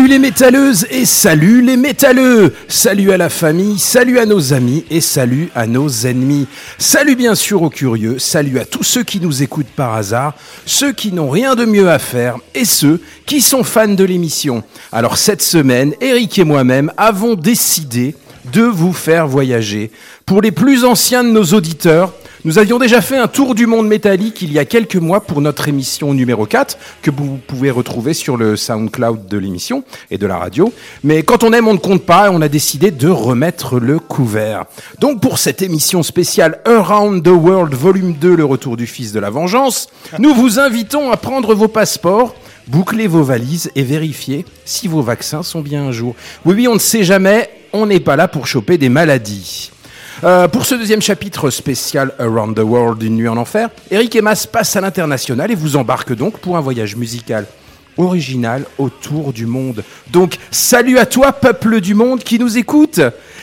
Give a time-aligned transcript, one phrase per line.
[0.00, 4.86] Salut les métalleuses et salut les métalleux Salut à la famille, salut à nos amis
[4.88, 6.46] et salut à nos ennemis.
[6.78, 10.32] Salut bien sûr aux curieux, salut à tous ceux qui nous écoutent par hasard,
[10.64, 14.62] ceux qui n'ont rien de mieux à faire et ceux qui sont fans de l'émission.
[14.90, 18.14] Alors cette semaine, Eric et moi-même avons décidé
[18.54, 19.90] de vous faire voyager.
[20.24, 22.14] Pour les plus anciens de nos auditeurs,
[22.44, 25.42] nous avions déjà fait un tour du monde métallique il y a quelques mois pour
[25.42, 30.26] notre émission numéro 4, que vous pouvez retrouver sur le SoundCloud de l'émission et de
[30.26, 30.72] la radio.
[31.04, 33.98] Mais quand on aime, on ne compte pas, et on a décidé de remettre le
[33.98, 34.64] couvert.
[35.00, 39.20] Donc pour cette émission spéciale Around the World Volume 2, le retour du Fils de
[39.20, 39.88] la Vengeance,
[40.18, 42.34] nous vous invitons à prendre vos passeports,
[42.68, 46.14] boucler vos valises et vérifier si vos vaccins sont bien un jour.
[46.46, 49.70] Oui, oui, on ne sait jamais, on n'est pas là pour choper des maladies.
[50.24, 54.46] Euh, pour ce deuxième chapitre spécial Around the World, une nuit en enfer, Eric Emas
[54.50, 57.46] passe à l'international et vous embarque donc pour un voyage musical
[57.96, 59.82] original autour du monde.
[60.10, 63.00] Donc, salut à toi, peuple du monde qui nous écoute.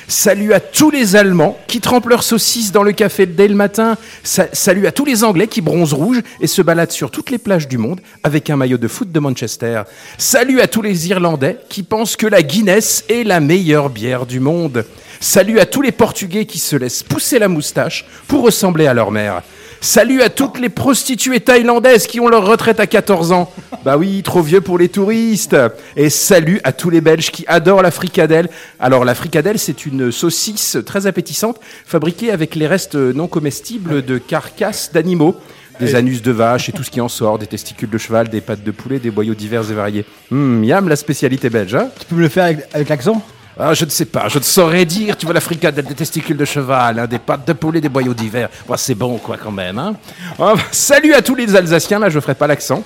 [0.08, 3.98] Salut à tous les Allemands qui trempent leurs saucisses dans le café dès le matin.
[4.24, 7.38] Sa- salut à tous les Anglais qui bronzent rouge et se baladent sur toutes les
[7.40, 9.82] plages du monde avec un maillot de foot de Manchester.
[10.18, 14.40] Salut à tous les Irlandais qui pensent que la Guinness est la meilleure bière du
[14.40, 14.86] monde.
[15.20, 19.12] Salut à tous les Portugais qui se laissent pousser la moustache pour ressembler à leur
[19.12, 19.42] mère.
[19.82, 23.52] Salut à toutes les prostituées thaïlandaises qui ont leur retraite à 14 ans.
[23.86, 25.56] Bah oui, trop vieux pour les touristes.
[25.96, 28.50] Et salut à tous les Belges qui adorent la fricadelle.
[28.80, 34.18] Alors la fricadelle, c'est une saucisse très appétissante fabriquée avec les restes non comestibles de
[34.18, 35.36] carcasses d'animaux.
[35.80, 38.42] Des anus de vache et tout ce qui en sort, des testicules de cheval, des
[38.42, 40.06] pattes de poulet, des boyaux divers et variés.
[40.32, 43.24] Hum, miam, la spécialité belge, hein Tu peux me le faire avec, avec l'accent?
[43.60, 45.18] Ah, je ne sais pas, je ne saurais dire.
[45.18, 48.14] Tu vois la fricadelle, des testicules de cheval, hein, des pattes de poulet, des boyaux
[48.14, 48.50] d'hiver.
[48.68, 49.78] Ouais, c'est bon, quoi, quand même.
[49.78, 49.96] Hein.
[50.40, 52.84] Ah, salut à tous les Alsaciens, là, je ferai pas l'accent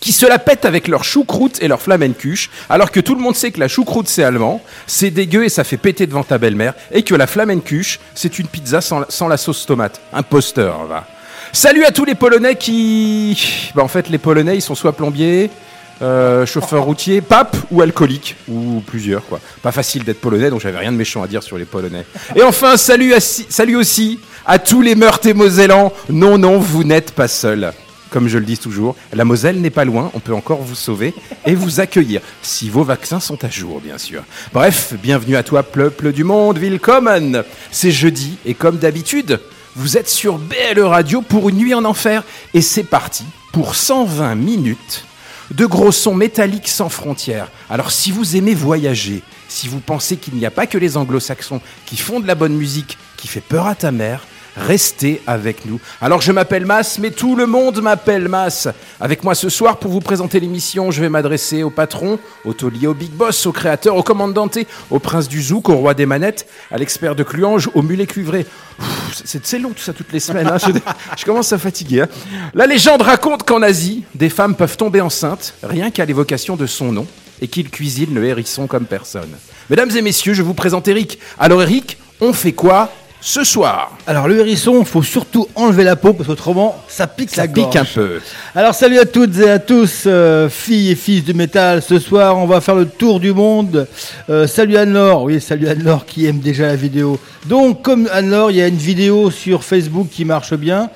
[0.00, 3.36] qui se la pètent avec leur choucroute et leur flamencuche, alors que tout le monde
[3.36, 6.72] sait que la choucroute c'est allemand, c'est dégueu et ça fait péter devant ta belle-mère,
[6.90, 10.00] et que la flamencuche c'est une pizza sans, la- sans la sauce tomate.
[10.14, 11.06] Imposteur, va.
[11.52, 13.70] Salut à tous les Polonais qui...
[13.74, 15.50] Bah, en fait, les Polonais, ils sont soit plombiers,
[16.02, 19.40] euh, chauffeur routier, pape ou alcoolique, ou plusieurs quoi.
[19.62, 22.04] Pas facile d'être polonais, donc j'avais rien de méchant à dire sur les polonais.
[22.34, 25.92] Et enfin, salut, à salut aussi à tous les Meurthes et Mosellans.
[26.08, 27.72] Non, non, vous n'êtes pas seuls.
[28.10, 31.14] Comme je le dis toujours, la Moselle n'est pas loin, on peut encore vous sauver
[31.46, 34.22] et vous accueillir, si vos vaccins sont à jour, bien sûr.
[34.52, 39.40] Bref, bienvenue à toi, peuple du monde, willkommen C'est jeudi, et comme d'habitude,
[39.74, 42.22] vous êtes sur BLE Radio pour une nuit en enfer,
[42.52, 45.06] et c'est parti pour 120 minutes
[45.50, 47.48] de gros sons métalliques sans frontières.
[47.68, 51.60] Alors si vous aimez voyager, si vous pensez qu'il n'y a pas que les anglo-saxons
[51.86, 55.80] qui font de la bonne musique qui fait peur à ta mère, restez avec nous.
[56.00, 58.68] Alors je m'appelle Mas, mais tout le monde m'appelle Mas.
[59.00, 62.86] Avec moi ce soir pour vous présenter l'émission, je vais m'adresser au patron, au taulier,
[62.86, 64.58] au big boss, au créateur, au commandante,
[64.90, 68.46] au prince du zouk, au roi des manettes, à l'expert de Cluange, au mulet cuivré.
[69.24, 70.48] C'est long tout ça toutes les semaines.
[70.48, 70.58] hein.
[70.58, 70.70] Je,
[71.18, 72.02] je commence à fatiguer.
[72.02, 72.08] hein.
[72.54, 76.92] La légende raconte qu'en Asie, des femmes peuvent tomber enceintes rien qu'à l'évocation de son
[76.92, 77.06] nom
[77.40, 79.30] et qu'il cuisine le hérisson comme personne.
[79.70, 81.18] Mesdames et messieurs, je vous présente Eric.
[81.38, 82.90] Alors Eric, on fait quoi
[83.26, 83.96] ce soir.
[84.06, 87.72] Alors le hérisson, faut surtout enlever la peau parce qu'autrement ça pique Ça la pique
[87.72, 87.76] gorge.
[87.78, 88.20] un peu.
[88.54, 91.80] Alors salut à toutes et à tous, euh, filles et fils du métal.
[91.80, 93.88] Ce soir, on va faire le tour du monde.
[94.28, 97.18] Euh, salut Anne-Laure, oui, salut Anne-Laure qui aime déjà la vidéo.
[97.46, 100.90] Donc comme Anne-Laure, il y a une vidéo sur Facebook qui marche bien.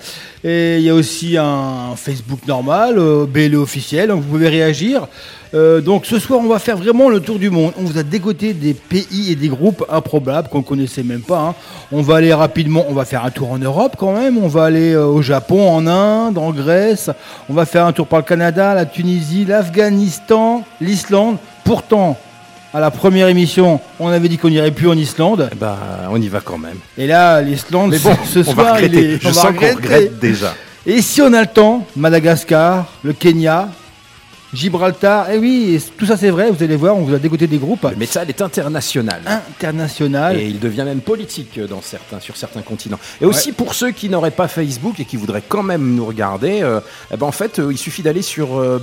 [0.45, 5.09] Et il y a aussi un Facebook normal, euh, BLE officiel, donc vous pouvez réagir.
[5.55, 7.73] Euh, donc ce soir, on va faire vraiment le tour du monde.
[7.79, 11.41] On vous a dégoté des pays et des groupes improbables qu'on connaissait même pas.
[11.41, 11.55] hein.
[11.91, 14.39] On va aller rapidement, on va faire un tour en Europe quand même.
[14.39, 17.11] On va aller euh, au Japon, en Inde, en Grèce.
[17.49, 21.39] On va faire un tour par le Canada, la Tunisie, l'Afghanistan, l'Islande.
[21.65, 22.17] Pourtant,
[22.73, 25.51] à la première émission, on avait dit qu'on n'irait plus en Islande.
[25.57, 25.77] Ben,
[26.11, 26.79] on y va quand même.
[26.97, 29.23] Et là, l'Islande, bon, ce soir, il est.
[29.23, 30.55] Je on sens qu'on regrette déjà.
[30.87, 33.69] Et si on a le temps, Madagascar, le Kenya,
[34.55, 37.59] Gibraltar, et oui, tout ça c'est vrai, vous allez voir, on vous a dégoté des
[37.59, 39.21] groupes Le métal est international.
[39.27, 40.31] internationaux.
[40.35, 42.99] Et il devient même politique dans certains, sur certains continents.
[43.21, 46.63] Et aussi pour ceux qui n'auraient pas Facebook et qui voudraient quand même nous regarder,
[46.63, 46.81] euh,
[47.13, 48.79] eh ben en fait, euh, il suffit d'aller sur euh,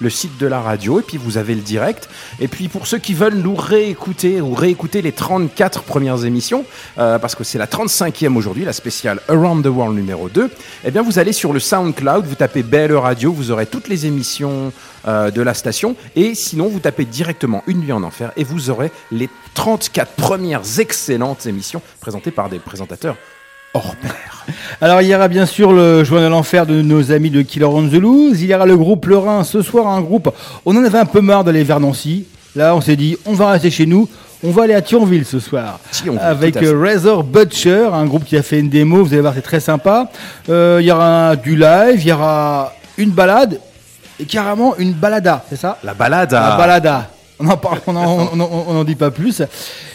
[0.00, 2.08] le site de la radio, et puis vous avez le direct.
[2.40, 6.64] Et puis pour ceux qui veulent nous réécouter ou réécouter les 34 premières émissions,
[6.98, 10.50] euh, parce que c'est la 35e aujourd'hui, la spéciale Around the World numéro 2,
[10.84, 14.06] eh bien vous allez sur le SoundCloud, vous tapez BLE Radio, vous aurez toutes les
[14.06, 14.72] émissions
[15.06, 15.94] euh, de la station.
[16.16, 20.80] Et sinon, vous tapez directement Une nuit en enfer et vous aurez les 34 premières
[20.80, 23.16] excellentes émissions présentées par des présentateurs
[23.74, 24.46] hors pair.
[24.80, 27.66] Alors il y aura bien sûr le joint de l'enfer de nos amis de Killer
[27.66, 30.34] on the Loose, il y aura le groupe Le Rhin ce soir, un groupe,
[30.64, 32.24] on en avait un peu marre d'aller vers Nancy,
[32.56, 34.08] là on s'est dit on va rester chez nous,
[34.42, 38.38] on va aller à Thionville ce soir, Thionville, avec euh, Razor Butcher, un groupe qui
[38.38, 40.10] a fait une démo, vous allez voir c'est très sympa,
[40.48, 43.60] Euh, il y aura du live, il y aura une balade,
[44.20, 45.78] et carrément une balada, c'est ça?
[45.84, 47.10] La balade La balada.
[47.40, 49.42] On en parle, on en, on on dit pas plus.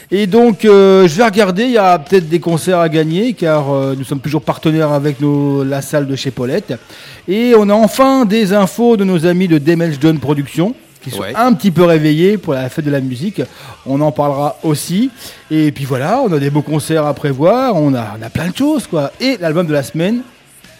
[0.10, 1.64] Et donc, euh, je vais regarder.
[1.64, 5.20] Il y a peut-être des concerts à gagner, car euh, nous sommes toujours partenaires avec
[5.20, 6.74] nos, la salle de chez Paulette.
[7.28, 11.20] Et on a enfin des infos de nos amis de Demel John Productions, qui sont
[11.20, 11.34] Ouais.
[11.36, 13.42] un petit peu réveillés pour la fête de la musique.
[13.86, 15.10] On en parlera aussi.
[15.52, 17.76] Et puis voilà, on a des beaux concerts à prévoir.
[17.76, 19.12] On a, on a plein de choses, quoi.
[19.20, 20.22] Et l'album de la semaine,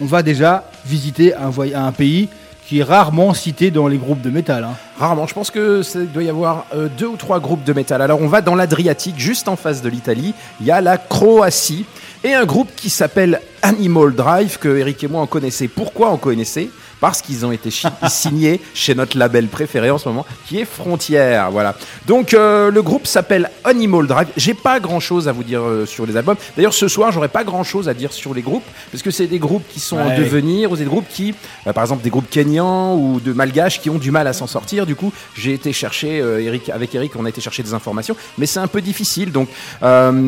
[0.00, 2.28] on va déjà visiter un, un pays
[2.66, 4.64] qui est rarement cité dans les groupes de métal.
[4.64, 4.74] hein.
[4.98, 8.00] Rarement, je pense que ça doit y avoir euh, deux ou trois groupes de métal.
[8.00, 11.84] Alors on va dans l'Adriatique, juste en face de l'Italie, il y a la Croatie
[12.22, 15.68] et un groupe qui s'appelle Animal Drive que Eric et moi on connaissait.
[15.68, 16.70] Pourquoi on connaissait?
[17.00, 17.70] Parce qu'ils ont été
[18.08, 21.50] signés chez notre label préféré en ce moment, qui est Frontières.
[21.50, 21.74] Voilà.
[22.06, 24.28] Donc euh, le groupe s'appelle Animal Drive.
[24.36, 26.36] J'ai pas grand chose à vous dire euh, sur les albums.
[26.56, 29.26] D'ailleurs ce soir j'aurais pas grand chose à dire sur les groupes parce que c'est
[29.26, 30.18] des groupes qui sont en Ouais.
[30.18, 31.34] devenir ou des groupes qui,
[31.66, 34.46] euh, par exemple des groupes kenyans ou de malgaches qui ont du mal à s'en
[34.46, 34.86] sortir.
[34.86, 38.46] Du coup, j'ai été chercher, Eric, avec Eric, on a été chercher des informations, mais
[38.46, 39.32] c'est un peu difficile.
[39.32, 39.48] Donc,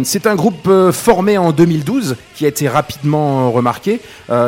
[0.04, 4.00] c'est un groupe formé en 2012 qui a été rapidement remarqué.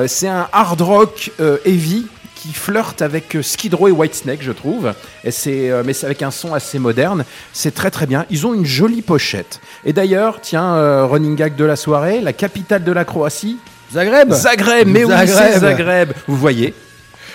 [0.07, 1.31] C'est un hard rock
[1.65, 2.07] heavy
[2.39, 4.95] qui flirte avec euh, Skid Row et Whitesnake, je trouve.
[5.25, 7.25] Et c'est, euh, mais c'est avec un son assez moderne.
[7.53, 8.25] C'est très très bien.
[8.31, 9.61] Ils ont une jolie pochette.
[9.85, 13.59] Et d'ailleurs, tiens, euh, running gag de la soirée, la capitale de la Croatie,
[13.93, 15.53] Zagreb Zagreb, mais oui, Zagreb.
[15.53, 16.13] c'est Zagreb.
[16.27, 16.75] Vous voyez,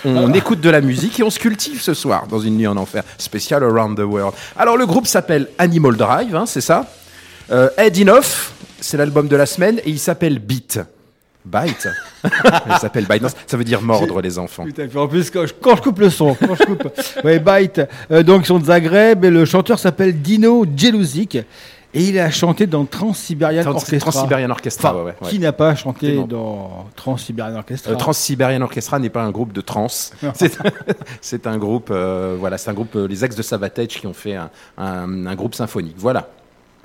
[0.05, 2.77] on écoute de la musique et on se cultive ce soir dans une nuit en
[2.77, 4.35] enfer spéciale Around the World.
[4.55, 6.85] Alors le groupe s'appelle Animal Drive, hein, c'est ça?
[7.51, 10.79] Euh, Enough, c'est l'album de la semaine et il s'appelle Beat.
[11.45, 11.87] Bite.
[12.79, 13.21] s'appelle Bite.
[13.23, 14.63] Non, ça veut dire mordre les enfants.
[14.65, 16.87] Putain, en plus, quand je, quand je coupe le son, quand je coupe.
[17.23, 17.81] ouais, Bite.
[18.11, 21.37] Euh, donc, ils sont de Zagreb et le chanteur s'appelle Dino Jelusic.
[21.95, 24.11] Et il a chanté dans Trans-Siberian Trans- Orchestra.
[24.11, 25.29] Trans-Siberian Orchestra, Enfin, ouais, ouais, ouais.
[25.29, 29.61] Qui n'a pas chanté dans Trans-Siberian Orchestra Euh, Trans-Siberian Orchestra n'est pas un groupe de
[29.61, 29.85] trans.
[31.21, 34.13] C'est- un groupe, euh, voilà, c'est un groupe, euh, les ex de Savatage qui ont
[34.13, 35.95] fait un, un- un groupe symphonique.
[35.99, 36.29] Voilà.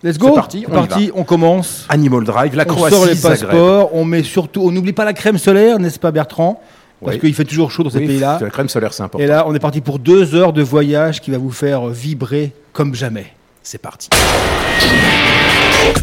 [0.02, 1.84] Let's go C'est parti, on y parti, on commence.
[1.88, 3.40] Animal Drive, la on Croatie, sort les Zagreb.
[3.48, 6.62] passeports, on met surtout, on n'oublie pas la crème solaire, n'est-ce pas Bertrand?
[7.04, 7.20] Parce Oui.
[7.20, 8.38] qu'il fait toujours chaud dans ces Oui, pays-là.
[8.40, 9.24] La crème solaire, c'est important.
[9.24, 12.52] Et là, on est parti pour deux heures de voyage qui va vous faire vibrer
[12.72, 13.32] comme jamais.
[13.62, 14.08] c'est parti.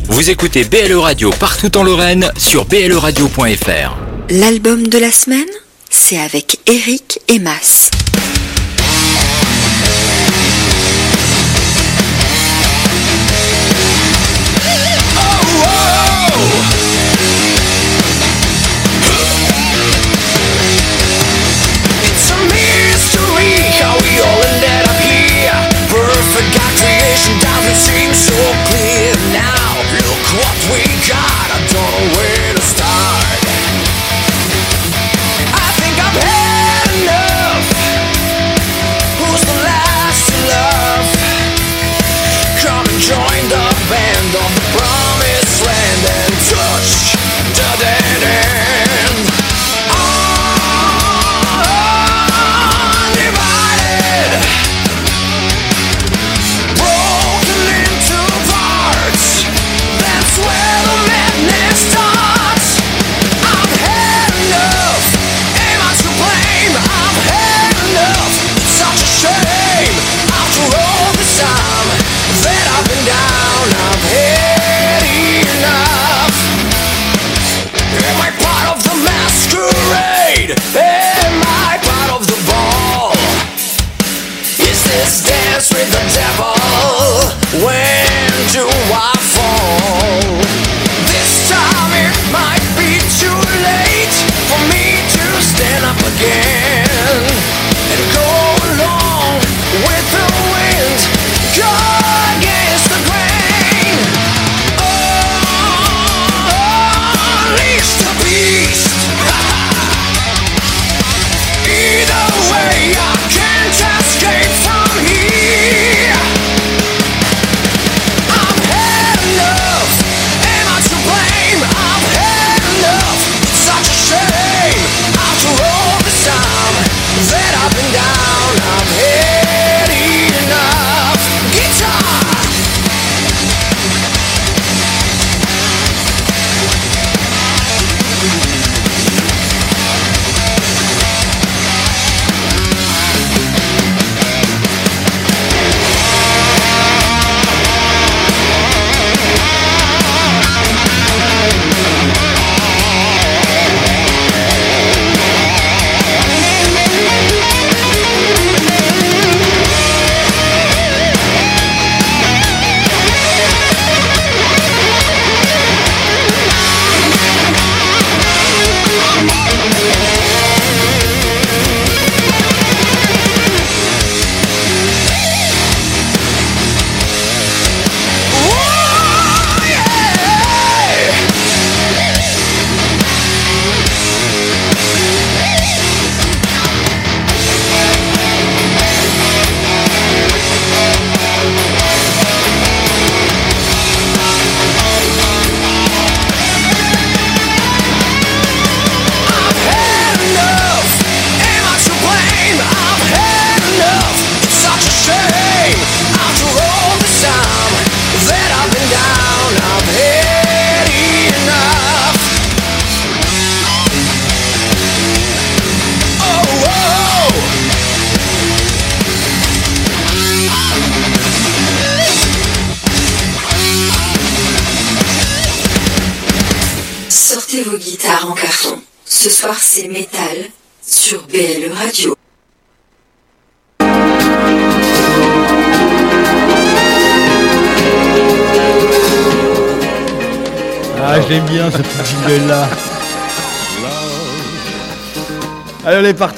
[0.06, 3.96] Vous écoutez BLE Radio partout en Lorraine sur bleradio.fr.
[4.30, 5.40] L'album de la semaine,
[5.90, 7.90] c'est avec Eric et Mas.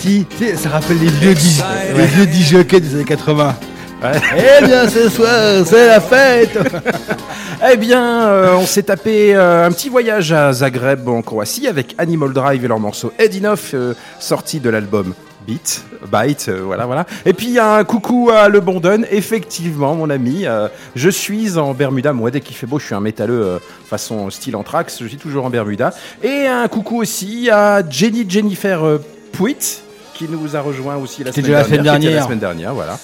[0.07, 1.61] Tu sais, ça rappelle les vieux DJ,
[1.93, 3.55] les vieux DJ des années 80.
[4.01, 6.57] Eh bien, ce soir, c'est la fête.
[7.69, 11.95] Eh bien, euh, on s'est tapé euh, un petit voyage à Zagreb en Croatie avec
[11.97, 15.15] Animal Drive et leur morceau Enough, euh, sorti de l'album
[15.47, 17.05] Beat, Byte, euh, voilà, voilà.
[17.25, 22.13] Et puis un coucou à Le Bondon, effectivement, mon ami, euh, je suis en Bermuda.
[22.13, 23.59] Moi, dès qu'il fait beau, je suis un métalleux euh,
[23.89, 25.93] façon style Anthrax, je suis toujours en Bermuda.
[26.21, 28.99] Et un coucou aussi à Jenny Jennifer
[29.31, 29.81] Puit,
[30.17, 32.01] qui nous a rejoint aussi la semaine déjà la semaine dernière.
[32.01, 32.19] dernière.
[32.21, 32.99] La semaine dernière, voilà.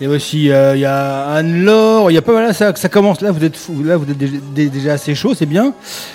[0.00, 2.52] Il y a aussi, euh, il y a Anne-Laure, il y a pas mal, là,
[2.52, 5.34] ça, ça commence, là vous êtes, fou- là, vous êtes déjà, dé- déjà assez chaud,
[5.34, 5.72] c'est bien.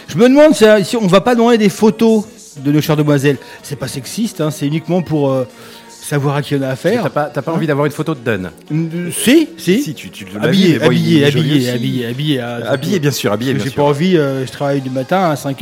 [0.07, 2.25] Je me demande si, on va pas demander des photos
[2.63, 3.37] de nos chères demoiselles.
[3.63, 5.47] C'est pas sexiste, hein, c'est uniquement pour euh,
[5.89, 7.01] savoir à qui on a affaire.
[7.01, 9.81] T'as pas, t'as pas envie d'avoir une photo de Dunn Euh, Si, si.
[9.81, 11.69] Si, tu, tu Habillé, bon, habillé, habillé, aussi.
[11.71, 15.31] habillé, habillé, ah, Habillé, bien sûr, habillé, J'ai pas envie, euh, je travaille du matin
[15.31, 15.55] à 5h,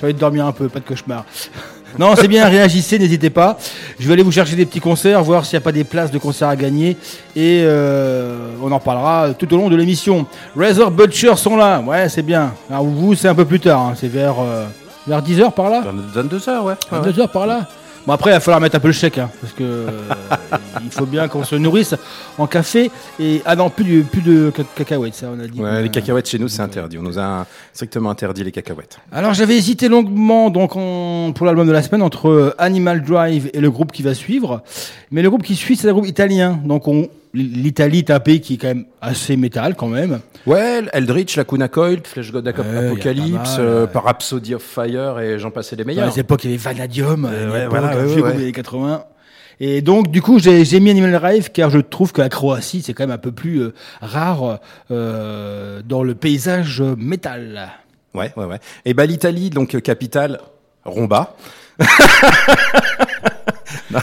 [0.00, 1.24] j'ai envie de dormir un peu, pas de cauchemar.
[1.98, 3.58] Non, c'est bien, réagissez, n'hésitez pas.
[3.98, 6.10] Je vais aller vous chercher des petits concerts, voir s'il n'y a pas des places
[6.10, 6.96] de concerts à gagner.
[7.36, 10.26] Et euh, on en parlera tout au long de l'émission.
[10.56, 12.52] Razor Butcher sont là, ouais, c'est bien.
[12.70, 14.64] Alors vous, c'est un peu plus tard, hein, c'est vers, euh,
[15.06, 15.82] vers 10h par là?
[16.14, 16.74] 22 heures, ouais.
[16.92, 17.10] Ouais, ouais.
[17.10, 17.66] 22h par là?
[18.10, 19.86] Bon après, il va falloir mettre un peu le chèque, hein, parce que euh,
[20.82, 21.94] il faut bien qu'on se nourrisse
[22.38, 22.90] en café.
[23.20, 25.60] Et ah non, plus de, plus de ca- cacahuètes, ça on a dit.
[25.60, 26.98] Ouais, les cacahuètes chez nous, c'est interdit.
[26.98, 28.98] On nous a strictement interdit les cacahuètes.
[29.12, 33.60] Alors j'avais hésité longuement donc pour l'album de la semaine entre euh, Animal Drive et
[33.60, 34.64] le groupe qui va suivre.
[35.12, 36.58] Mais le groupe qui suit c'est un groupe italien.
[36.64, 40.20] Donc on l'Italie est un pays qui est quand même assez métal quand même.
[40.46, 43.92] Ouais, Eldritch, Lacuna Coil, Flash God Apocalypse, mal, euh, ouais.
[43.92, 46.06] par Rhapsody of Fire et j'en passais les Dans meilleurs.
[46.08, 48.32] les époques il y avait Vanadium, Euh, l'époque, ouais, voilà, ouais, ouais, groupe ouais.
[48.34, 49.04] des années 80.
[49.62, 52.94] Et donc du coup j'ai mis Animal Drive car je trouve que la Croatie c'est
[52.94, 54.58] quand même un peu plus euh, rare
[54.90, 57.68] euh, dans le paysage métal.
[58.14, 58.58] Ouais, ouais, ouais.
[58.86, 60.40] Et bah l'Italie, donc euh, capitale,
[60.84, 61.36] Romba.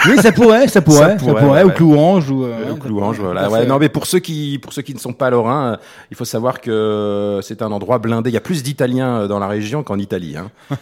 [0.05, 1.69] Oui ça pourrait, ça pourrait, ça pourrait, pourrait, ouais, ou.
[1.71, 2.43] Clouange ou.
[2.43, 3.45] euh, Euh, Clouange, ça voilà.
[3.45, 5.77] pourrait, Ouais, non, mais pour ceux qui, pour ceux qui ne sont pas lorrains, euh,
[6.11, 8.29] il faut savoir que c'est un endroit blindé.
[8.29, 10.35] Il y a plus d'Italiens euh, dans la région qu'en Italie.
[10.37, 10.51] Hein.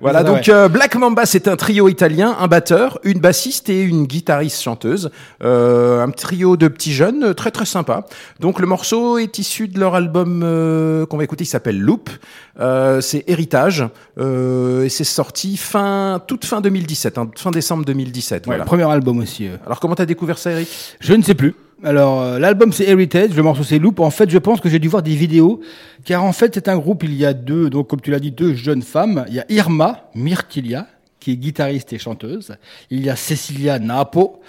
[0.00, 3.82] Voilà, Voilà, donc euh, Black Mamba, c'est un trio italien, un batteur, une bassiste et
[3.82, 5.10] une guitariste chanteuse.
[5.42, 8.04] Euh, un trio de petits jeunes, euh, très très sympa.
[8.40, 12.10] Donc le morceau est issu de leur album euh, qu'on va écouter, il s'appelle Loop.
[12.58, 13.84] Euh, c'est Héritage
[14.18, 18.42] euh, et c'est sorti fin toute fin 2017, hein, fin décembre 2017.
[18.42, 18.64] Ouais, voilà.
[18.64, 19.46] le premier album aussi.
[19.46, 19.56] euh.
[19.66, 20.68] Alors comment t'as découvert ça, Eric?
[21.00, 21.54] Je ne sais plus.
[21.84, 24.00] Alors, euh, l'album c'est Heritage, le morceau c'est Loop.
[24.00, 25.60] En fait, je pense que j'ai dû voir des vidéos,
[26.04, 28.30] car en fait, c'est un groupe, il y a deux, donc comme tu l'as dit,
[28.30, 29.26] deux jeunes femmes.
[29.28, 30.86] Il y a Irma Myrtilia,
[31.20, 32.56] qui est guitariste et chanteuse.
[32.90, 34.40] Il y a Cecilia Napo,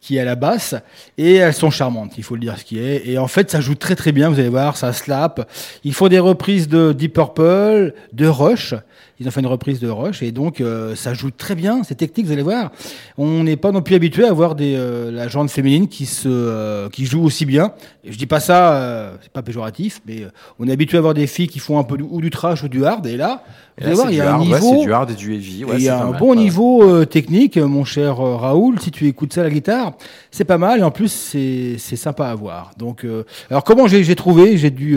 [0.00, 0.76] qui est à la basse,
[1.16, 3.08] et elles sont charmantes, il faut le dire ce qui est.
[3.08, 5.50] Et en fait, ça joue très très bien, vous allez voir, ça slap.
[5.82, 8.74] Ils font des reprises de Deep Purple, de Rush.
[9.20, 11.96] Ils ont fait une reprise de Rush et donc euh, ça joue très bien, c'est
[11.96, 12.70] technique, vous allez voir.
[13.16, 16.28] On n'est pas non plus habitué à voir des euh, la gente féminine qui se
[16.28, 17.72] euh, qui joue aussi bien.
[18.04, 20.28] Et je dis pas ça, euh, c'est pas péjoratif, mais euh,
[20.60, 22.62] on est habitué à voir des filles qui font un peu du, ou du trash
[22.62, 23.42] ou du hard et là,
[23.76, 25.14] Et vous là, allez voir, il y a un hard, niveau c'est du hard et
[25.14, 25.64] du heavy.
[25.64, 28.78] ouais, et il y a un mal, bon niveau euh, technique, mon cher Raoul.
[28.80, 29.94] Si tu écoutes ça à la guitare,
[30.30, 30.78] c'est pas mal.
[30.78, 32.70] Et en plus, c'est c'est sympa à voir.
[32.78, 34.56] Donc, euh, alors comment j'ai j'ai trouvé?
[34.56, 34.96] J'ai dû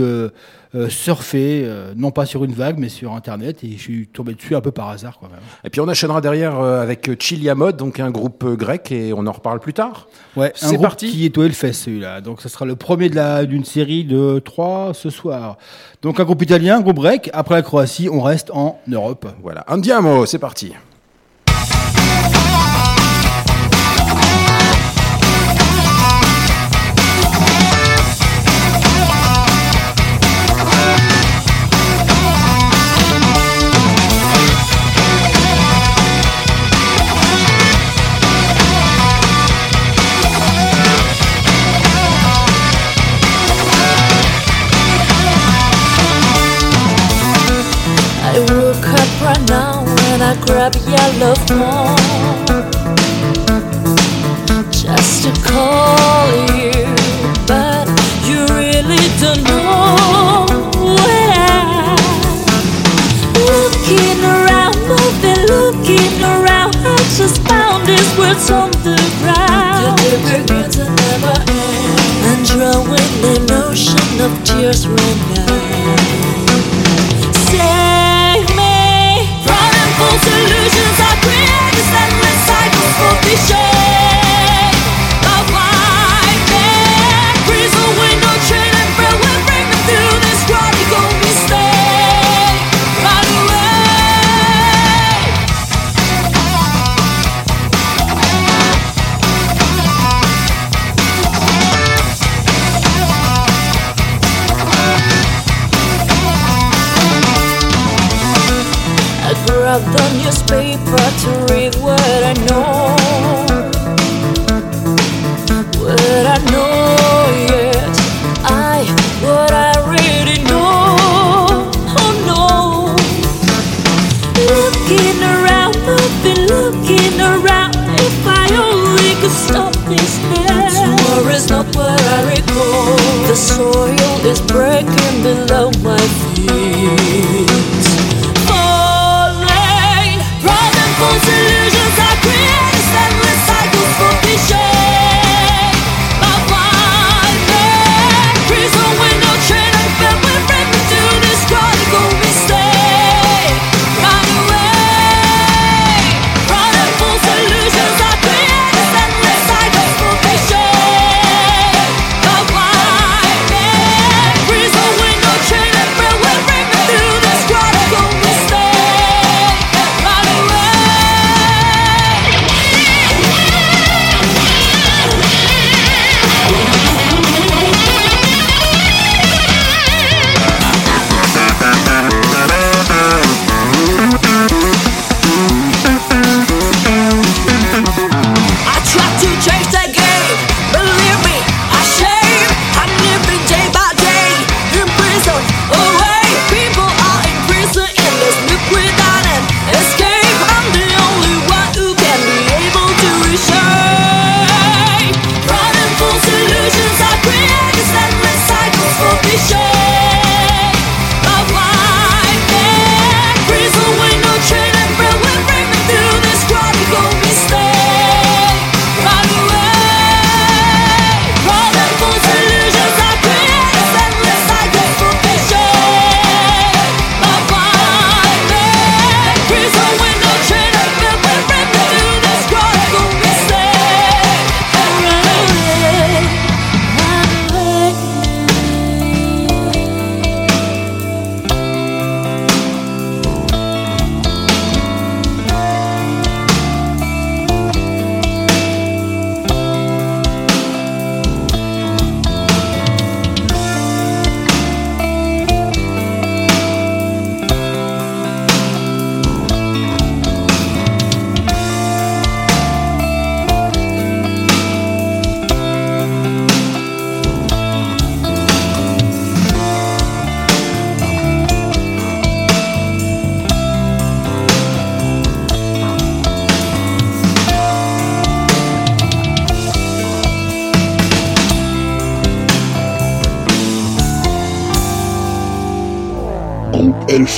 [0.74, 4.34] euh, surfer, euh, non pas sur une vague, mais sur Internet, et je suis tombé
[4.34, 5.20] dessus un peu par hasard.
[5.20, 5.40] Quoi, même.
[5.66, 9.28] Et puis on enchaînera derrière euh, avec Chilia Mode, donc un groupe grec, et on
[9.28, 10.08] en reparle plus tard.
[10.38, 11.12] Ouais, C'est parti.
[11.12, 12.22] qui est au Hellfest celui-là.
[12.22, 15.58] Donc, ça sera le premier de la d'une série de trois ce soir.
[16.01, 17.30] Donc, un groupe italien, un groupe grec.
[17.34, 19.28] Après la Croatie, on reste en Europe.
[19.42, 20.74] Voilà, Andiamo, c'est parti.
[51.31, 51.96] Love phone
[54.72, 56.72] just to call you,
[57.48, 57.87] but
[58.27, 60.46] you really don't know
[60.98, 61.96] where.
[63.48, 69.98] Looking around, moving, looking around, I just found these words on the ground.
[70.00, 72.00] The regrets are never end.
[72.29, 76.21] And drawing an ocean of tears right now.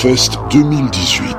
[0.04, 1.33] Hellfest 2018.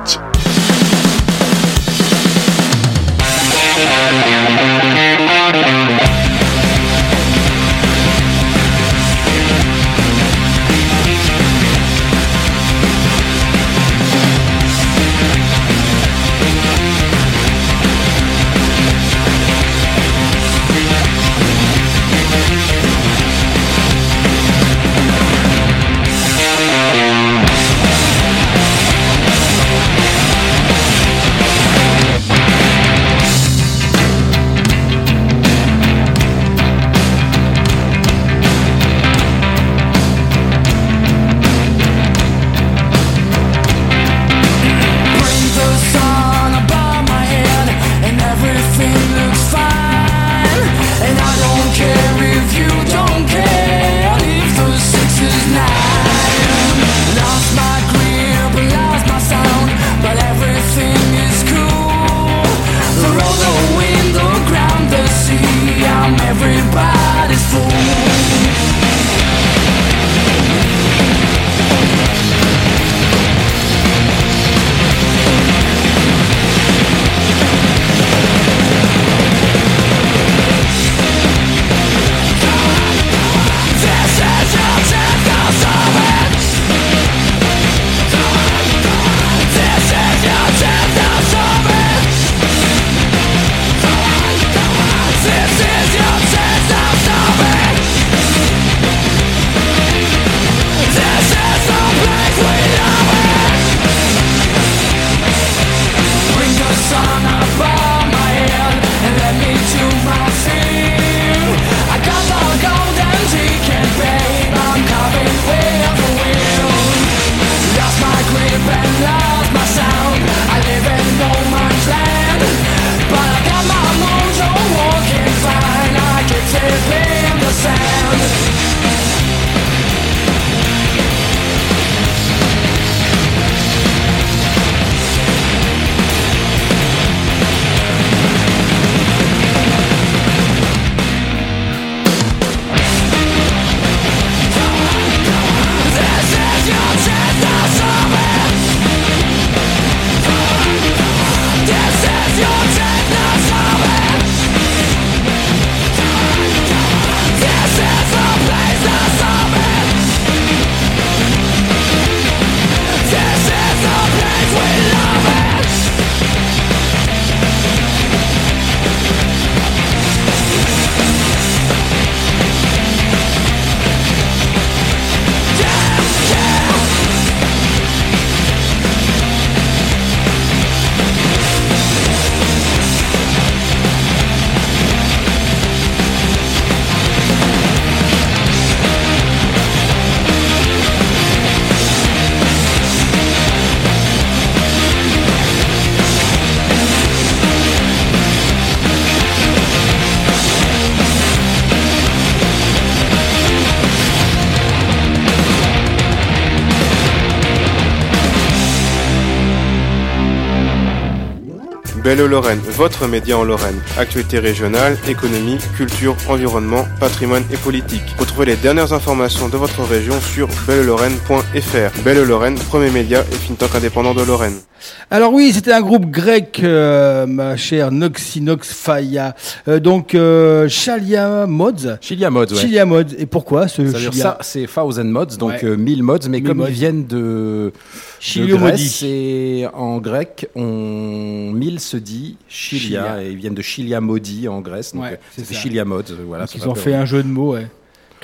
[212.16, 213.78] Belle Lorraine, votre média en Lorraine.
[213.98, 218.14] Actualité régionale, économie, culture, environnement, patrimoine et politique.
[218.18, 222.02] Retrouvez les dernières informations de votre région sur bellelorraine.fr.
[222.02, 224.58] Belle Lorraine, premier média et fintalk indépendant de Lorraine.
[225.08, 229.36] Alors oui, c'était un groupe grec, euh, ma chère Noxinox Faya.
[229.68, 231.98] Euh, donc euh, Chalia Mods.
[232.00, 232.58] Chilia Mods, ouais.
[232.60, 233.14] Chilia Mods.
[233.16, 235.64] Et pourquoi ce Ça veut dire Chilia ça, c'est Thousand Mods, donc Ouais.
[235.64, 236.66] euh, 1000 mods, mais 1000 comme mods.
[236.66, 237.72] ils viennent de, de
[238.18, 239.06] Chilio Grèce, maudit.
[239.06, 243.22] et en grec, on, 1000 se dit Chilia, Chilia.
[243.22, 245.54] et ils viennent de Chilia maudit en Grèce, donc Ouais, euh, c'est ça.
[245.54, 246.46] Chilia Mods, euh, voilà.
[246.46, 247.68] Donc, ça Ils ont fait un jeu de mots, ouais.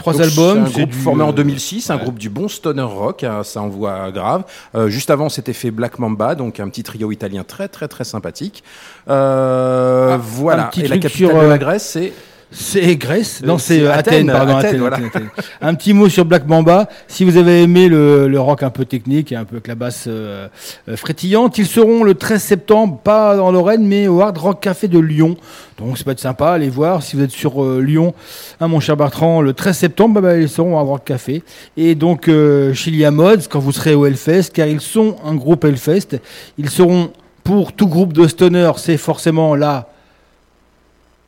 [0.02, 0.66] Trois Donc, albums.
[0.66, 2.02] C'est un groupe du, formé en euh, 2006, un ouais.
[2.02, 4.42] groupe du bon stoner rock, hein, ça envoie grave.
[4.74, 8.04] Euh, juste avant, c'était fait Black Mamba, donc un petit trio italien très très très
[8.04, 8.64] sympathique.
[9.08, 10.70] Euh, Ah, voilà.
[10.76, 12.12] un Et la capitale sur, de euh, la Grèce, c'est
[12.52, 14.56] C'est Grèce Euh, Non, c'est c'est euh, Athènes, Athènes, pardon.
[14.56, 15.30] Athènes, Athènes, voilà.
[15.60, 16.88] Un petit mot sur Black Mamba.
[17.08, 19.74] Si vous avez aimé le, le rock un peu technique et un peu avec la
[19.74, 20.48] basse euh,
[20.88, 24.88] euh, frétillante, ils seront le 13 septembre, pas en Lorraine, mais au Hard Rock Café
[24.88, 25.36] de Lyon.
[25.78, 27.02] Donc ça peut être sympa, allez voir.
[27.02, 28.14] Si vous êtes sur euh, Lyon,
[28.60, 31.42] hein, mon cher Bertrand, le 13 septembre, bah, bah, ils seront au Hard Rock Café.
[31.76, 35.64] Et donc, euh, Chilia Mods, quand vous serez au Hellfest, car ils sont un groupe
[35.64, 36.18] Hellfest,
[36.58, 37.10] ils seront,
[37.44, 39.88] pour tout groupe de stoner, c'est forcément là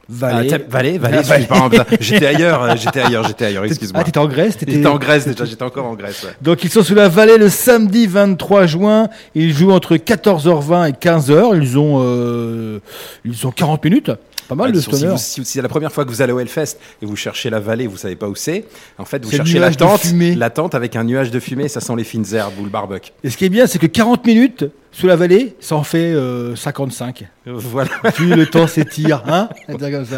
[0.09, 0.49] Valais.
[0.53, 4.01] Ah, Valais, Valais, Ah, pardon, putain, j'étais ailleurs, euh, j'étais ailleurs, j'étais ailleurs, excuse-moi.
[4.03, 6.23] Ah, t'étais en Grèce t'étais- J'étais en Grèce déjà, j'étais encore en Grèce.
[6.25, 6.31] ouais.
[6.43, 9.09] Donc ils sont sous la vallée le samedi 23 juin.
[9.35, 11.57] Ils jouent entre 14h20 et 15h.
[11.57, 12.81] Ils ont euh,
[13.25, 14.11] ils ont 40 minutes.
[14.49, 15.17] Pas mal de stoner.
[15.17, 17.61] si, si c'est la première fois que vous allez au Hellfest et vous cherchez la
[17.61, 18.65] vallée, vous savez pas où c'est.
[18.99, 21.95] En fait, vous cherchez la tente, la tente avec un nuage de fumée, ça sent
[21.97, 23.11] les fines herbes ou le barbecue.
[23.23, 26.13] Et ce qui est bien, c'est que 40 minutes sous la vallée, ça en fait
[26.13, 27.25] euh, 55.
[27.47, 29.49] Voilà, Puis le temps s'étire, hein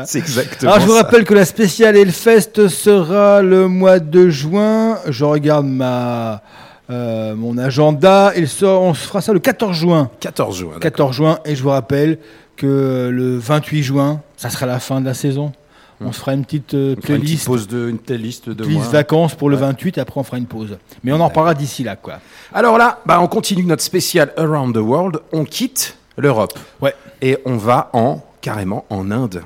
[0.07, 0.73] c'est exactement.
[0.73, 1.03] Alors je vous ça.
[1.03, 4.99] rappelle que la spéciale Hellfest sera le mois de juin.
[5.09, 6.43] Je regarde ma
[6.91, 8.33] euh, mon agenda.
[8.37, 10.11] Il sort, on se fera ça le 14 juin.
[10.21, 10.69] 14 juin.
[10.69, 10.81] d'accord.
[10.83, 11.39] 14 juin.
[11.45, 12.19] Et je vous rappelle
[12.57, 15.53] que le 28 juin, ça sera la fin de la saison.
[16.01, 18.55] On se fera une petite euh, fera une petite playlist, pause de une playlist de
[18.55, 18.89] playlist mois.
[18.89, 19.97] vacances pour le 28.
[19.97, 20.77] Et après, on fera une pause.
[21.03, 22.21] Mais on en reparlera d'ici là, quoi.
[22.53, 25.21] Alors là, bah, on continue notre spécial Around the World.
[25.33, 26.59] On quitte l'Europe.
[26.83, 26.95] Ouais.
[27.23, 29.43] Et on va en carrément en Inde.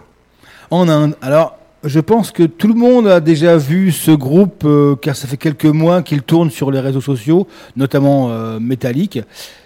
[0.71, 1.15] En Inde.
[1.23, 5.27] Alors, je pense que tout le monde a déjà vu ce groupe, euh, car ça
[5.27, 7.47] fait quelques mois qu'il tourne sur les réseaux sociaux,
[7.77, 9.21] notamment euh, Metallic.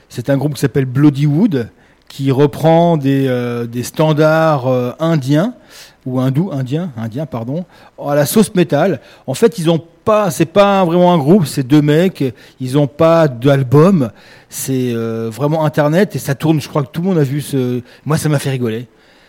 [0.09, 1.69] C'est un groupe qui s'appelle Bloodywood,
[2.15, 5.55] qui reprend des, euh, des standards euh, indiens
[6.07, 7.65] ou hindous, indiens, indiens, pardon,
[8.01, 9.01] à la sauce métal.
[9.27, 12.23] En fait, ils ont pas, c'est pas vraiment un groupe, c'est deux mecs.
[12.61, 14.13] Ils ont pas d'album.
[14.49, 16.61] C'est euh, vraiment Internet et ça tourne.
[16.61, 17.81] Je crois que tout le monde a vu ce.
[18.07, 18.87] Moi, ça m'a fait rigoler.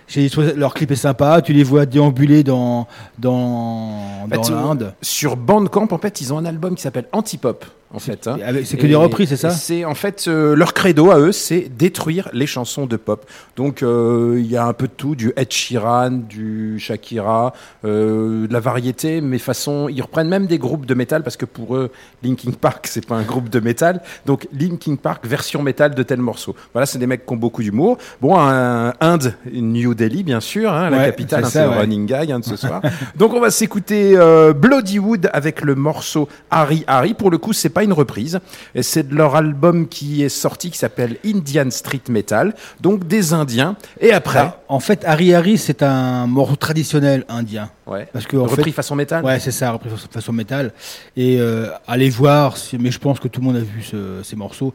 [0.08, 1.42] J'ai leur clip est sympa.
[1.42, 2.86] Tu les vois déambuler dans
[3.18, 4.94] dans, fait, dans l'Inde.
[5.02, 7.66] Sur Bandcamp, en fait, ils ont un album qui s'appelle Antipop.
[7.96, 8.38] En fait, hein.
[8.66, 11.70] C'est que des reprises, c'est ça C'est en fait euh, leur credo à eux, c'est
[11.78, 13.26] détruire les chansons de pop.
[13.56, 17.54] Donc euh, il y a un peu de tout, du Ed Sheeran, du Shakira,
[17.86, 21.46] euh, de la variété, mais façon, ils reprennent même des groupes de métal parce que
[21.46, 21.90] pour eux,
[22.22, 26.20] Linkin Park c'est pas un groupe de métal, donc Linkin Park version métal de tel
[26.20, 26.54] morceau.
[26.74, 27.98] Voilà, c'est des mecs qui ont beaucoup d'humour.
[28.20, 31.78] Bon, un, Inde, New Delhi bien sûr, hein, la Ouais, capitale, c'est hein, ouais.
[31.78, 32.82] running guy hein, de ce soir.
[33.16, 37.14] Donc on va s'écouter euh, Bloodywood avec le morceau Harry Harry.
[37.14, 38.40] Pour le coup, c'est pas une reprise.
[38.76, 42.54] Et c'est de leur album qui est sorti qui s'appelle Indian Street Metal.
[42.82, 43.76] Donc des Indiens.
[44.02, 47.70] Et après, Alors, en fait, Harry Harry, c'est un morceau traditionnel indien.
[47.88, 48.08] ouais.
[48.12, 49.24] Parce que en repris fait, façon métal.
[49.24, 50.74] Ouais, c'est ça, repris façon, façon métal.
[51.16, 54.36] Et euh, allez voir, mais je pense que tout le monde a vu ce- ces
[54.36, 54.74] morceaux.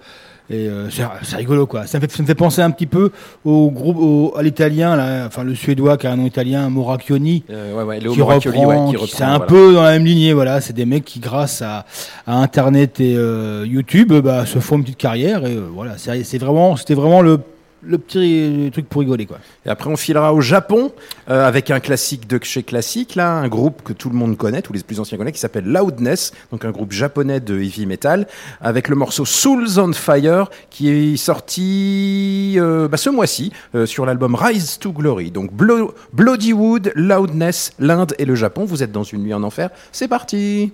[0.52, 0.88] Et euh,
[1.22, 1.86] c'est rigolo, quoi.
[1.86, 3.12] Ça me, fait, ça me fait penser un petit peu
[3.44, 7.44] au groupe, au- à l'italien, là, enfin le suédois qui a un nom italien, Moracchioni,
[7.50, 10.04] Euh, ouais, ouais, qui Moracchioli, reprend, qui qui- reprend, c'est un peu dans la même
[10.04, 10.60] lignée, voilà.
[10.60, 11.86] C'est des mecs qui, grâce à,
[12.26, 15.46] à Internet et euh, YouTube, bah, se font une petite carrière.
[15.46, 17.38] Et euh, voilà, c'est vraiment, c'était vraiment le,
[17.82, 19.38] le petit truc pour rigoler, quoi.
[19.64, 20.92] Et après, on filera au Japon
[21.30, 24.60] euh, avec un classique de chez classique, là, un groupe que tout le monde connaît,
[24.62, 28.26] tous les plus anciens connaissent, qui s'appelle Loudness, donc un groupe japonais de heavy metal,
[28.60, 34.04] avec le morceau Souls on Fire, qui est sorti euh, bah, ce mois-ci euh, sur
[34.06, 35.30] l'album Rise to Glory.
[35.30, 38.64] Donc Blo- Bloodywood, Loudness, l'Inde et le Japon.
[38.64, 39.70] Vous êtes dans une nuit en enfer.
[39.92, 40.72] C'est parti.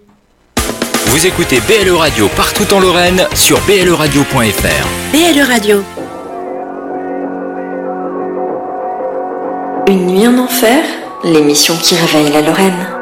[1.07, 5.13] Vous écoutez BLE Radio partout en Lorraine sur bleradio.fr.
[5.13, 6.06] BLE Radio.
[9.89, 10.83] Une nuit en enfer,
[11.23, 12.96] l'émission qui réveille la Lorraine.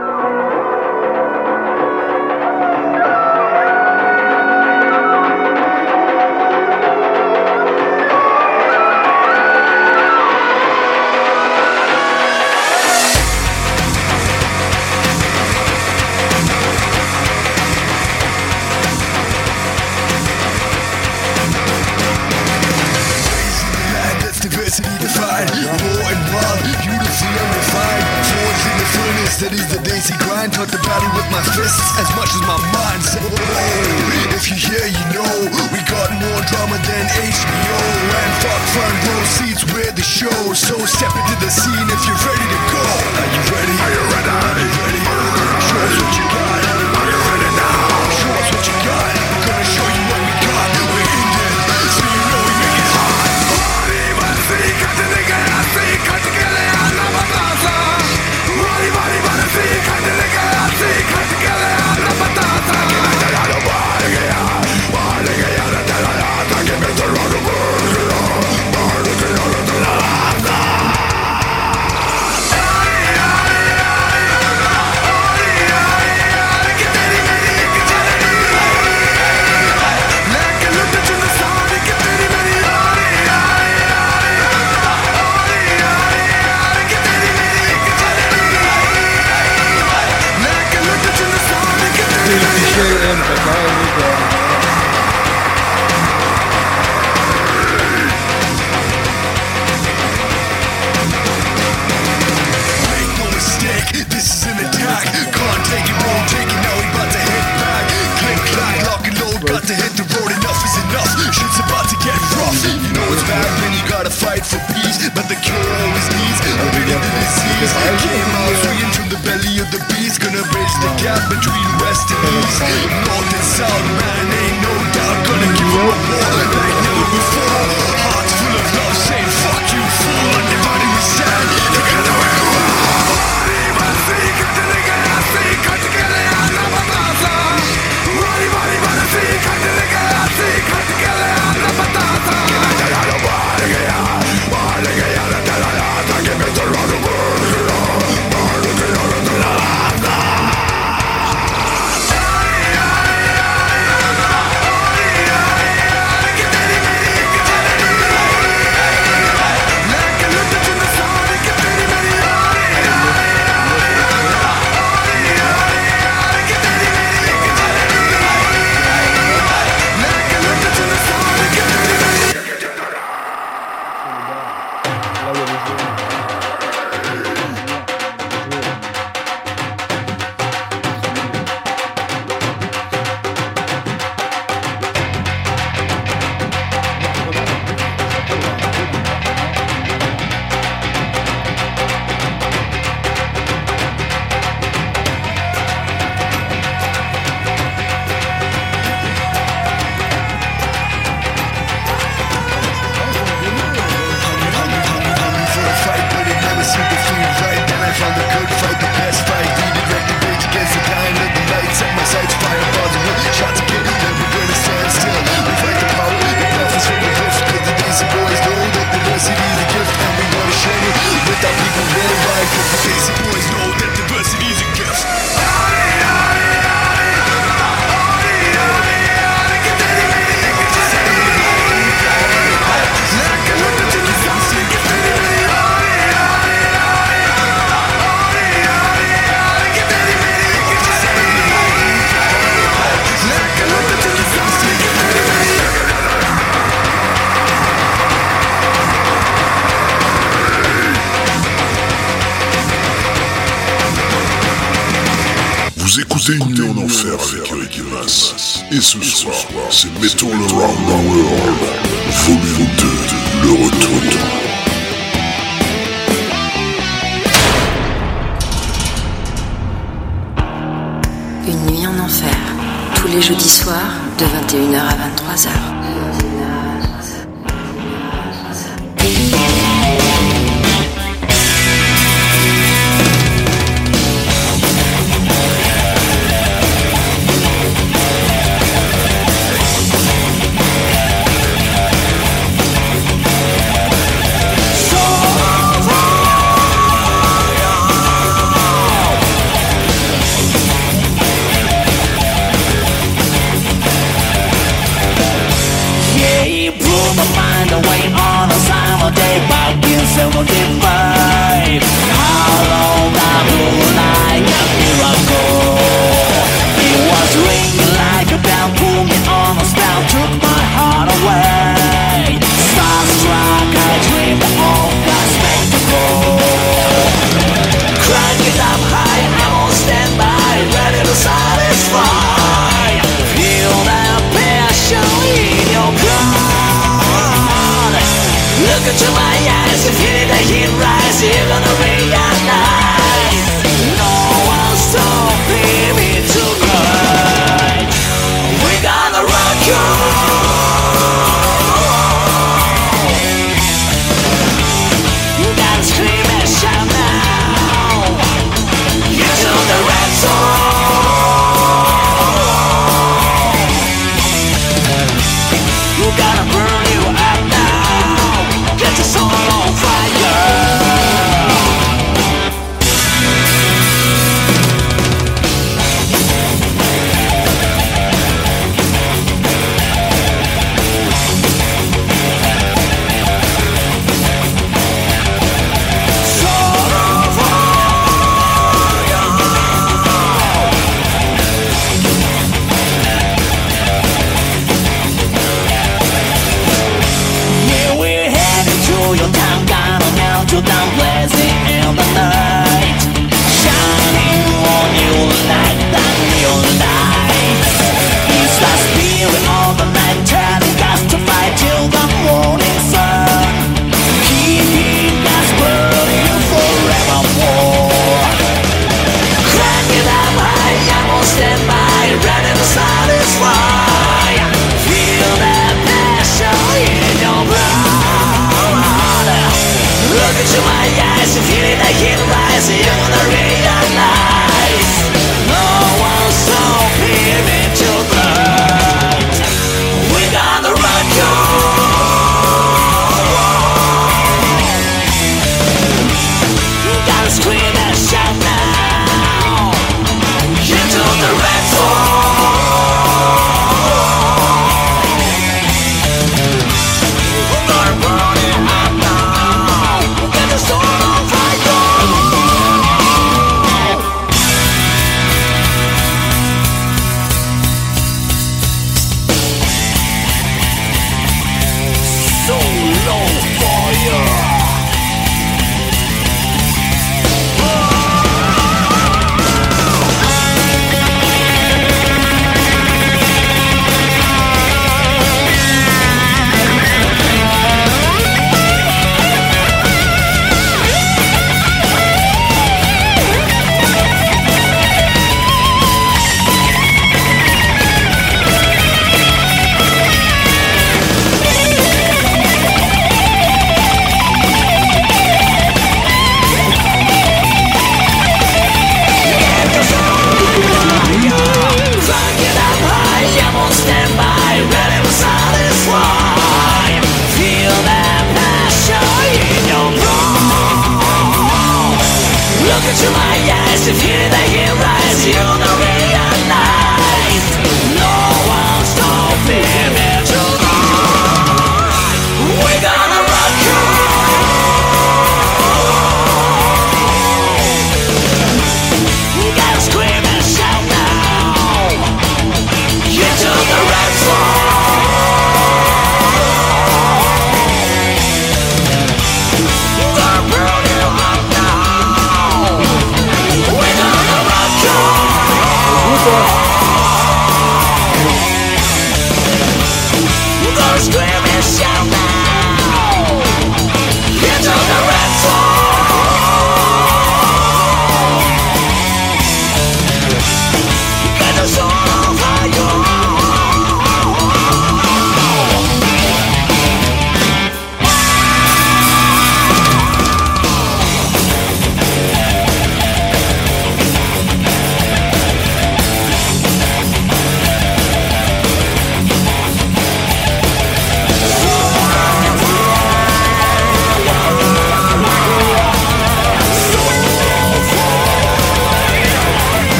[273.05, 276.04] Tous les jeudis soirs de 21h à 23h.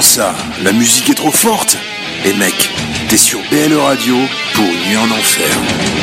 [0.00, 1.78] Ça La musique est trop forte
[2.26, 2.70] Eh mec,
[3.08, 4.14] t'es sur BLE Radio
[4.54, 5.95] pour une nuit en enfer.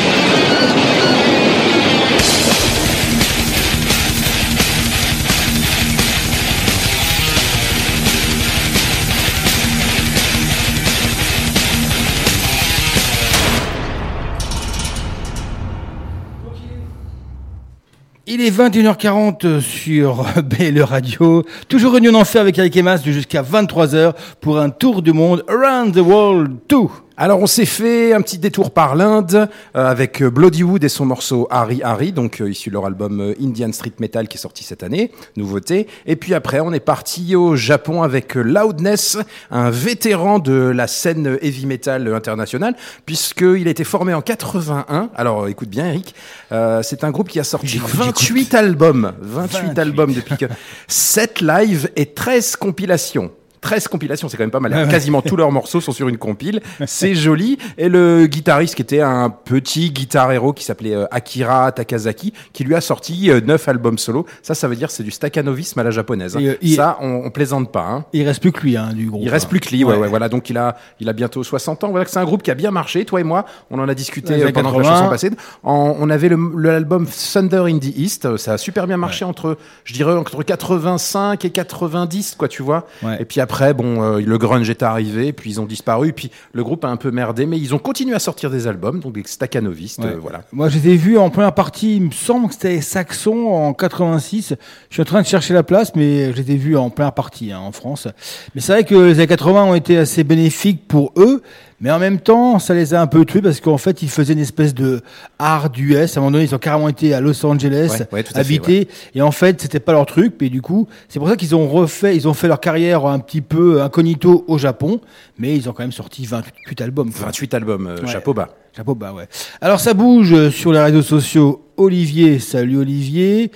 [18.44, 21.44] Est 21h40 sur BLE Radio.
[21.68, 25.94] Toujours réunion en enfer avec Eric Emas jusqu'à 23h pour un tour du monde Around
[25.94, 26.76] the World 2.
[27.16, 31.06] Alors on s'est fait un petit détour par l'Inde euh, avec euh, Bloodywood et son
[31.06, 34.40] morceau Harry Harry, donc euh, issu de leur album euh, Indian Street Metal qui est
[34.40, 35.86] sorti cette année, nouveauté.
[36.06, 39.16] Et puis après on est parti au Japon avec Loudness,
[39.52, 42.74] un vétéran de la scène heavy metal internationale,
[43.06, 45.10] puisqu'il a été formé en 81.
[45.14, 46.16] Alors écoute bien Eric,
[46.50, 49.78] euh, c'est un groupe qui a sorti 28 albums, 28, 28.
[49.78, 50.46] albums depuis que
[50.88, 53.30] 7 lives et 13 compilations.
[53.64, 54.74] 13 compilations, c'est quand même pas mal.
[54.74, 54.88] Ouais.
[54.88, 56.60] Quasiment tous leurs morceaux sont sur une compile.
[56.86, 57.56] C'est joli.
[57.78, 62.62] Et le guitariste qui était un petit guitar héros qui s'appelait euh, Akira Takazaki, qui
[62.64, 64.26] lui a sorti euh, 9 albums solo.
[64.42, 66.36] Ça, ça veut dire c'est du staccanovisme à la japonaise.
[66.36, 66.40] hein.
[66.40, 67.86] Et, euh, Ça, on, on plaisante pas.
[67.86, 68.04] Hein.
[68.12, 69.22] Il reste plus que lui hein, du groupe.
[69.24, 69.48] Il reste hein.
[69.48, 69.98] plus que lui, ouais, Ouais.
[70.00, 70.28] ouais, voilà.
[70.28, 71.88] Donc il a, il a bientôt 60 ans.
[71.90, 73.04] Voilà que c'est un groupe qui a bien marché.
[73.06, 74.96] Toi et moi, on en a discuté euh, pendant que la 80.
[74.98, 75.30] chanson passée.
[75.62, 78.36] En- on avait l'album Thunder in the East.
[78.36, 82.86] Ça a super bien marché entre, je dirais, entre 85 et 90, quoi, tu vois.
[83.02, 83.16] Ouais.
[83.20, 86.28] Et puis après, après, bon, euh, le grunge est arrivé, puis ils ont disparu, puis
[86.52, 89.12] le groupe a un peu merdé, mais ils ont continué à sortir des albums, donc
[89.14, 90.06] des staccanovistes, Ouais.
[90.06, 90.42] euh, voilà.
[90.50, 93.72] Moi, je les ai vus en première partie, il me semble que c'était Saxon en
[93.72, 94.54] 86.
[94.90, 97.12] Je suis en train de chercher la place, mais je les ai vus en première
[97.12, 98.08] partie hein, en France.
[98.56, 101.40] Mais c'est vrai que les années 80 ont été assez bénéfiques pour eux,
[101.80, 104.32] mais en même temps, ça les a un peu tués parce qu'en fait, ils faisaient
[104.32, 105.02] une espèce de
[105.38, 105.96] art d'US.
[105.96, 108.88] À un moment donné, ils ont carrément été à Los Angeles, Ouais, ouais, fait, habités,
[109.14, 110.34] et en fait, c'était pas leur truc.
[110.40, 113.18] Et du coup, c'est pour ça qu'ils ont refait, ils ont fait leur carrière un
[113.18, 115.00] petit peu incognito au Japon,
[115.38, 117.10] mais ils ont quand même sorti 28 albums.
[117.12, 117.26] quoi.
[117.26, 118.48] 28 albums, euh, chapeau bas.
[118.76, 119.28] Chapeau bas, ouais.
[119.60, 121.60] Alors ça bouge sur les réseaux sociaux.
[121.76, 123.50] Olivier, salut Olivier.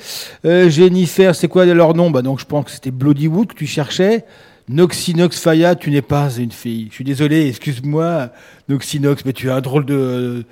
[0.45, 2.11] Euh, Jennifer, c'est quoi leur nom?
[2.11, 4.25] Bah donc je pense que c'était Bloodywood que tu cherchais.
[4.69, 6.89] Noxinox Faya, tu n'es pas une fille.
[6.91, 8.31] Je suis désolé, excuse-moi,
[8.69, 10.45] Noxinox, mais tu as un drôle de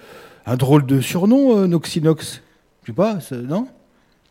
[0.47, 2.41] un drôle de surnom, euh, Noxinox.
[2.85, 3.67] Je sais pas, ça- non?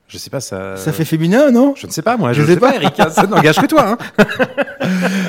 [0.07, 0.77] Je sais pas, ça.
[0.77, 1.73] Ça fait féminin, non?
[1.75, 2.31] Je ne sais pas, moi.
[2.31, 2.75] Je Je, sais sais pas.
[2.75, 2.99] Eric.
[2.99, 3.97] hein, Ça n'engage que toi.
[3.99, 4.25] Hein.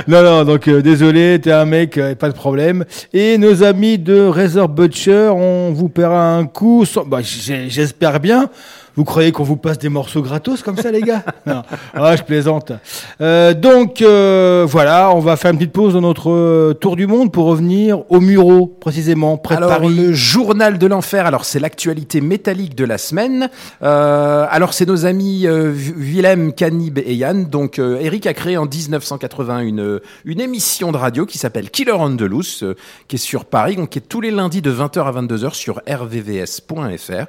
[0.07, 2.85] Non, non, donc euh, désolé, t'es un mec, euh, pas de problème.
[3.15, 6.85] Et nos amis de Razor Butcher, on vous paiera un coup.
[6.85, 8.51] sans- Bah, j'espère bien.
[8.97, 11.63] Vous croyez qu'on vous passe des morceaux gratos comme ça, les gars Non,
[11.95, 12.73] ah, je plaisante.
[13.21, 17.07] Euh, donc euh, voilà, on va faire une petite pause dans notre euh, tour du
[17.07, 19.95] monde pour revenir au Muro, précisément près alors, de Paris.
[19.95, 21.27] le journal de l'enfer.
[21.27, 23.51] Alors, c'est l'actualité métallique de la semaine.
[23.83, 27.45] Euh, alors, c'est nos amis Willem, Canib et Yann.
[27.45, 32.17] Donc, Eric a créé en 1980 une, une émission de radio qui s'appelle Killer on
[32.17, 32.75] the Loose, euh,
[33.09, 35.83] qui est sur Paris, donc qui est tous les lundis de 20h à 22h sur
[35.87, 37.27] rvvs.fr.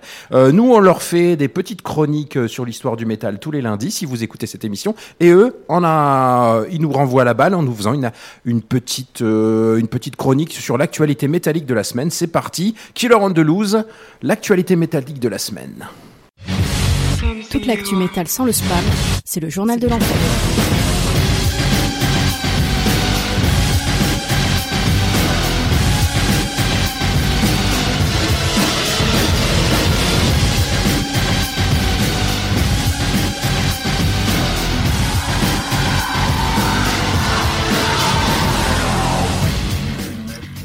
[0.53, 3.89] Nous, on leur fait des petites chroniques euh, sur l'histoire du métal tous les lundis,
[3.89, 4.93] si vous écoutez cette émission.
[5.19, 8.11] Et eux, on a, ils nous renvoient la balle en nous faisant une,
[8.45, 12.11] une, petite, euh, une petite chronique sur l'actualité métallique de la semaine.
[12.11, 12.75] C'est parti.
[12.93, 13.85] Killer on the Loose,
[14.21, 15.87] l'actualité métallique de la semaine.
[17.49, 18.85] Toute l'actu métal sans le spam,
[19.25, 20.86] c'est le journal de l'enfer.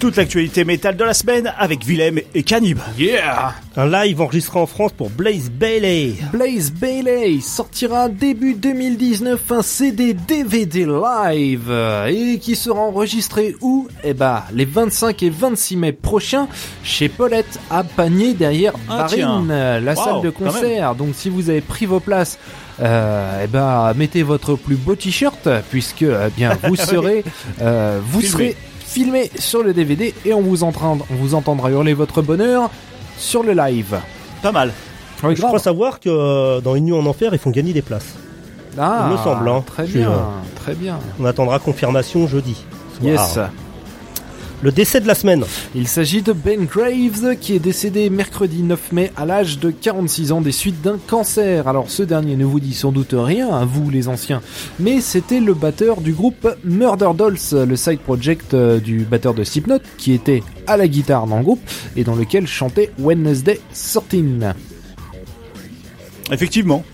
[0.03, 2.76] Toute l'actualité métal de la semaine avec Willem et Canib.
[2.98, 6.14] Yeah Un live enregistré en France pour Blaze Bailey.
[6.32, 11.72] Blaze Bailey sortira début 2019 un CD DVD live
[12.09, 13.86] et qui sera enregistré où?
[14.03, 16.48] Eh bah les 25 et 26 mai prochains
[16.82, 18.96] chez Paulette à Panier derrière Ah.
[19.07, 20.96] Barine, euh, la Wow, salle de concert.
[20.96, 22.40] Donc si vous avez pris vos places
[22.80, 27.22] euh, eh ben, mettez votre plus beau t-shirt puisque eh bien vous serez
[27.61, 28.32] euh, vous Filmé.
[28.32, 28.57] serez
[28.93, 32.70] filmé sur le DVD et on vous entendra, on vous entendra hurler votre bonheur
[33.16, 33.99] sur le live.
[34.43, 34.70] Pas mal.
[35.24, 35.51] Oui, Je grave.
[35.51, 38.14] crois savoir que euh, dans Une nuit en enfer, ils font gagner des places.
[38.78, 39.62] Ah, Il me semble, hein.
[39.66, 40.11] Très bien,
[40.57, 40.99] très bien.
[41.20, 42.55] On attendra confirmation jeudi.
[43.01, 43.12] soir.
[43.12, 43.38] Yes.
[44.62, 45.44] Le décès de la semaine.
[45.74, 50.30] Il s'agit de Ben Graves qui est décédé mercredi 9 mai à l'âge de 46
[50.30, 51.66] ans des suites d'un cancer.
[51.66, 54.40] Alors ce dernier ne vous dit sans doute rien à vous les anciens,
[54.78, 59.42] mais c'était le batteur du groupe Murder Dolls, le side project euh, du batteur de
[59.42, 61.60] Slipknot qui était à la guitare dans le groupe
[61.96, 64.54] et dans lequel chantait Wednesday 13.
[66.30, 66.84] Effectivement.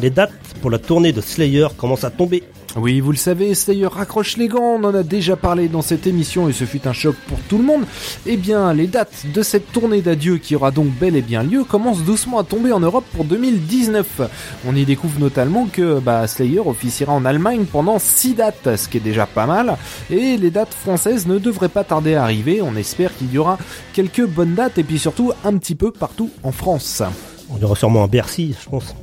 [0.00, 0.32] Les dates
[0.62, 2.42] pour la tournée de Slayer commencent à tomber.
[2.80, 6.06] Oui, vous le savez, Slayer raccroche les gants, on en a déjà parlé dans cette
[6.06, 7.82] émission et ce fut un choc pour tout le monde.
[8.24, 11.64] Eh bien, les dates de cette tournée d'adieu qui aura donc bel et bien lieu
[11.64, 14.20] commencent doucement à tomber en Europe pour 2019.
[14.64, 18.98] On y découvre notamment que bah, Slayer officiera en Allemagne pendant 6 dates, ce qui
[18.98, 19.76] est déjà pas mal,
[20.08, 23.58] et les dates françaises ne devraient pas tarder à arriver, on espère qu'il y aura
[23.92, 27.02] quelques bonnes dates et puis surtout un petit peu partout en France.
[27.50, 28.94] On aura sûrement un Bercy, je pense.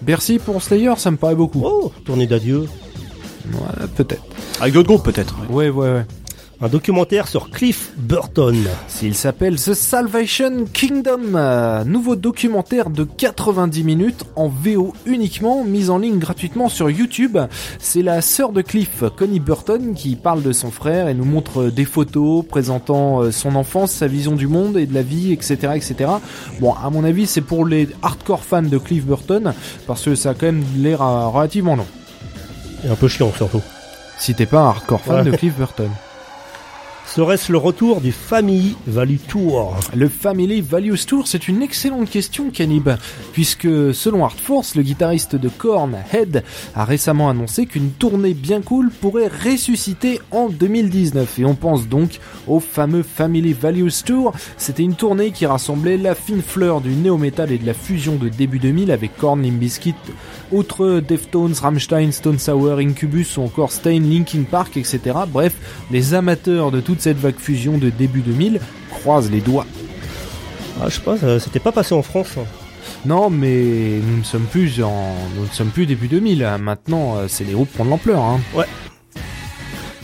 [0.00, 1.62] Bercy pour Slayer, ça me paraît beaucoup.
[1.64, 2.66] Oh, tournée d'adieu.
[3.46, 4.22] Ouais, peut-être.
[4.60, 5.36] Avec d'autres groupes peut-être.
[5.50, 6.04] Ouais, ouais, ouais.
[6.64, 8.56] Un documentaire sur Cliff Burton.
[8.86, 15.90] S'il s'appelle The Salvation Kingdom, euh, nouveau documentaire de 90 minutes en VO uniquement, mis
[15.90, 17.36] en ligne gratuitement sur YouTube.
[17.80, 21.64] C'est la sœur de Cliff, Connie Burton, qui parle de son frère et nous montre
[21.64, 25.56] des photos présentant euh, son enfance, sa vision du monde et de la vie, etc.,
[25.74, 26.12] etc.
[26.60, 29.52] Bon, à mon avis, c'est pour les hardcore fans de Cliff Burton,
[29.88, 31.86] parce que ça a quand même l'air euh, relativement long.
[32.84, 33.62] Et un peu chiant surtout.
[34.18, 35.30] Si t'es pas un hardcore fan Ouais.
[35.30, 35.90] de Cliff Burton.
[37.14, 42.48] Serait-ce le retour du Family Value Tour Le Family Values Tour, c'est une excellente question,
[42.50, 42.88] Canib,
[43.34, 46.42] puisque selon Art Force, le guitariste de Korn, Head,
[46.74, 51.38] a récemment annoncé qu'une tournée bien cool pourrait ressusciter en 2019.
[51.38, 54.32] Et on pense donc au fameux Family Values Tour.
[54.56, 58.30] C'était une tournée qui rassemblait la fine fleur du néo-metal et de la fusion de
[58.30, 59.94] début 2000 avec Korn, Limp Bizkit,
[60.50, 65.00] outre Deftones, Rammstein, Stone Sour, Incubus ou encore Stain, Linkin Park, etc.
[65.28, 65.52] Bref,
[65.90, 69.66] les amateurs de toute cette vague fusion de début 2000 croisent les doigts.
[70.80, 72.34] Ah, je sais pas, ça- c'était pas passé en France.
[72.38, 72.44] hein.
[73.04, 76.44] Non, mais nous ne sommes plus en, nous ne sommes plus début 2000.
[76.44, 76.58] hein.
[76.58, 78.20] Maintenant, euh, c'est les groupes qui prennent de l'ampleur.
[78.22, 78.40] Hein.
[78.54, 78.66] Ouais.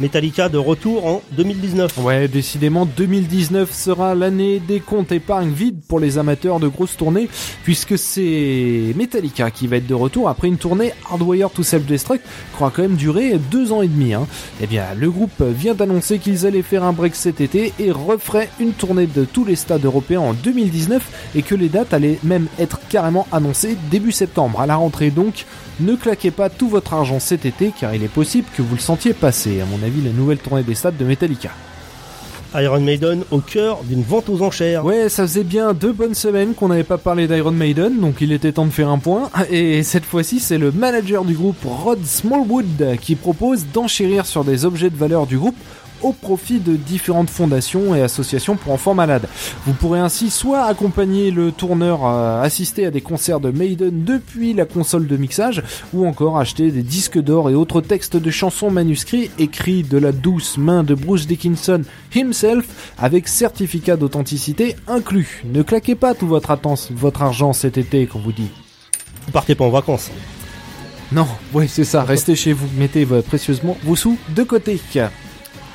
[0.01, 1.99] Metallica de retour en 2019.
[1.99, 7.29] Ouais, décidément, 2019 sera l'année des comptes épargne vides pour les amateurs de grosses tournées,
[7.65, 12.63] puisque c'est Metallica qui va être de retour après une tournée Hardwire to Self-Destruct qui
[12.63, 14.15] aura quand même duré deux ans et demi.
[14.15, 14.27] Hein.
[14.61, 18.51] Eh bien, le groupe vient d'annoncer qu'ils allaient faire un break cet été et referaient
[18.61, 22.47] une tournée de tous les stades européens en 2019 et que les dates allaient même
[22.59, 24.61] être carrément annoncées début septembre.
[24.61, 25.45] À la rentrée donc,
[25.81, 28.81] ne claquez pas tout votre argent cet été car il est possible que vous le
[28.81, 29.61] sentiez passer.
[29.61, 31.51] À mon avis, la nouvelle tournée des stades de Metallica.
[32.55, 34.85] Iron Maiden au cœur d'une vente aux enchères.
[34.85, 38.33] Ouais, ça faisait bien deux bonnes semaines qu'on n'avait pas parlé d'Iron Maiden, donc il
[38.33, 39.31] était temps de faire un point.
[39.51, 44.65] Et cette fois-ci, c'est le manager du groupe, Rod Smallwood, qui propose d'enchérir sur des
[44.65, 45.57] objets de valeur du groupe
[46.03, 49.29] au profit de différentes fondations et associations pour enfants malades.
[49.67, 54.53] Vous pourrez ainsi soit accompagner le tourneur à assister à des concerts de Maiden depuis
[54.55, 58.71] la console de mixage, ou encore acheter des disques d'or et autres textes de chansons
[58.71, 61.83] manuscrits écrits de la douce main de Bruce Dickinson
[62.15, 65.43] himself avec certificat d'authenticité inclus.
[65.53, 66.57] Ne claquez pas tout votre,
[66.93, 68.51] votre argent cet été, qu'on vous dit.
[69.27, 70.11] Vous partez pas en vacances.
[71.11, 72.03] Non, oui, c'est ça.
[72.03, 72.69] Restez chez vous.
[72.77, 74.81] Mettez euh, précieusement vos sous de côté.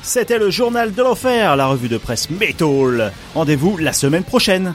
[0.04, 3.10] C'était le journal de l'enfer, la revue de presse Metal.
[3.34, 4.74] Rendez-vous la semaine prochaine.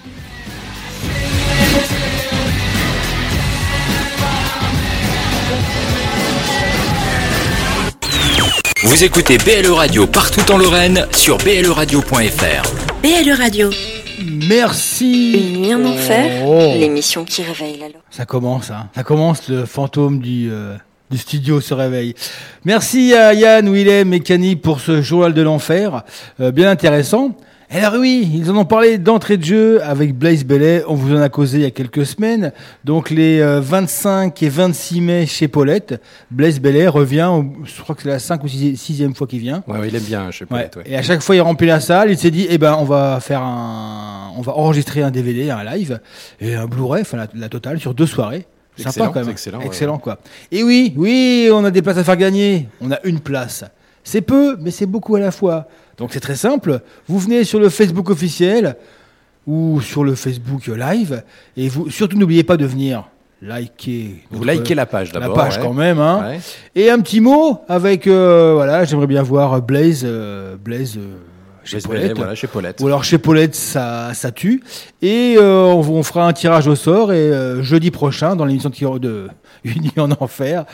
[8.84, 12.74] Vous écoutez BLE Radio partout en Lorraine sur bleradio.fr.
[13.04, 13.70] BLE Radio.
[14.48, 15.34] Merci.
[15.34, 16.74] Une nuit en enfer, Oh.
[16.78, 18.02] l'émission qui réveille la loi.
[18.10, 18.90] Ça commence, hein.
[18.96, 20.76] Ça commence, le fantôme du, euh,
[21.10, 22.14] du studio se réveille.
[22.66, 26.04] Merci à Yann, Willem et Camille pour ce journal de l'enfer.
[26.40, 27.36] Euh, bien intéressant.
[27.72, 30.84] Alors oui, ils en ont parlé d'entrée de jeu avec Blaze Bellet.
[30.88, 32.52] On vous en a causé il y a quelques semaines.
[32.84, 36.02] Donc les euh, 25 et 26 mai chez Paulette,
[36.32, 37.32] Blaze Bellet revient.
[37.64, 39.64] je crois que c'est la 5 ou 6 e fois qu'il vient.
[39.68, 40.70] Ouais, il aime bien, je sais Ouais.
[40.86, 42.10] Et à chaque fois, il remplit la salle.
[42.10, 45.64] Il s'est dit, eh ben, on va faire un, on va enregistrer un DVD, un
[45.64, 46.00] live
[46.42, 48.48] et un Blu-ray, enfin la, la totale sur deux soirées.
[48.84, 49.30] Sympa Excellent, quand même.
[49.66, 50.20] excellent, ouais, quoi.
[50.52, 52.68] Et oui, oui, on a des places à faire gagner.
[52.82, 53.64] On a une place.
[54.04, 55.68] C'est peu, mais c'est beaucoup à la fois.
[55.98, 56.82] Donc c'est très simple.
[57.08, 58.76] Vous venez sur le Facebook officiel
[59.46, 61.24] ou sur le Facebook live
[61.58, 63.10] et vous surtout n'oubliez pas de venir
[63.42, 64.24] liker.
[64.32, 65.64] Vous likez la page La d'abord, page ouais.
[65.64, 66.30] quand même, hein.
[66.32, 66.40] Ouais.
[66.76, 70.98] Et un petit mot avec, euh, voilà, j'aimerais bien voir Blaze, euh, Blaze.
[70.98, 71.16] euh,
[71.70, 72.18] chez Paulette.
[72.18, 72.82] Voilà, chez Paulette.
[72.82, 74.64] Ou alors chez Paulette, ça, ça tue.
[75.02, 77.14] Et euh, on, on fera un tirage au sort.
[77.14, 79.30] Et euh, jeudi prochain, dans l'émission de, de
[79.66, 80.66] nuit en enfer,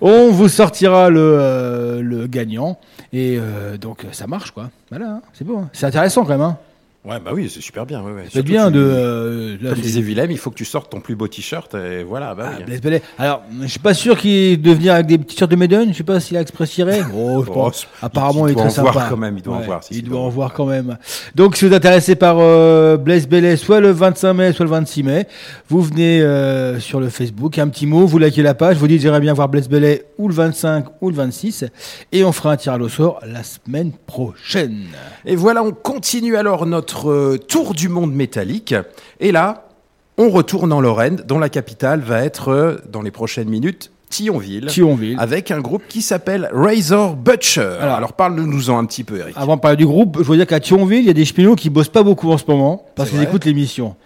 [0.00, 2.78] on vous sortira le, euh, le gagnant.
[3.12, 3.38] Et
[3.80, 4.70] donc ça marche, quoi.
[4.90, 5.58] Voilà, hein, c'est beau.
[5.58, 5.70] hein.
[5.72, 6.40] C'est intéressant quand même.
[6.42, 6.58] Hein.
[7.04, 8.02] Ouais, bah oui, c'est super bien.
[8.02, 8.24] Ouais, ouais.
[8.30, 8.80] C'est bien tu- de.
[8.82, 12.02] euh, là, Comme disait Willem, il faut que tu sortes ton plus beau t-shirt et
[12.02, 12.64] voilà, bah oui.
[12.64, 13.02] Blaise Bellet.
[13.18, 15.90] Alors, je suis pas sûr qu'il de venir avec des t-shirts de Maiden.
[15.92, 17.00] Je sais pas s'il a expressiré.
[17.14, 17.82] Oh, je Oh, pense.
[18.02, 20.02] il- Apparemment, il doit très en voir quand même, il doit en voir, si, il
[20.04, 20.98] doit en voir quand même.
[21.34, 24.70] Donc, si vous êtes intéressé par euh, Blaise Bellet, soit le 25 mai, soit le
[24.72, 25.28] 26 mai,
[25.68, 29.00] vous venez euh, sur le Facebook, un petit mot, vous likez la page, vous dites
[29.00, 31.64] j'aimerais bien voir Blaise Bellet ou le 25 ou le 26,
[32.12, 34.86] et on fera un tirage au sort la semaine prochaine.
[35.24, 38.74] Et voilà, on continue alors notre euh, tour du monde métallique.
[39.20, 39.68] Et là,
[40.16, 44.66] on retourne en Lorraine, dont la capitale va être, euh, dans les prochaines minutes, Thionville.
[44.66, 45.16] Thionville.
[45.18, 47.76] Avec un groupe qui s'appelle Razor Butcher.
[47.80, 49.34] Alors, parle-nous-en un petit peu, Eric.
[49.36, 51.56] Avant de parler du groupe, je veux dire qu'à Thionville, il y a des cheminots
[51.56, 53.96] qui bossent pas beaucoup en ce moment parce qu'ils écoutent l'émission.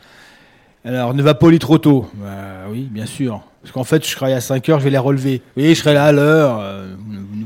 [0.84, 2.06] Alors, ne va pas lit trop tôt.
[2.14, 2.28] Bah,
[2.70, 3.42] oui, bien sûr.
[3.62, 5.40] Parce qu'en fait, je serai à 5 heures, je vais les relever.
[5.56, 6.58] Oui, je serai là à l'heure.
[6.60, 6.94] euh,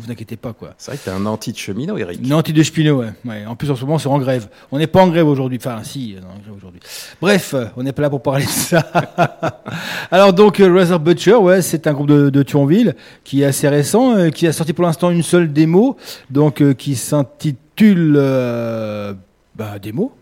[0.06, 0.74] vous ne vous inquiétez pas, quoi.
[0.78, 2.20] C'est vrai que t'es un anti de cheminot, Eric.
[2.22, 3.12] Une anti de cheminot, ouais.
[3.24, 3.44] ouais.
[3.46, 4.48] En plus, en ce moment, c'est en grève.
[4.70, 5.58] On n'est pas en grève aujourd'hui.
[5.60, 6.80] Enfin, si, on est en grève aujourd'hui.
[7.20, 8.78] Bref, euh, on n'est pas là pour parler de ça.
[10.12, 12.94] Alors, donc, euh, Razor Butcher, ouais, c'est un groupe de, de Thionville
[13.24, 15.96] qui est assez récent, euh, qui a sorti pour l'instant une seule démo,
[16.30, 19.12] donc, euh, qui s'intitule, euh,
[19.56, 20.12] bah, démo.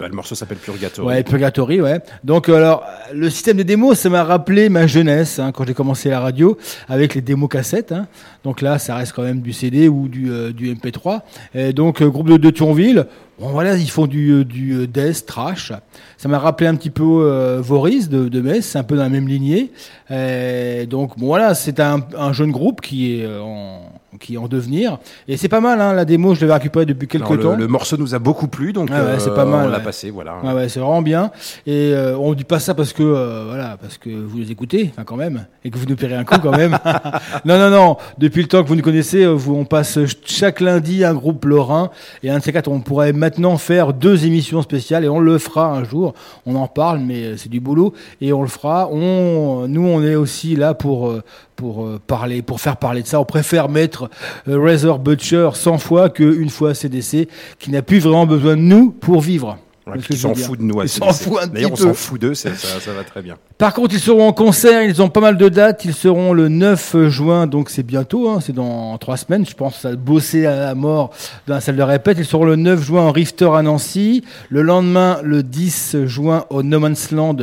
[0.00, 1.06] Bah, le morceau s'appelle Purgatory.
[1.06, 2.00] Ouais, Purgatory, ouais.
[2.24, 5.74] Donc euh, alors, le système de démos, ça m'a rappelé ma jeunesse hein, quand j'ai
[5.74, 6.56] commencé la radio
[6.88, 7.92] avec les démos cassettes.
[7.92, 8.06] hein.
[8.42, 11.20] Donc là, ça reste quand même du CD ou du, euh, du MP3.
[11.54, 13.06] Et donc euh, groupe de, de Thionville.
[13.38, 15.72] Bon voilà, ils font du, euh, du death trash.
[16.16, 19.08] Ça m'a rappelé un petit peu euh, Voris de, de Metz, un peu dans la
[19.10, 19.70] même lignée.
[20.10, 23.80] Et donc bon voilà, c'est un, un jeune groupe qui est en
[24.18, 24.98] qui est en devenir
[25.28, 27.68] et c'est pas mal hein, la démo je l'avais récupérée depuis quelques le, temps le
[27.68, 30.10] morceau nous a beaucoup plu, donc Ah ouais, euh, c'est pas mal, on l'a passé,
[30.10, 30.38] voilà.
[30.42, 31.30] Ouais, ouais, c'est vraiment bien.
[31.66, 34.90] Et euh, on dit pas ça parce que euh, voilà, parce que vous les écoutez,
[34.92, 36.78] enfin quand même, et que vous nous paierez un coup quand même.
[37.44, 37.96] non, non, non.
[38.18, 41.44] Depuis le temps que vous nous connaissez, euh, vous, on passe chaque lundi un groupe
[41.44, 41.90] lorrain.
[42.22, 45.38] Et un de ces quatre, on pourrait maintenant faire deux émissions spéciales et on le
[45.38, 46.14] fera un jour.
[46.46, 48.88] On en parle, mais euh, c'est du boulot et on le fera.
[48.90, 51.22] On, nous, on est aussi là pour euh,
[51.60, 53.20] pour euh, parler, pour faire parler de ça.
[53.20, 54.08] On préfère mettre
[54.48, 58.90] euh, Razor Butcher 100 fois qu'une fois CDC, qui n'a plus vraiment besoin de nous
[58.92, 59.58] pour vivre.
[59.86, 60.80] Ouais, ils s'en foutent de nous.
[60.82, 63.36] Ils s'en foutent D'ailleurs, on s'en fout d'eux, ça, ça va très bien.
[63.58, 65.84] Par contre, ils seront en concert, ils ont pas mal de dates.
[65.84, 69.44] Ils seront le 9 juin, donc c'est bientôt, hein, c'est dans trois semaines.
[69.44, 71.10] Je pense à bosser à la mort
[71.46, 72.16] dans la salle de répète.
[72.18, 74.24] Ils seront le 9 juin en Rifter à Nancy.
[74.48, 77.36] Le lendemain, le 10 juin au No Man's Land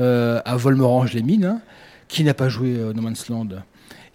[0.00, 1.44] euh, à Volmerange-les-Mines.
[1.44, 1.60] hein.
[2.12, 3.48] Qui n'a pas joué au No Man's Land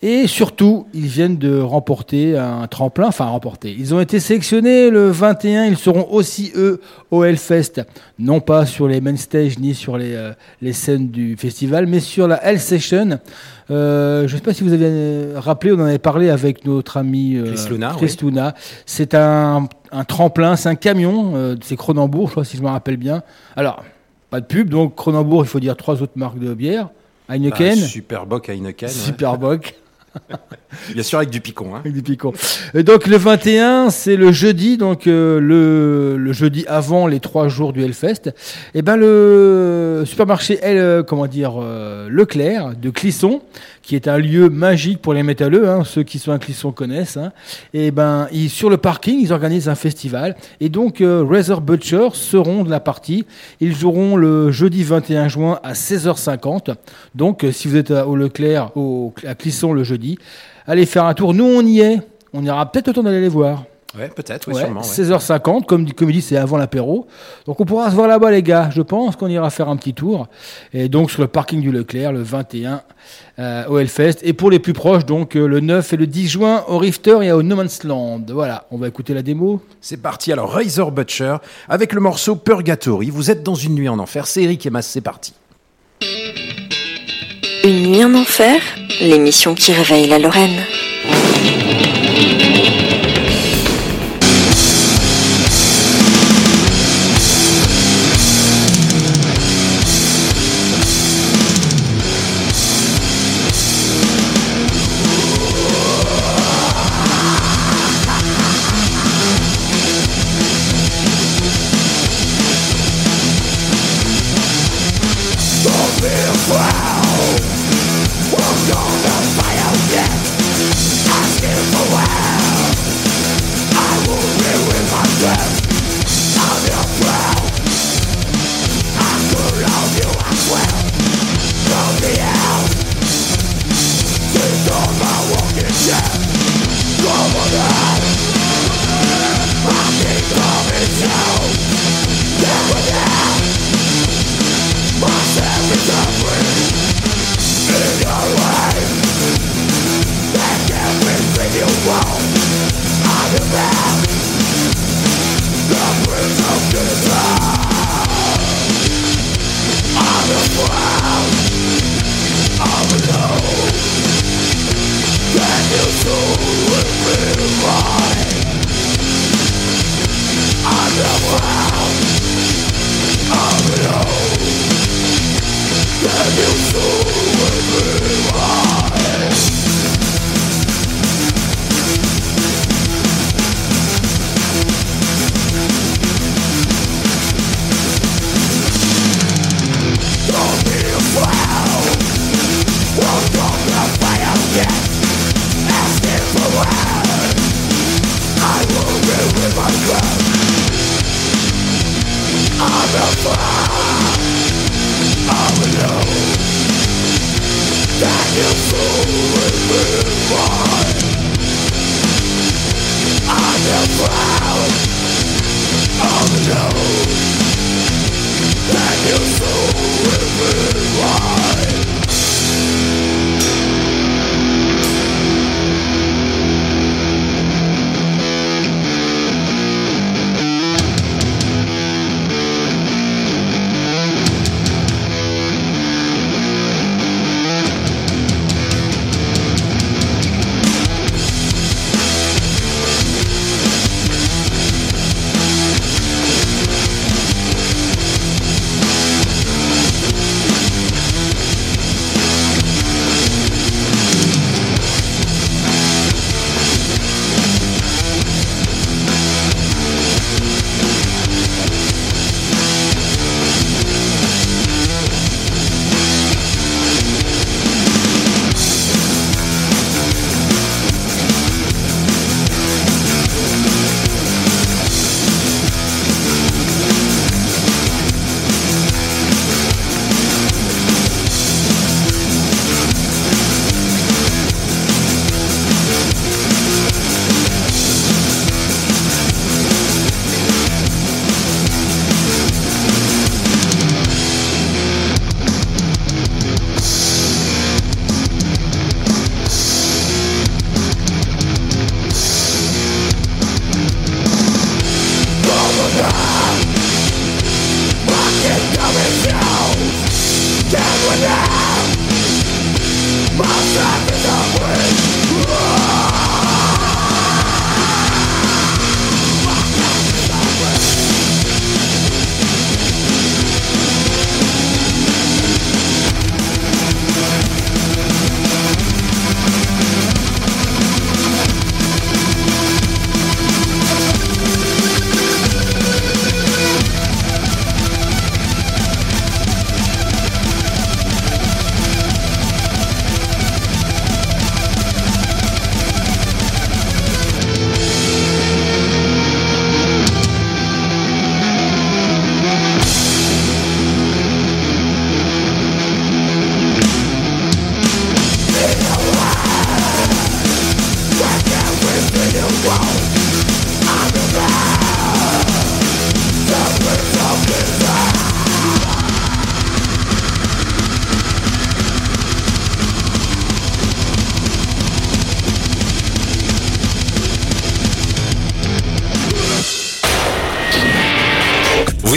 [0.03, 3.75] et surtout, ils viennent de remporter un tremplin, enfin remporter.
[3.75, 7.81] Ils ont été sélectionnés le 21, ils seront aussi eux au Hellfest,
[8.19, 11.99] non pas sur les main stage ni sur les, euh, les scènes du festival, mais
[11.99, 13.17] sur la Hell Session.
[13.71, 16.63] Euh, je ne sais pas si vous avez euh, rappelé, on en avait parlé avec
[16.63, 18.53] notre ami euh, Chris Luna, Chris Luna.
[18.85, 22.69] C'est un, un tremplin, c'est un camion, euh, c'est Cronenbourg, je crois, si je me
[22.69, 23.23] rappelle bien.
[23.55, 23.83] Alors,
[24.29, 26.89] pas de pub, donc Cronenbourg, il faut dire trois autres marques de bière.
[27.29, 28.89] Heineken, Ah, Superboc à Heineken.
[28.89, 28.95] ouais.
[30.93, 31.75] Bien sûr, avec du picon.
[31.75, 31.79] Hein.
[31.79, 32.33] Avec du picon.
[32.73, 37.73] Donc le 21, c'est le jeudi, donc euh, le, le jeudi avant les trois jours
[37.73, 38.33] du Hellfest.
[38.73, 43.41] Et ben le supermarché L, euh, comment dire, euh, Leclerc de Clisson,
[43.81, 47.15] qui est un lieu magique pour les métalleux, hein, ceux qui sont à Clisson connaissent.
[47.17, 47.31] Hein,
[47.73, 50.35] et ben ils, sur le parking, ils organisent un festival.
[50.59, 53.25] Et donc euh, Razor Butcher seront de la partie.
[53.61, 56.75] Ils joueront le jeudi 21 juin à 16h50.
[57.15, 60.17] Donc euh, si vous êtes à- au Leclerc, au, à Clisson le jeudi,
[60.67, 61.33] allez faire un tour.
[61.33, 61.99] Nous on y est.
[62.33, 63.63] On ira peut-être le temps d'aller les voir.
[63.97, 64.81] Ouais, peut-être, oui, Ouais, sûrement.
[64.81, 64.85] ouais.
[64.85, 67.07] 16h50, comme, comme il dit, c'est avant l'apéro.
[67.47, 68.69] Donc on pourra se voir là-bas, les gars.
[68.69, 70.27] Je pense qu'on ira faire un petit tour.
[70.73, 72.81] Et donc sur le parking du Leclerc, le 21
[73.39, 74.17] euh, au Hellfest.
[74.21, 77.19] Et pour les plus proches, donc euh, le 9 et le 10 juin au Rifter
[77.23, 78.21] et au No Man's Land.
[78.29, 79.61] Voilà, on va écouter la démo.
[79.81, 80.31] C'est parti.
[80.31, 81.37] Alors, Razor Butcher
[81.67, 83.09] avec le morceau Purgatory.
[83.09, 84.27] Vous êtes dans une nuit en enfer.
[84.27, 85.33] C'est Eric et c'est parti.
[87.67, 88.61] Une nuit en enfer,
[89.01, 90.63] l'émission qui réveille la Lorraine.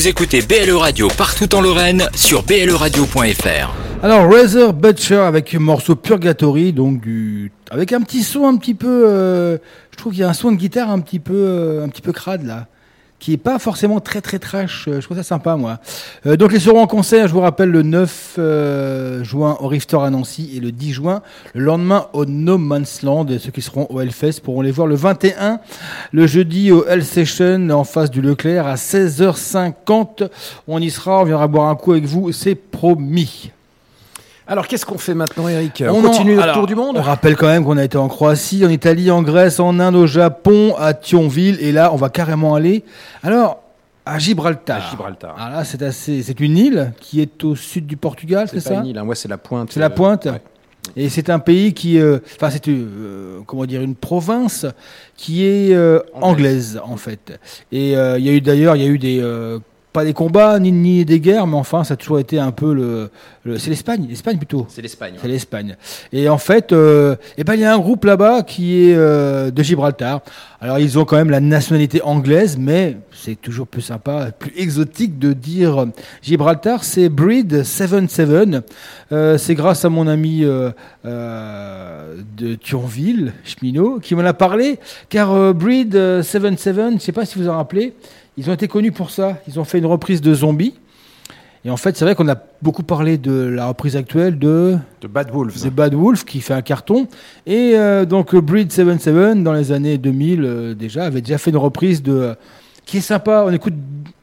[0.01, 3.75] Vous écoutez BLE Radio partout en Lorraine sur bleradio.fr.
[4.03, 9.05] Alors Razor Butcher avec morceau Purgatory, donc du avec un petit son un petit peu,
[9.07, 9.59] euh,
[9.91, 12.01] je trouve qu'il y a un son de guitare un petit peu, euh, un petit
[12.01, 12.69] peu crade là,
[13.21, 14.89] qui est pas forcément très très trash.
[14.89, 15.79] euh, Je trouve ça sympa moi.
[16.27, 19.85] Euh, donc ils seront en concert, je vous rappelle le 9 euh, juin au Rift
[19.85, 21.23] Store à Nancy et le 10 juin
[21.55, 23.27] le lendemain au No Man's Land.
[23.29, 25.61] Et ceux qui seront au Hellfest pourront les voir le 21,
[26.13, 30.29] le jeudi au Hell Session en face du Leclerc à 16h50.
[30.67, 33.51] On y sera, on viendra boire un coup avec vous, c'est promis.
[34.51, 37.47] Alors qu'est-ce qu'on fait maintenant, Eric On, continue notre tour du monde On rappelle quand
[37.47, 40.93] même qu'on a été en Croatie, en Italie, en Grèce, en Inde, au Japon, à
[40.93, 42.83] Thionville, et là, on va carrément aller.
[43.23, 43.61] Alors,
[44.05, 44.85] à Gibraltar.
[44.85, 45.37] À Gibraltar.
[45.39, 48.71] Alors là, c'est assez, c'est une île qui est au sud du Portugal, c'est C'est
[48.71, 49.71] pas ça une île, hein, ouais, c'est la pointe.
[49.73, 50.25] C'est la euh, pointe.
[50.25, 50.43] ouais.
[50.97, 54.67] Et c'est un pays qui, euh, enfin, c'est euh, comment dire, une province
[55.17, 57.39] qui est euh, anglaise en fait.
[57.71, 59.59] Et euh, il y a eu d'ailleurs, il y a eu des euh,
[59.93, 62.73] pas des combats ni, ni des guerres, mais enfin, ça a toujours été un peu
[62.73, 63.11] le,
[63.45, 64.67] le- c'est l'Espagne, l'Espagne plutôt.
[64.69, 65.15] C'est l'Espagne.
[65.21, 65.77] C'est l'Espagne.
[66.13, 69.51] Et en fait, euh, eh ben, il y a un groupe là-bas qui est euh,
[69.51, 70.21] de Gibraltar.
[70.61, 75.19] Alors, ils ont quand même la nationalité anglaise, mais c'est toujours plus sympa, plus exotique
[75.19, 75.87] de dire
[76.23, 76.85] Gibraltar.
[76.85, 78.31] C'est Breed 77.
[79.13, 80.71] Euh, c'est grâce à mon ami euh,
[81.07, 84.79] euh, de Thionville, cheminot, qui m'en a parlé.
[85.09, 87.95] Car euh, Breed euh, 77, je ne sais pas si vous en rappelez,
[88.37, 89.39] ils ont été connus pour ça.
[89.49, 90.75] Ils ont fait une reprise de Zombie.
[91.65, 95.09] Et en fait, c'est vrai qu'on a beaucoup parlé de la reprise actuelle de De
[95.09, 95.61] Bad Wolves.
[95.61, 97.07] The Bad Wolf qui fait un carton.
[97.47, 101.59] Et euh, donc Breed 77 dans les années 2000 euh, déjà avait déjà fait une
[101.59, 102.35] reprise de euh,
[102.87, 103.45] qui est sympa.
[103.47, 103.75] On écoute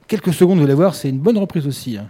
[0.07, 1.97] quelques secondes, vous allez voir, c'est une bonne reprise aussi.
[1.97, 2.09] hein.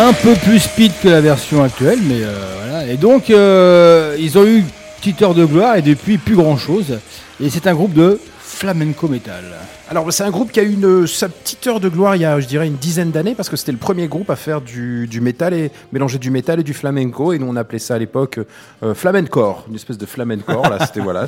[0.00, 2.86] Un peu plus speed que la version actuelle, mais euh, voilà.
[2.86, 4.66] Et donc, euh, ils ont eu une
[4.98, 7.00] petite heure de gloire et depuis, plus grand chose.
[7.42, 8.20] Et c'est un groupe de
[8.58, 9.44] flamenco metal.
[9.88, 12.24] Alors c'est un groupe qui a eu une, sa petite heure de gloire il y
[12.24, 15.08] a, je dirais, une dizaine d'années parce que c'était le premier groupe à faire du,
[15.22, 18.40] métal et mélanger du métal et du flamenco et nous on appelait ça à l'époque
[18.82, 18.94] euh,
[19.68, 21.26] une espèce de flamencore là, c'était voilà.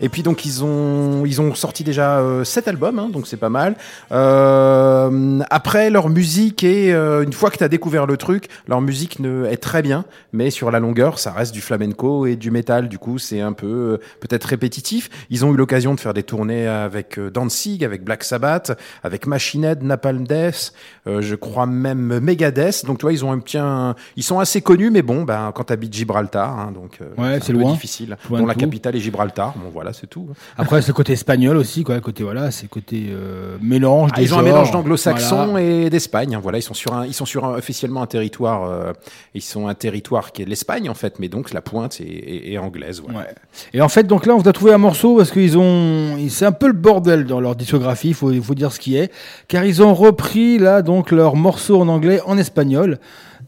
[0.00, 3.36] Et puis donc ils ont ils ont sorti déjà euh, sept albums, hein, donc c'est
[3.36, 3.74] pas mal.
[4.12, 8.80] Euh, après leur musique et euh, une fois que tu as découvert le truc, leur
[8.80, 12.88] musique est très bien, mais sur la longueur ça reste du flamenco et du métal.
[12.88, 15.10] Du coup c'est un peu peut-être répétitif.
[15.30, 19.26] Ils ont eu l'occasion de faire des tournées avec euh, Danzig, avec Black Sabbath, avec
[19.26, 20.72] Machine Head, Napalm Death,
[21.06, 22.84] euh, je crois même Megadeth.
[22.86, 25.52] Donc tu vois, ils ont un petit, un- ils sont assez connus, mais bon, ben
[25.54, 27.72] quand t'habites Gibraltar, hein, donc euh, Ouais, c'est loin.
[27.72, 28.16] difficile.
[28.28, 28.60] Loin Dont la tout.
[28.60, 29.54] capitale est Gibraltar.
[29.56, 30.28] Bon voilà, c'est tout.
[30.56, 31.98] Après, c'est le côté espagnol aussi, quoi.
[32.00, 34.10] Côté, voilà, c'est côté euh, mélange.
[34.14, 35.66] Ah, des ils ont un mélange d'anglo-saxon Voilà.
[35.66, 36.34] et d'Espagne.
[36.34, 38.94] hein, Voilà, ils sont sur un, ils sont sur un- officiellement un territoire,
[39.34, 42.52] ils sont un territoire qui est l'Espagne en fait, mais donc la pointe est, est-
[42.52, 43.00] est anglaise.
[43.02, 43.20] voilà.
[43.20, 43.34] Ouais.
[43.74, 46.52] Et en fait, donc là, on a trouvé un morceau parce qu'ils ont, c'est un
[46.52, 48.08] peu le bordel dans leur discographie.
[48.08, 49.12] Il faut, faut dire ce qui est,
[49.48, 52.98] car ils ont repris là donc leur morceau en anglais, en espagnol.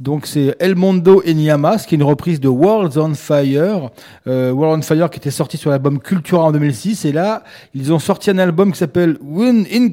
[0.00, 3.90] Donc c'est El Mondo en Llamas, qui est une reprise de Worlds on Fire,
[4.26, 7.04] euh, World on Fire qui était sorti sur l'album Cultura en 2006.
[7.04, 7.44] Et là,
[7.74, 9.88] ils ont sorti un album qui s'appelle Un In,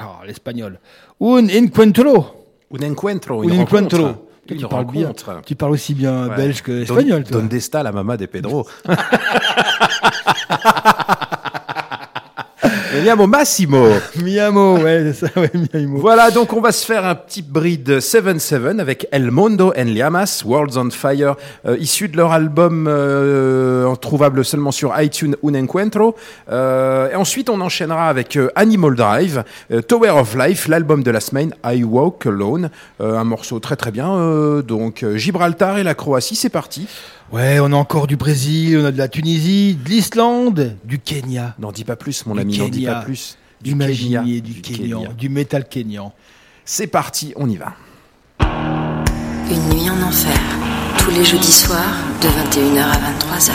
[0.00, 0.80] ah, l'espagnol,
[1.20, 2.26] Un Encuentro.
[2.74, 4.08] Un encuentro, Un encuentro.
[4.48, 5.12] Tu Une parles bien.
[5.46, 6.36] Tu parles aussi bien Ouais.
[6.36, 7.22] belge que espagnol.
[7.30, 8.66] Don Desta, la mama de Pedro?
[13.02, 13.88] Veniamo Massimo.
[14.22, 15.98] Miamo, ouais, c'est ça, ouais, Miamo.
[15.98, 20.44] Voilà, donc on va se faire un petit bride 7-7 avec El Mondo en Llamas,
[20.46, 21.34] Worlds on Fire,
[21.66, 26.14] euh, issu de leur album euh, trouvable seulement sur iTunes Un Encuentro.
[26.48, 29.42] Euh, et ensuite, on enchaînera avec euh, Animal Drive,
[29.88, 34.60] Tower of Life, l'album de la semaine, I Walk Alone, un morceau très très bien.
[34.60, 36.86] donc Gibraltar et la Croatie, c'est parti.
[37.32, 41.54] Ouais, on a encore du Brésil, on a de la Tunisie, de l'Islande, du Kenya.
[41.58, 43.38] N'en dis pas plus, mon Du ami, n'en dis pas plus.
[43.62, 45.12] Du, Du Maginier, Kenya, du, du Kenyan, Kenya.
[45.14, 46.12] du métal kenyan.
[46.64, 47.72] C'est parti, on y va.
[49.50, 50.38] Une nuit en enfer,
[50.98, 53.52] tous les jeudis soirs, de 21h à 23h.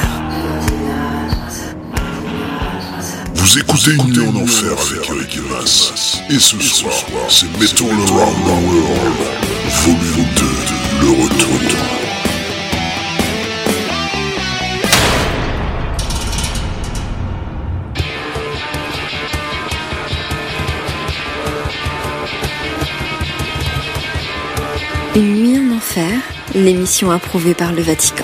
[3.35, 5.93] Vous écoutez Une nuit en enfer avec Eric Evans.
[6.29, 6.93] Et ce soir,
[7.29, 9.19] c'est Metal Around the World,
[9.83, 12.06] volume 2, le retour.
[25.17, 26.21] Une nuit en enfer,
[26.53, 28.23] l'émission approuvée par le Vatican.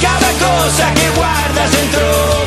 [0.00, 2.41] Cada cosa que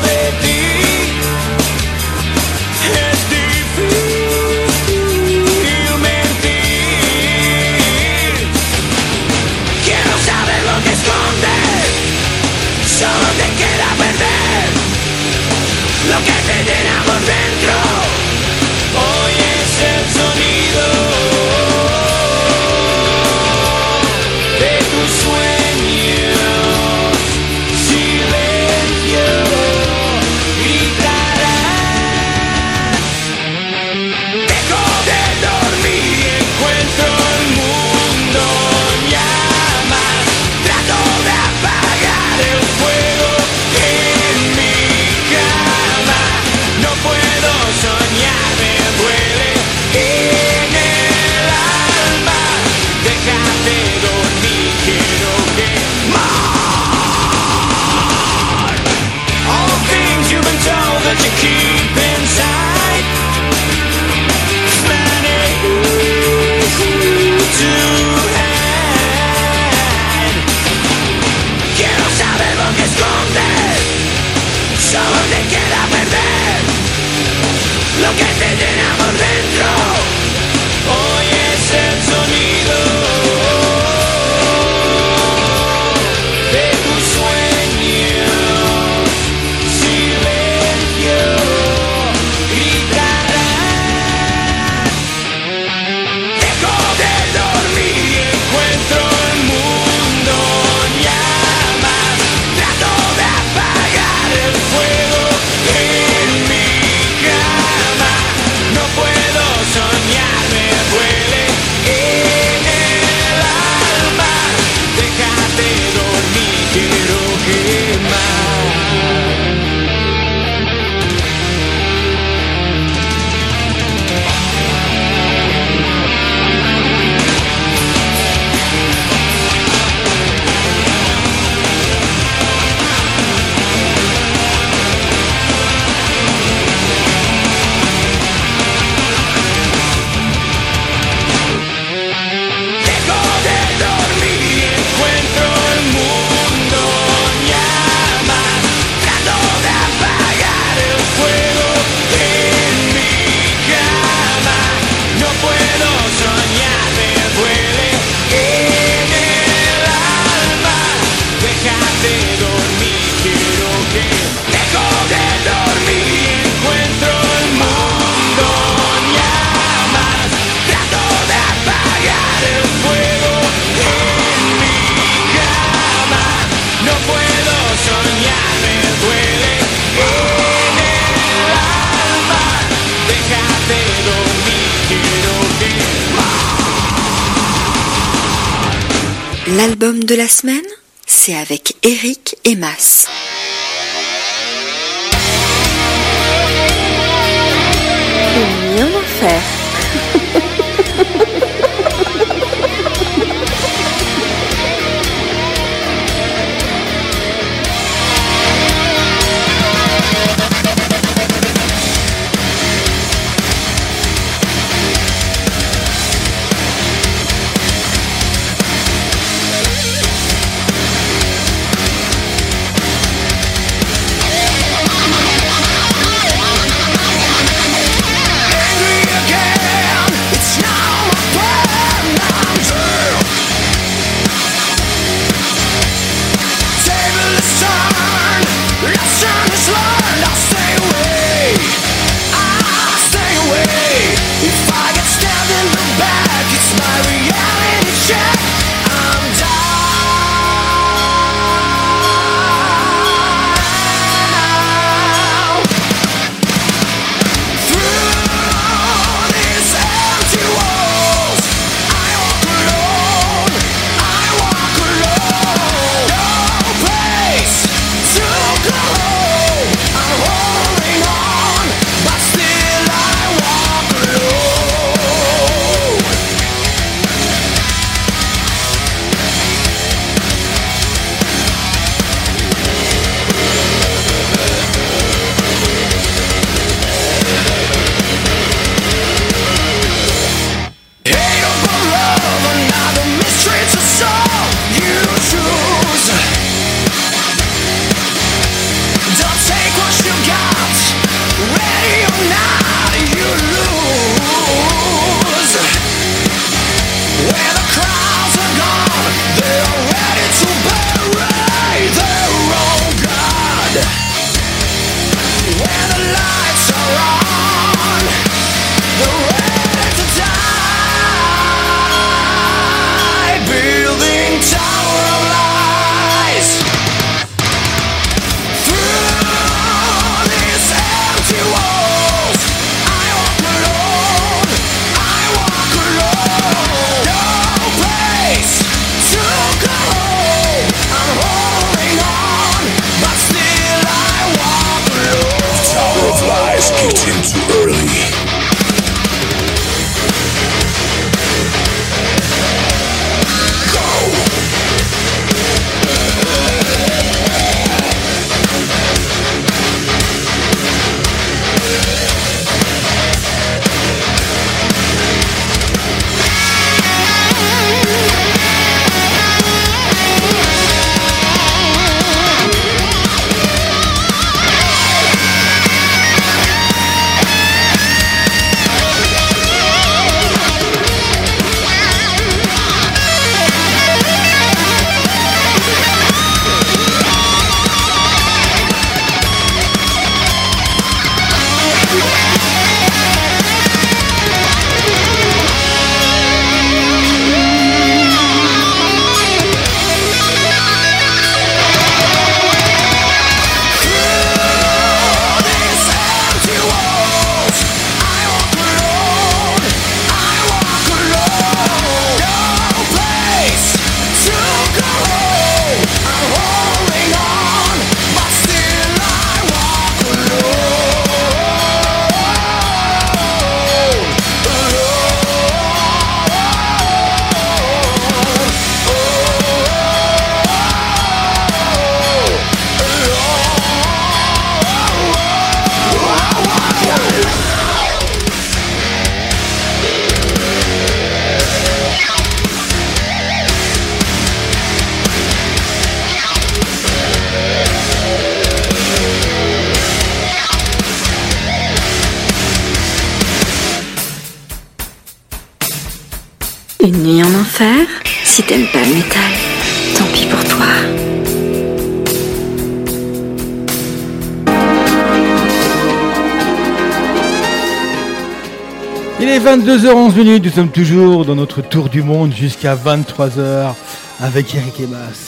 [469.76, 473.74] 2h11, minutes, nous sommes toujours dans notre tour du monde jusqu'à 23h
[474.20, 475.25] avec Eric Ebas.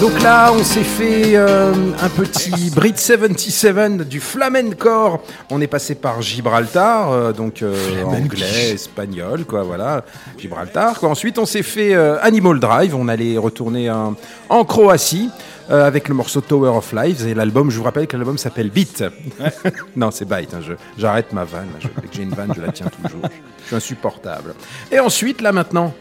[0.00, 5.20] Donc là, on s'est fait euh, un petit Brit 77 du flamencore.
[5.50, 10.04] On est passé par Gibraltar, euh, donc euh, anglais, espagnol, quoi, voilà,
[10.38, 11.00] Gibraltar.
[11.00, 11.08] Quoi.
[11.08, 12.94] Ensuite, on s'est fait Animal Drive.
[12.94, 14.14] On allait retourner en,
[14.48, 15.30] en Croatie.
[15.70, 18.70] euh, avec le morceau Tower of Lives et l'album, je vous rappelle que l'album s'appelle
[18.70, 19.04] Beat.
[19.96, 20.60] non, c'est Byte, hein,
[20.96, 21.68] j'arrête ma vanne.
[22.12, 23.22] j'ai une vanne, je la tiens toujours.
[23.62, 24.54] Je suis insupportable.
[24.90, 25.92] Et ensuite, là maintenant,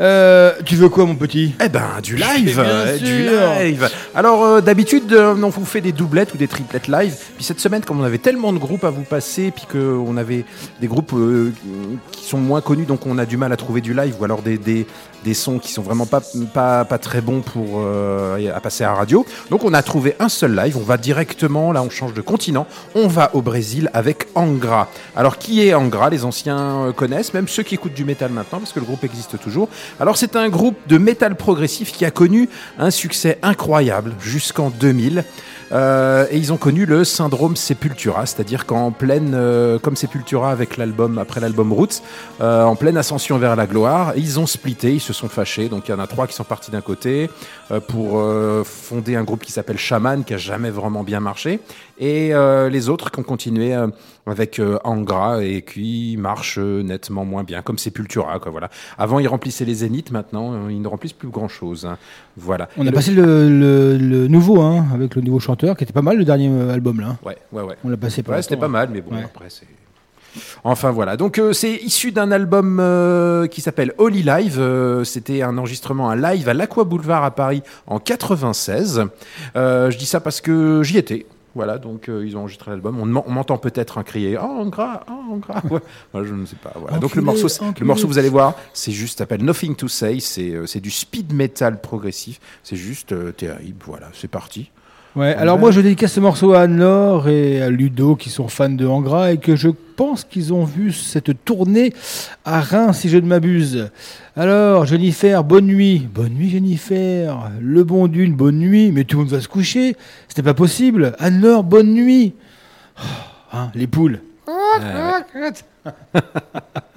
[0.00, 1.54] Euh, tu veux quoi, mon petit?
[1.62, 3.90] Eh ben, du live, Bien euh, du live.
[4.14, 7.14] Alors euh, d'habitude, euh, on vous fait des doublettes ou des triplettes live.
[7.36, 10.44] Puis cette semaine, comme on avait tellement de groupes à vous passer, puis qu'on avait
[10.80, 11.14] des groupes
[12.12, 14.40] qui sont moins connus, donc on a du mal à trouver du live ou alors
[14.40, 14.86] des, des,
[15.24, 16.20] des sons qui sont vraiment pas,
[16.98, 19.24] très bons pour euh, à passer à radio.
[19.50, 20.76] Donc on a trouvé un seul live.
[20.76, 22.66] On va directement, là, on change de continent.
[22.94, 24.88] On va au Brésil avec Angra.
[25.16, 26.10] Alors qui est Angra?
[26.10, 29.04] Les anciens euh, connaissent, même ceux qui écoutent du métal maintenant, parce que le groupe
[29.04, 29.68] existe toujours.
[29.98, 32.48] Alors c'est un groupe de métal progressif qui a connu
[32.78, 35.24] un succès incroyable jusqu'en 2000.
[35.72, 40.76] Euh, et ils ont connu le syndrome Sepultura, c'est-à-dire qu'en pleine, euh, comme Sepultura avec
[40.76, 42.02] l'album après l'album Roots,
[42.40, 45.68] euh, en pleine ascension vers la gloire, ils ont splitté, ils se sont fâchés.
[45.68, 47.30] Donc il y en a trois qui sont partis d'un côté
[47.70, 51.60] euh, pour euh, fonder un groupe qui s'appelle Shaman, qui a jamais vraiment bien marché,
[52.00, 53.86] et euh, les autres qui ont continué euh,
[54.26, 58.40] avec euh, Angra et qui marchent nettement moins bien, comme Sepultura.
[58.40, 58.70] Quoi, voilà.
[58.98, 61.86] Avant ils remplissaient les zéniths, maintenant ils ne remplissent plus grand-chose.
[61.86, 61.98] hein.
[62.36, 62.68] Voilà.
[62.76, 65.84] On Et a le- passé le, le- le nouveau, hein, avec le nouveau chanteur, qui
[65.84, 67.16] était pas mal le dernier album là.
[67.24, 67.76] Ouais, ouais, ouais.
[67.84, 69.22] On l'a passé pas Ouais, c'était pas mal, mais bon, Ouais.
[69.24, 69.66] après, c'est.
[70.62, 74.58] Enfin voilà, donc euh, c'est issu d'un album euh, qui s'appelle Holy Live.
[74.60, 79.02] Euh, C'était un enregistrement, un live à l'Aqua Boulevard à Paris en 96.
[79.56, 81.26] Euh, je dis ça parce que j'y étais.
[81.54, 82.98] Voilà, donc euh, ils ont enregistré l'album.
[83.00, 85.60] On, m'en- on m'entend peut-être un crier Oh, en gras, oh, en gras.
[85.70, 85.80] Ouais.
[86.14, 86.72] Ouais, je ne sais pas.
[86.76, 86.98] Voilà.
[86.98, 87.48] Donc le morceau,
[87.80, 90.20] le morceau, vous allez voir, c'est juste, s'appelle Nothing to Say.
[90.20, 92.40] C'est euh, c'est du speed metal progressif.
[92.62, 93.78] C'est juste euh, terrible.
[93.86, 94.70] Voilà, c'est parti.
[95.16, 98.68] Ouais, alors moi je dédicace ce morceau à Anne-Laure et à Ludo qui sont fans
[98.70, 101.92] de Angra et que je pense qu'ils ont vu cette tournée
[102.44, 103.90] à Reims si je ne m'abuse.
[104.40, 106.08] Alors Jennifer, bonne nuit.
[106.10, 107.50] Bonne nuit Jennifer.
[107.60, 108.90] Le bon d'une, bonne nuit.
[108.90, 109.98] Mais tout le monde va se coucher.
[110.28, 111.14] C'était pas possible.
[111.18, 112.32] Anne-Laure, bonne nuit.
[112.98, 113.02] Oh,
[113.52, 114.20] hein, les poules.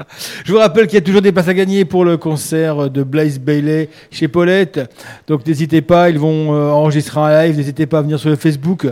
[0.45, 3.03] Je vous rappelle qu'il y a toujours des places à gagner pour le concert de
[3.03, 4.79] Blaze Bailey chez Paulette.
[5.27, 7.57] Donc n'hésitez pas, ils vont euh, enregistrer un live.
[7.57, 8.87] N'hésitez pas à venir sur le Facebook.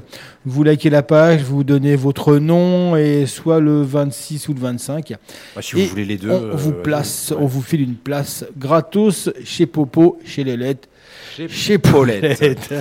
[0.45, 5.13] Vous likez la page, vous donnez votre nom et soit le 26 ou le 25.
[5.55, 7.95] Bah, si vous Et voulez les deux, on euh, vous place, on vous file une
[7.95, 10.87] place gratos chez Popo, chez Lélette.
[11.49, 12.73] Chez, Paulette.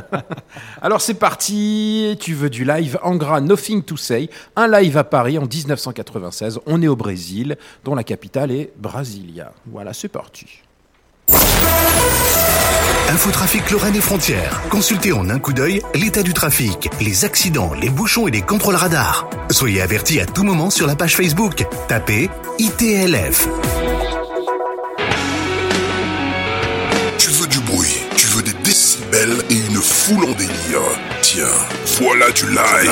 [0.82, 5.38] Alors c'est parti, tu veux du live Angra Nothing to Say, un live à Paris
[5.38, 6.60] en 1996.
[6.66, 9.52] On est au Brésil, dont la capitale est Brasilia.
[9.66, 10.46] Voilà, c'est parti.
[13.08, 14.60] Infotrafic Lorraine et Frontières.
[14.68, 18.74] Consultez en un coup d'œil l'état du trafic, les accidents, les bouchons et les contrôles
[18.74, 19.30] radars.
[19.50, 21.64] Soyez avertis à tout moment sur la page Facebook.
[21.88, 22.28] Tapez
[22.58, 23.48] ITLF.
[29.24, 30.82] Et une foule en délire.
[31.22, 31.46] Tiens,
[31.98, 32.90] voilà du live.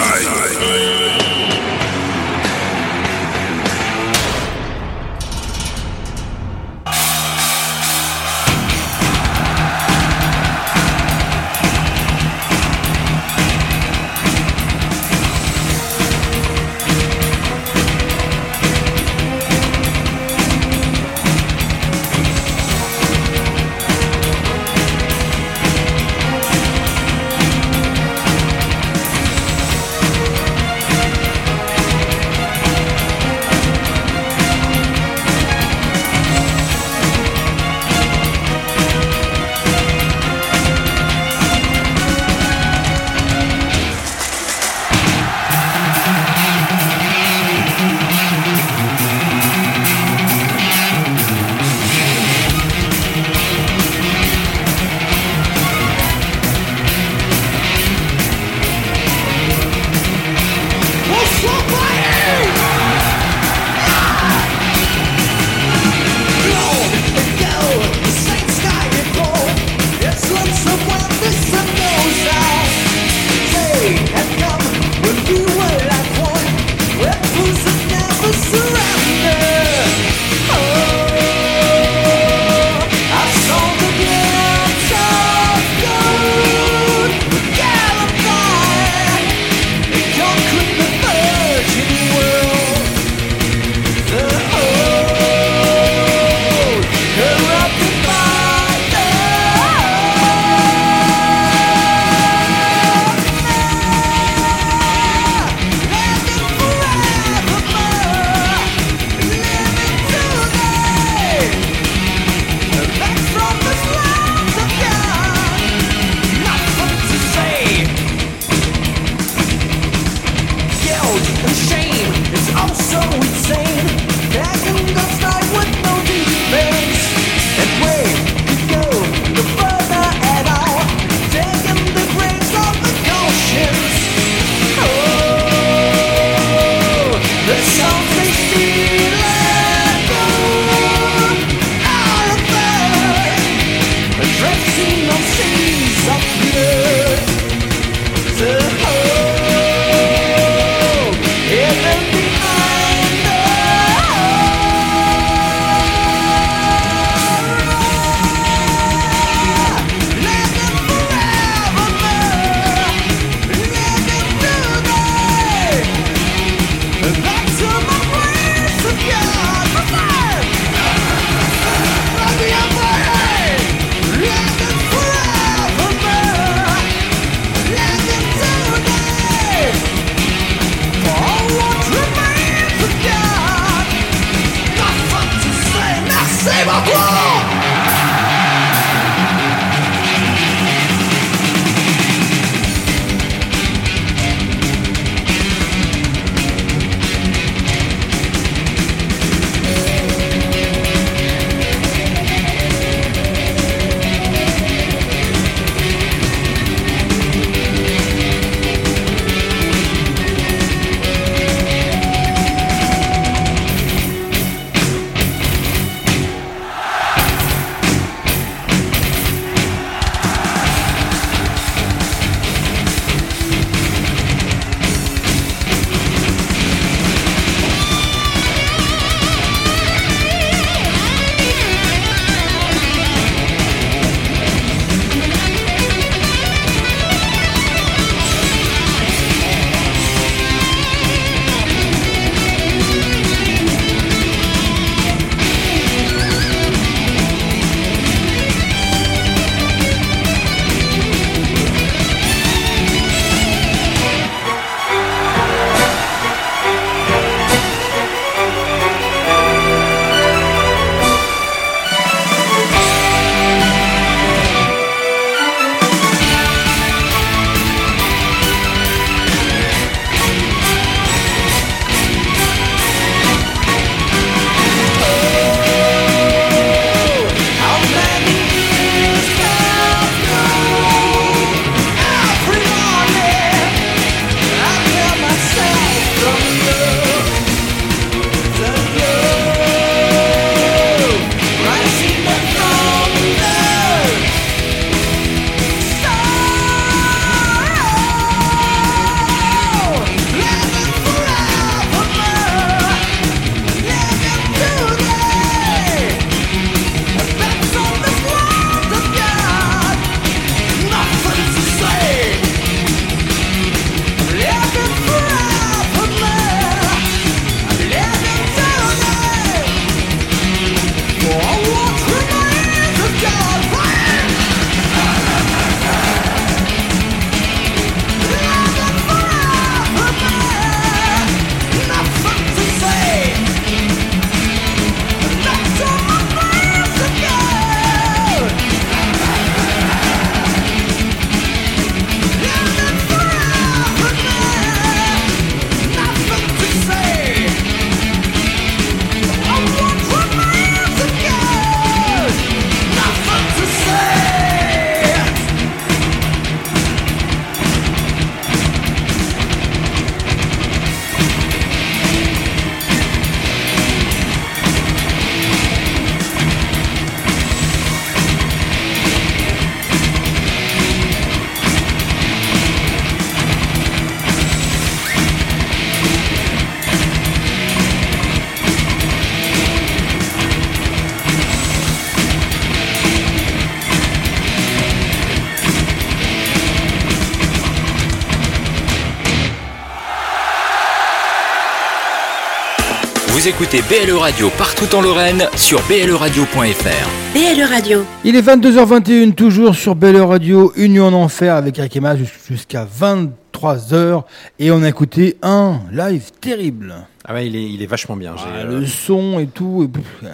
[393.75, 397.35] Écoutez BLE Radio partout en Lorraine sur bleradio.fr.
[397.35, 398.05] BLE Radio.
[398.25, 402.85] Il est 22h21, toujours sur Belle Radio, Union en Enfer avec Eric Emma jus- jusqu'à
[402.87, 404.25] 23h.
[404.59, 406.95] Et on a écouté un live terrible.
[407.25, 408.35] Ah ouais, il est, il est vachement bien.
[408.39, 409.83] Ah, euh, Le son et tout.
[409.85, 410.31] et pff,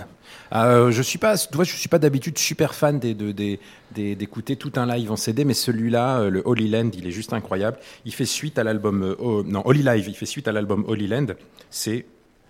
[0.53, 3.61] Euh, je suis pas, tu vois, je suis pas d'habitude super fan des, de- des-
[3.95, 7.13] des- d'écouter tout un live en CD, mais celui-là, euh, le Holy Land, il est
[7.13, 7.79] juste incroyable.
[8.05, 10.85] Il fait suite à l'album, euh, oh, non, Holy Live, il fait suite à l'album
[10.89, 11.27] Holy Land.
[11.71, 12.05] C'est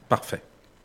[0.08, 0.40] parfait.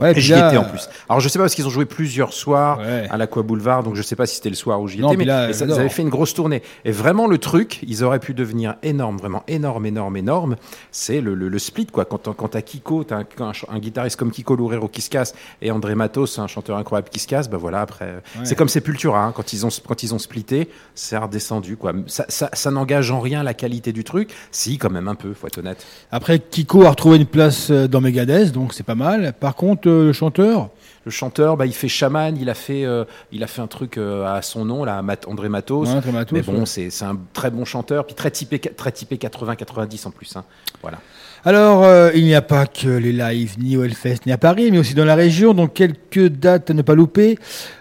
[0.00, 0.88] Ouais, j'y là- étais en plus.
[1.08, 4.02] Alors je sais pas parce qu'ils ont joué plusieurs soirs à l'Aqua Boulevard, donc je
[4.02, 5.88] sais pas si c'était le soir où j'y étais, mais, là, mais ça- ils avaient
[5.88, 6.62] fait une grosse tournée.
[6.84, 10.56] Et vraiment le truc, ils auraient pu devenir énorme, vraiment énorme, énorme, énorme.
[10.90, 12.04] C'est le, le- le split quoi.
[12.04, 15.70] Quand, quand t'as Kiko, t'as un, un, guitariste comme Kiko Loureiro qui se casse et
[15.70, 18.06] André Matos, un chanteur incroyable qui se casse, bah voilà après.
[18.06, 21.92] euh, C'est comme Sepultura, hein, quand ils ont quand ils ont splitté, c'est redescendu quoi.
[22.06, 24.30] Ça, ça, ça n'engage en rien la qualité du truc.
[24.50, 25.84] Si quand même un peu, faut être honnête.
[26.12, 29.32] Après, Kiko a retrouvé une place euh, dans Megadeth, donc c'est pas mal.
[29.38, 30.68] Par contre, le chanteur,
[31.06, 33.96] Le chanteur, bah, il fait chaman, il a fait, euh, il a fait un truc
[33.96, 35.88] euh, à son nom, là, Mat- André Matos.
[35.88, 36.66] Ouais, André Matos, Mais bon, ouais.
[36.66, 40.36] c'est c'est un très bon chanteur, puis très typé, très typé 80-90 en plus.
[40.36, 40.44] hein.
[40.82, 40.98] Voilà.
[41.42, 44.70] Alors, euh, il n'y a pas que les lives ni au Hellfest ni à Paris,
[44.70, 47.38] mais aussi dans la région, donc quelques dates à ne pas louper.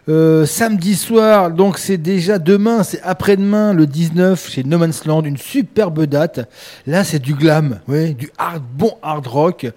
[0.08, 5.24] Euh, samedi soir, donc c'est déjà demain, c'est après-demain, le 19, chez No Man's Land,
[5.24, 6.50] une superbe date.
[6.88, 9.68] Là, c'est du glam, ouais, du hard, bon hard rock,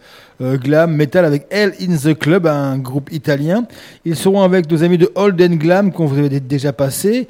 [0.40, 3.66] euh, glam, metal avec Hell in the Club, un groupe italien.
[4.04, 7.26] Ils seront avec nos amis de Holden Glam qu'on vous avait déjà passé.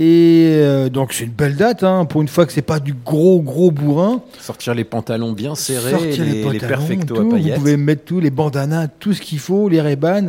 [0.00, 2.94] Et euh, donc c'est une belle date, hein, pour une fois que c'est pas du
[2.94, 4.22] gros gros bourrin.
[4.40, 7.54] Sortir les pantalons bien serrés, Sortir les, les, les pantalons, perfectos tout, à Vous paillettes.
[7.56, 10.28] pouvez mettre tout, les bandanas, tout ce qu'il faut, les Ray-Ban.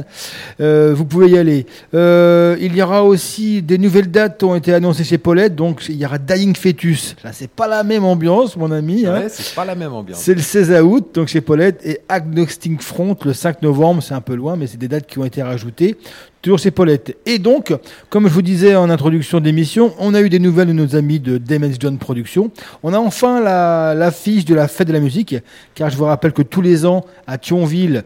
[0.60, 1.68] Euh, vous pouvez y aller.
[1.94, 5.56] Euh, il y aura aussi des nouvelles dates qui ont été annoncées chez Paulette.
[5.56, 7.16] Donc il y aura Dying Fetus.
[7.24, 9.06] Là, c'est pas la même ambiance, mon ami.
[9.06, 9.14] hein.
[9.20, 10.18] Ouais, c'est pas la même ambiance.
[10.20, 14.22] C'est le 16 août, donc chez Paulette, et Agnostic Front le 5 novembre, c'est un
[14.22, 15.96] peu loin, mais c'est des dates qui ont été rajoutées,
[16.42, 17.18] toujours chez Paulette.
[17.26, 17.74] Et donc,
[18.10, 21.20] comme je vous disais en introduction d'émission, on a eu des nouvelles de nos amis
[21.20, 22.52] de Damage John Productions.
[22.84, 25.36] On a enfin la- l'affiche de la fête de la musique,
[25.76, 28.04] car je vous rappelle que tous les ans, à Thionville,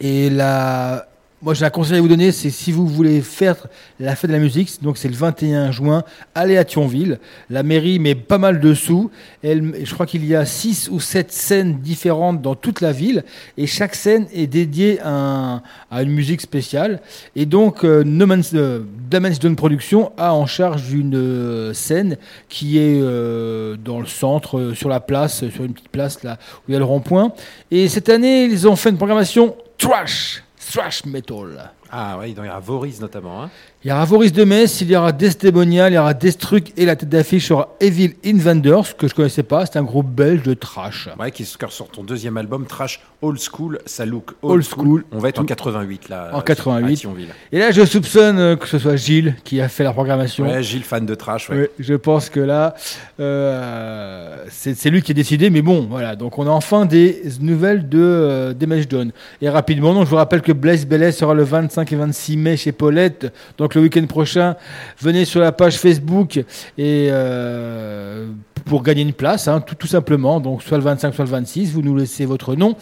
[0.00, 1.06] et la...
[1.42, 3.56] Moi, j'ai un conseil à vous donner, c'est si vous voulez faire
[3.98, 6.02] la fête de la musique, donc c'est le 21 juin,
[6.34, 7.18] allez à Thionville.
[7.48, 9.10] La mairie met pas mal de sous.
[9.42, 13.24] Je crois qu'il y a 6 ou 7 scènes différentes dans toute la ville,
[13.56, 17.00] et chaque scène est dédiée à, un- à une musique spéciale.
[17.34, 18.80] Et donc, euh, No Man's, euh,
[19.10, 22.18] Done Production a en charge une euh, scène
[22.50, 26.62] qui est euh, dans le centre, sur la place, sur une petite place là où
[26.68, 27.32] il y a le rond-point.
[27.70, 31.72] Et cette année, ils ont fait une programmation trash, thrash metal.
[31.90, 33.42] Ah ouais, il y avoir Voris notamment.
[33.42, 33.50] Hein.
[33.82, 36.84] Il y aura Voris de Metz, il y aura Destemonial, il y aura Destruct et
[36.84, 40.52] la tête d'affiche sera Evil Invaders, que je connaissais pas, c'est un groupe belge de
[40.52, 41.08] trash.
[41.18, 45.04] Ouais, qui sort ton deuxième album, Trash Old School, ça look Old old, school.
[45.12, 45.48] On va être en Tout.
[45.48, 46.30] 88 là.
[46.34, 46.92] En euh, 88.
[46.92, 47.28] à Thionville.
[47.52, 50.44] Et là, je soupçonne euh, que ce soit Gilles qui a fait la programmation.
[50.44, 51.48] Ouais, Gilles, fan de Trash.
[51.48, 51.56] Ouais.
[51.56, 52.74] Ouais, je pense que là,
[53.18, 56.16] euh, c'est lui qui a décidé, mais bon, voilà.
[56.16, 59.10] Donc, on a enfin des nouvelles de euh, des Match Dawn.
[59.40, 62.56] Et rapidement, donc, je vous rappelle que Blaise Bellet sera le 25 et 26 mai
[62.56, 63.32] chez Paulette.
[63.58, 64.56] Donc, le week-end prochain,
[65.00, 66.38] venez sur la page Facebook
[66.78, 68.26] et euh,
[68.64, 70.40] pour gagner une place, hein, tout, simplement.
[70.40, 72.76] Donc, soit le 25, soit le 26, vous nous laissez votre nom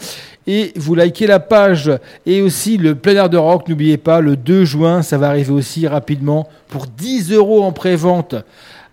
[0.47, 1.91] et vous likez la page.
[2.25, 5.53] Et aussi le plein air de rock, n'oubliez pas, le 2 juin, ça va arriver
[5.53, 8.35] aussi rapidement pour 10 euros en pré-vente.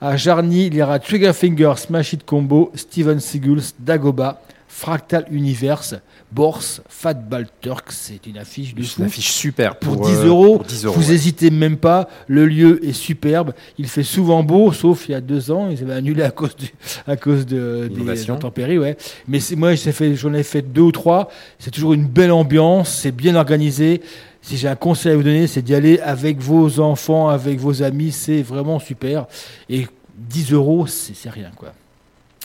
[0.00, 4.42] À Jarny, il y aura Trigger Finger, Smash It Combo, Steven Seagulls, Dagoba,
[4.76, 5.94] Fractal Universe,
[6.30, 7.86] Borse, Fat Ball Turk.
[7.92, 9.00] C'est une affiche de C'est fou.
[9.00, 11.14] une affiche super Pour, pour, 10 euh, euros, pour 10 euros, vous ouais.
[11.14, 12.10] hésitez même pas.
[12.26, 13.54] Le lieu est superbe.
[13.78, 15.70] Il fait souvent beau, sauf il y a deux ans.
[15.70, 16.66] Ils avaient annulé à cause, du,
[17.06, 18.78] à cause de, des intempéries.
[18.78, 18.98] Ouais.
[19.26, 21.30] Mais moi, j'en ai fait deux ou trois.
[21.58, 22.90] C'est toujours une belle ambiance.
[22.90, 24.02] C'est bien organisé.
[24.42, 27.82] Si j'ai un conseil à vous donner, c'est d'y aller avec vos enfants, avec vos
[27.82, 28.12] amis.
[28.12, 29.26] C'est vraiment super.
[29.70, 29.86] Et
[30.18, 31.72] 10 euros, c'est rien, quoi.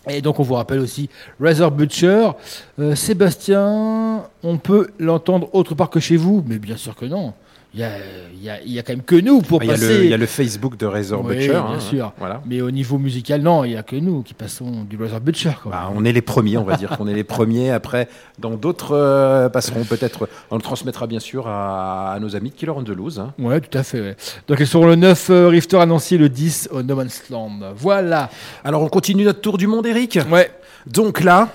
[0.09, 1.09] Et donc on vous rappelle aussi
[1.39, 2.31] Razor Butcher.
[2.79, 7.33] Euh, Sébastien, on peut l'entendre autre part que chez vous, mais bien sûr que non.
[7.73, 7.83] Il y
[8.49, 9.99] a, y y quand même que nous pour Ah, y, passer.
[10.03, 11.47] il y a le Facebook de Razor Oui, Butcher.
[11.51, 12.11] bien hein, sûr.
[12.17, 12.41] Voilà.
[12.45, 15.51] Mais au niveau musical, non, il n'y a que nous qui passons du Razor Butcher.
[15.63, 15.71] quoi.
[15.71, 17.71] Bah, on est les premiers, on va dire qu'on est les premiers.
[17.71, 20.27] Après, dans d'autres euh, passeront peut-être.
[20.49, 23.19] On le transmettra bien sûr à, à nos amis de Killer on the Loose.
[23.19, 23.33] hein.
[23.39, 24.01] Ouais, tout à fait.
[24.01, 24.15] ouais.
[24.49, 27.59] Donc ils seront le 9 euh, Rifter à Nancy, le 10 au No Man's Land.
[27.77, 28.29] Voilà.
[28.65, 30.19] Alors on continue notre tour du monde, Eric?
[30.29, 30.51] Ouais.
[30.87, 31.47] Donc là,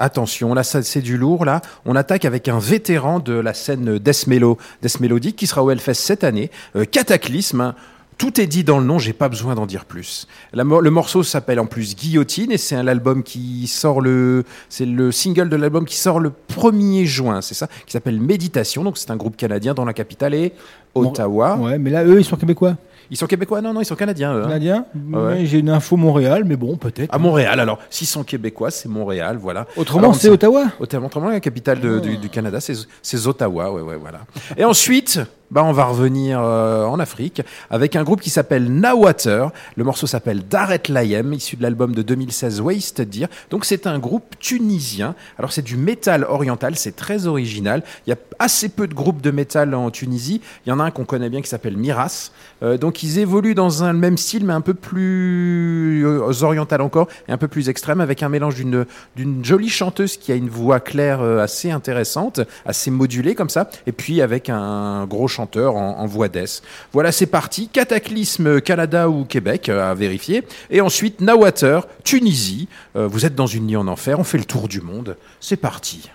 [0.00, 1.44] attention, là c'est du lourd.
[1.44, 5.62] Là, on attaque avec un vétéran de la scène Death, Melo, Death Melodic qui sera
[5.62, 6.50] au Hellfest cette année.
[6.74, 7.60] Euh, Cataclysme.
[7.60, 7.74] hein.
[8.18, 10.26] Tout est dit dans le nom, j'ai pas besoin d'en dire plus.
[10.52, 14.84] La le morceau s'appelle en plus Guillotine et c'est un album qui sort le, c'est
[14.84, 18.84] le single de l'album qui sort le 1er juin, c'est ça, qui s'appelle Méditation.
[18.84, 20.52] Donc c'est un groupe canadien dont la capitale est
[20.94, 21.56] Ottawa.
[21.56, 22.76] Ouais, mais là, eux, ils sont québécois?
[23.10, 24.34] Ils sont québécois Non, non, ils sont canadiens.
[24.34, 24.48] eux, hein.
[24.48, 25.44] Canadiens Ouais.
[25.44, 27.12] J'ai une info Montréal, mais bon, peut-être.
[27.14, 29.66] À Montréal, alors, s'ils sont québécois, c'est Montréal, voilà.
[29.76, 33.96] Autrement, c'est Ottawa Autrement, la capitale de- du, du Canada, c'est c'est Ottawa, ouais, ouais,
[33.96, 34.20] voilà.
[34.56, 35.20] Et ensuite,
[35.50, 39.50] bah, on va revenir euh, en Afrique avec un groupe qui s'appelle Nawater.
[39.76, 43.26] Le morceau s'appelle Daret Layem, issu de l'album de 2016 Waste Deer.
[43.50, 45.16] Donc, c'est un groupe tunisien.
[45.38, 47.82] Alors, c'est du métal oriental, c'est très original.
[48.06, 50.40] Il y a assez peu de groupes de métal en Tunisie.
[50.66, 52.30] Il y en a un qu'on connaît bien qui s'appelle Miras.
[52.62, 57.08] Euh, donc, ils évoluent dans un même style, mais un peu plus euh, oriental encore
[57.28, 58.86] et un peu plus extrême, avec un mélange d'une
[59.16, 63.68] d'une jolie chanteuse qui a une voix claire euh, assez intéressante, assez modulée comme ça,
[63.86, 65.39] et puis avec un gros chanteur
[65.76, 66.62] en, en voix d'ess.
[66.92, 67.68] Voilà, c'est parti.
[67.68, 70.44] Cataclysme Canada ou Québec euh, à vérifier.
[70.70, 72.68] Et ensuite Nawater, Tunisie.
[72.96, 74.18] Euh, vous êtes dans une nuit en enfer.
[74.18, 75.16] On fait le tour du monde.
[75.40, 76.10] C'est parti.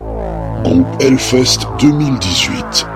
[0.00, 2.86] Groupe Hellfest 2018.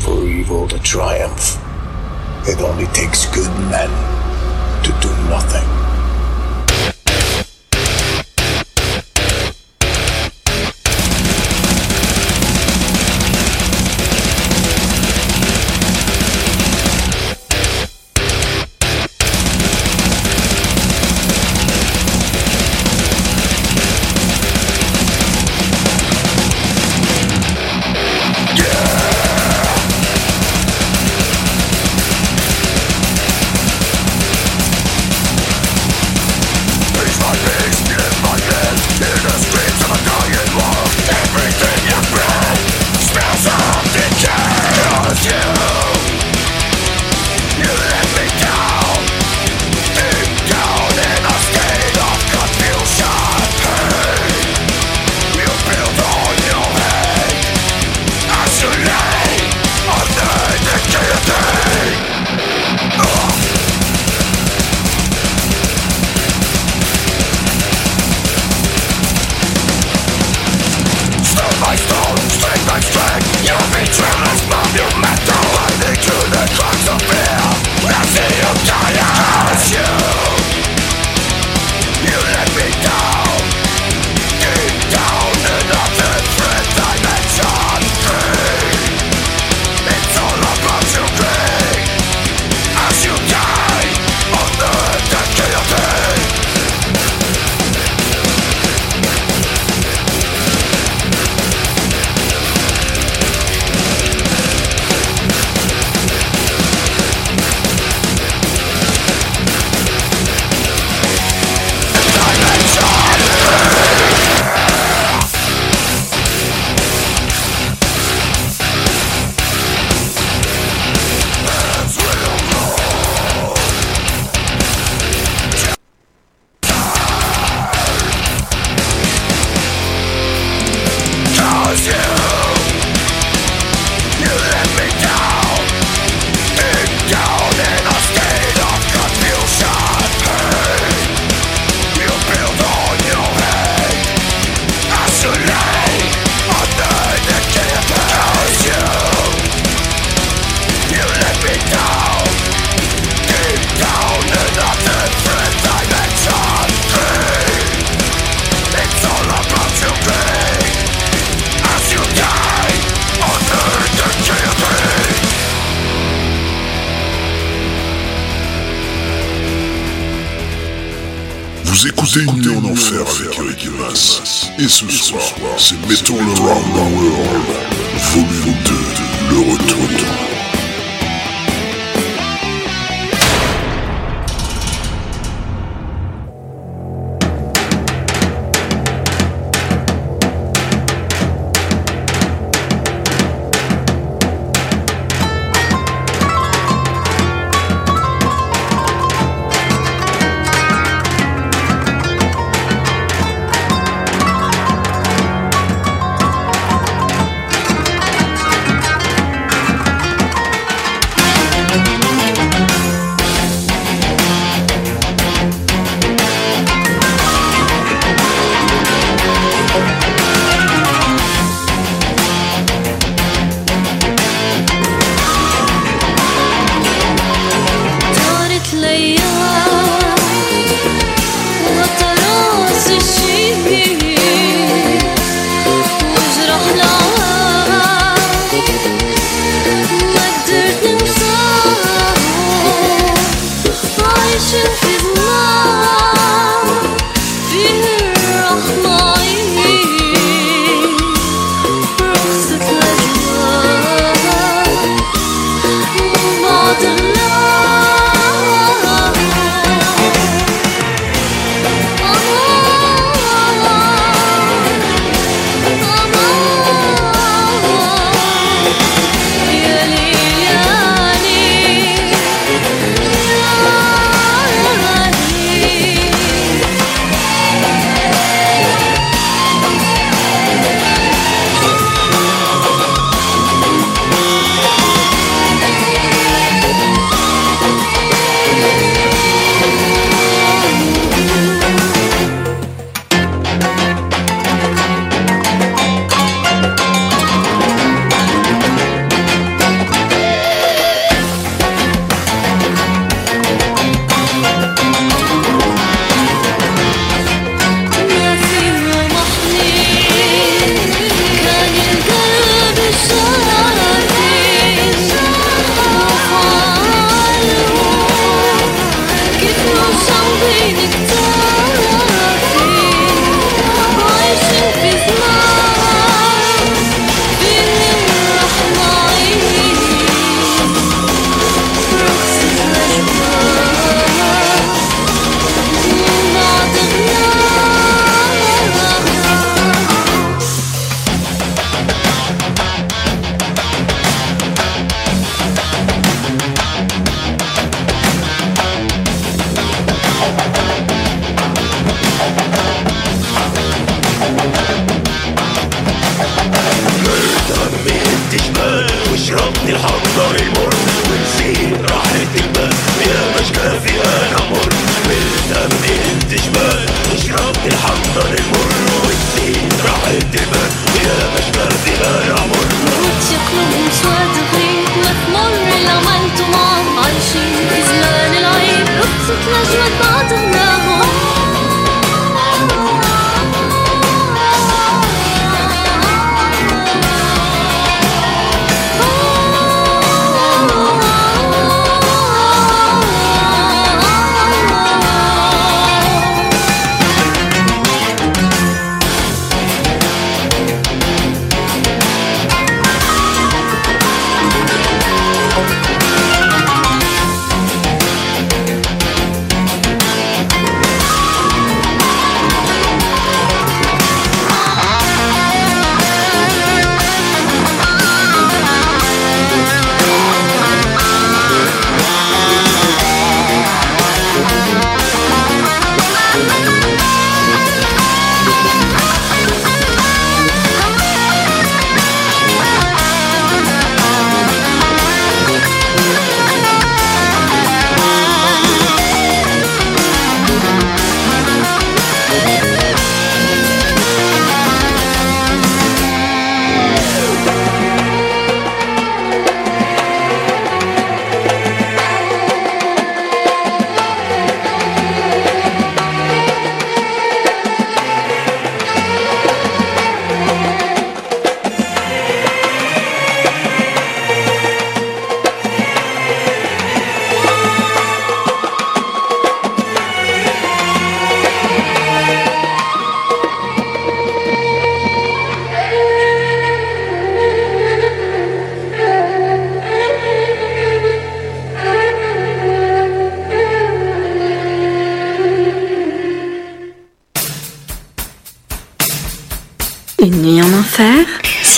[0.00, 1.58] For evil to triumph,
[2.46, 3.90] it only takes good men
[4.82, 5.75] to do nothing.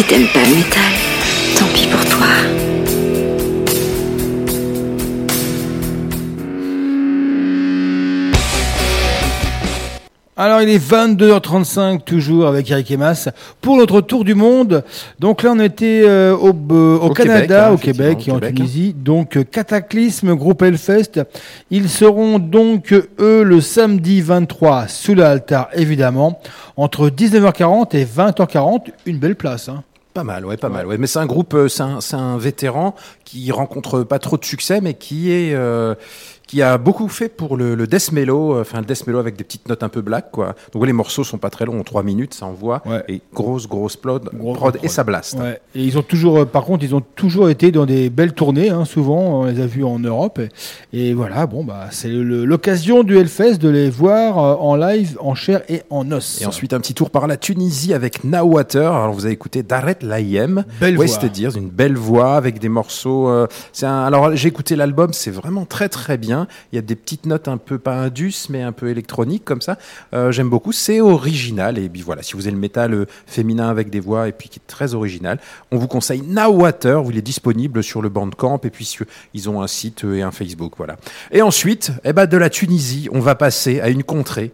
[0.09, 0.93] T'aimes pas le métal,
[1.55, 2.27] tant pis pour toi.
[10.41, 13.29] Alors il est 22h35 toujours avec Eric Emas
[13.61, 14.85] pour notre tour du monde.
[15.19, 18.31] Donc là on était euh, au, euh, au Au Canada, Québec, hein, au Québec et
[18.31, 18.95] en Québec, Tunisie.
[18.97, 21.21] Donc euh, Cataclysme, groupe Hellfest.
[21.71, 26.41] Ils seront donc eux le samedi 23 sous l'altar évidemment
[26.77, 28.93] entre 19h40 et 20h40.
[29.07, 29.69] Une belle place.
[29.69, 29.83] Hein.
[30.19, 30.85] Pas mal, ouais, pas mal.
[30.85, 30.99] Ouais.
[30.99, 34.95] Mais c'est un groupe, euh, c'est un, vétéran qui rencontre pas trop de succès, mais
[34.95, 35.95] qui est, euh,
[36.49, 39.37] qui a beaucoup fait pour le, le death mellow, euh, enfin le death mellow avec
[39.37, 40.55] des petites notes un peu black, quoi.
[40.73, 42.83] Donc les morceaux sont pas très longs, en 3 minutes, ça envoie.
[43.07, 45.37] Et grosse, grosse prod, prod, et ça blast.
[45.39, 45.61] Ouais.
[45.75, 48.71] Et ils ont toujours, euh, par contre, ils ont toujours été dans des belles tournées.
[48.71, 50.41] hein, souvent, on les a vus en Europe.
[50.93, 55.19] Et, et voilà, bon, bah, c'est l'occasion du Hellfest de les voir euh, en live,
[55.21, 56.41] en chair et en os.
[56.41, 58.91] Et ensuite, un petit tour par la Tunisie avec Now Water.
[58.91, 60.65] Alors, vous avez écouté Daret Layem.
[60.81, 61.07] Belle voix.
[61.07, 63.29] c'est-à-dire une belle voix avec des morceaux.
[63.29, 66.38] euh, c'est alors, j'ai écouté l'album, c'est vraiment très très bien.
[66.73, 69.61] Il y a des petites notes un peu, pas indus, mais un peu électroniques comme
[69.63, 69.79] ça.
[70.15, 70.73] Euh, J'aime beaucoup.
[70.73, 71.79] C'est original.
[71.79, 74.49] Et puis voilà, si vous avez le métal euh, féminin avec des voix et puis
[74.49, 75.39] qui est très original,
[75.71, 77.03] on vous conseille Now Water.
[77.11, 80.23] Il est disponible sur le Bandcamp et puis sur- ils ont un site euh, et
[80.23, 80.75] un Facebook.
[80.77, 80.97] Voilà.
[81.33, 84.53] Et ensuite, eh ben, de la Tunisie, on va passer à une contrée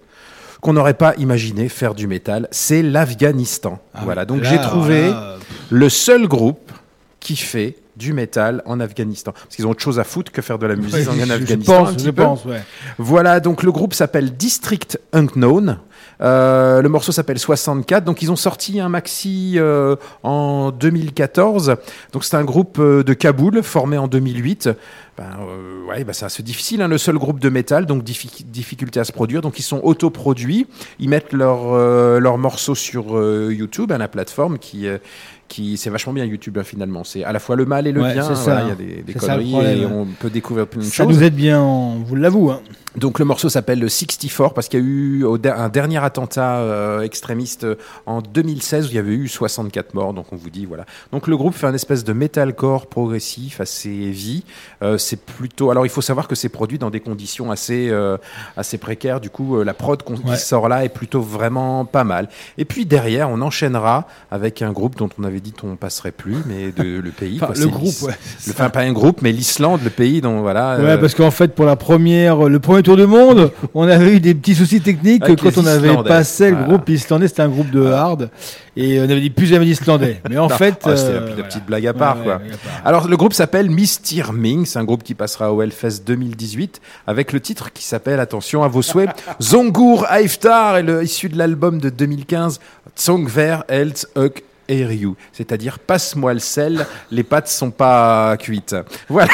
[0.61, 3.79] qu'on n'aurait pas imaginé faire du métal, c'est l'Afghanistan.
[4.03, 5.37] voilà, donc j'ai trouvé là,
[5.69, 6.73] le seul groupe
[7.21, 9.33] qui fait du métal en Afghanistan.
[9.33, 11.25] Parce qu'ils ont autre chose à foutre que faire de la musique Ouais, en je-
[11.27, 11.85] je Afghanistan.
[11.85, 12.63] pense, je pense, ouais.
[12.99, 15.79] Voilà, donc le groupe s'appelle District Unknown.
[16.21, 18.05] Euh, le morceau s'appelle 64.
[18.05, 21.77] Donc ils ont sorti un maxi euh, en 2014.
[22.13, 24.71] Donc c'est un groupe euh, de Kaboul formé en 2008.
[25.17, 26.83] Ben, euh, ouais, ben, c'est assez difficile.
[26.83, 29.43] hein, le seul groupe de métal, donc diffi- difficulté à se produire.
[29.43, 30.67] Donc ils sont autoproduits.
[30.99, 34.99] Ils mettent leurs euh, leurs morceaux sur euh, YouTube, à la plateforme qui euh,
[35.47, 37.05] qui c'est vachement bien YouTube hein, finalement.
[37.05, 38.23] C'est à la fois le mal et le Ouais, bien.
[38.25, 40.87] ça, voilà, Il y a des, des ça conneries et on peut découvrir plein de
[40.87, 41.15] Ça choses.
[41.17, 42.51] nous aide bien, on vous l'avoue.
[42.51, 42.61] Hein.
[42.97, 47.01] Donc le morceau s'appelle le 64 parce qu'il y a eu un dernier attentat euh,
[47.03, 47.67] extrémiste
[48.07, 50.15] en 2016 où il y avait eu 64 morts.
[50.15, 50.87] Donc on vous dit voilà.
[51.13, 54.45] Donc le groupe fait un espèce de metalcore progressif assez heavy.
[54.83, 58.17] Euh, c'est plutôt alors il faut savoir que c'est produit dans des conditions assez euh,
[58.57, 59.21] assez précaires.
[59.21, 60.37] Du coup euh, la prod qu'on Ouais.
[60.37, 62.29] sort là est plutôt vraiment pas mal.
[62.59, 66.37] Et puis derrière on enchaînera avec un groupe dont on avait dit qu'on passerait plus,
[66.47, 67.37] mais de le pays.
[67.43, 67.55] Enfin, quoi.
[67.61, 68.15] le groupe, ouais,
[68.47, 70.77] le- Enfin pas un groupe, mais l'Islande, le pays dont voilà.
[70.79, 74.15] Ouais, euh, parce qu'en fait, pour la première, le premier tour du monde, on avait
[74.17, 77.49] eu des petits soucis techniques Avec quand on avait passé le groupe islandais, c'était un
[77.49, 78.31] groupe de hard,
[78.77, 80.21] et on avait dit plus jamais d'islandais.
[80.31, 80.57] Mais en Non.
[80.57, 82.35] fait, Ah, c'était euh, la, la petite blague à part, Ouais, quoi.
[82.35, 82.83] à part.
[82.85, 84.65] Alors, le groupe s'appelle Mistirming.
[84.67, 88.69] C'est un groupe qui passera au Hellfest 2018 avec le titre qui s'appelle, attention à
[88.69, 89.11] vos souhaits,
[89.43, 92.61] Zongur Aiftar, issu de l'album de 2015,
[92.97, 95.15] Tsongver Helt Ök Eriu.
[95.33, 98.77] C'est-à-dire, passe-moi le sel, les pâtes sont pas cuites.
[99.09, 99.31] Voilà.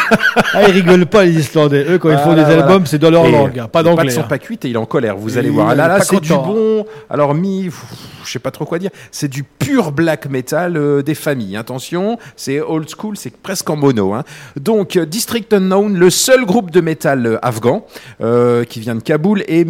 [0.54, 1.84] Ah, ils rigolent pas les Islandais.
[1.88, 2.62] Eux, quand ils font des voilà.
[2.64, 4.04] albums, c'est dans leur Et langue, hein, pas Les d'anglais.
[4.06, 4.26] pâtes sont hein.
[4.28, 5.16] pas cuites et il est en colère.
[5.16, 5.72] Vous allez voir.
[5.72, 6.84] est Là, c'est du bon.
[7.08, 7.70] Alors mi,
[8.24, 8.90] je sais pas trop quoi dire.
[9.10, 11.56] C'est du pur black metal euh, des familles.
[11.56, 14.12] Attention, c'est old school, c'est presque en mono.
[14.14, 14.24] hein.
[14.58, 17.84] Donc District Unknown, le seul groupe de métal euh, afghan
[18.20, 19.64] euh, qui vient de Kaboul et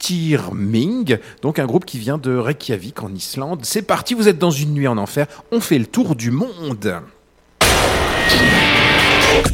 [0.00, 3.60] Mistirming, donc un groupe qui vient de Reykjavik en Islande.
[3.64, 5.26] C'est parti, vous êtes dans une nuit en enfer.
[5.52, 7.00] On fait le tour du monde.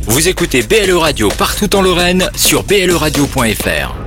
[0.07, 4.06] Vous écoutez BLE Radio partout en Lorraine sur bleradio.fr.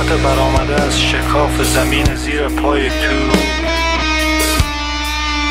[0.00, 2.94] کسافت برآمده از شکاف زمین زیر پای تو.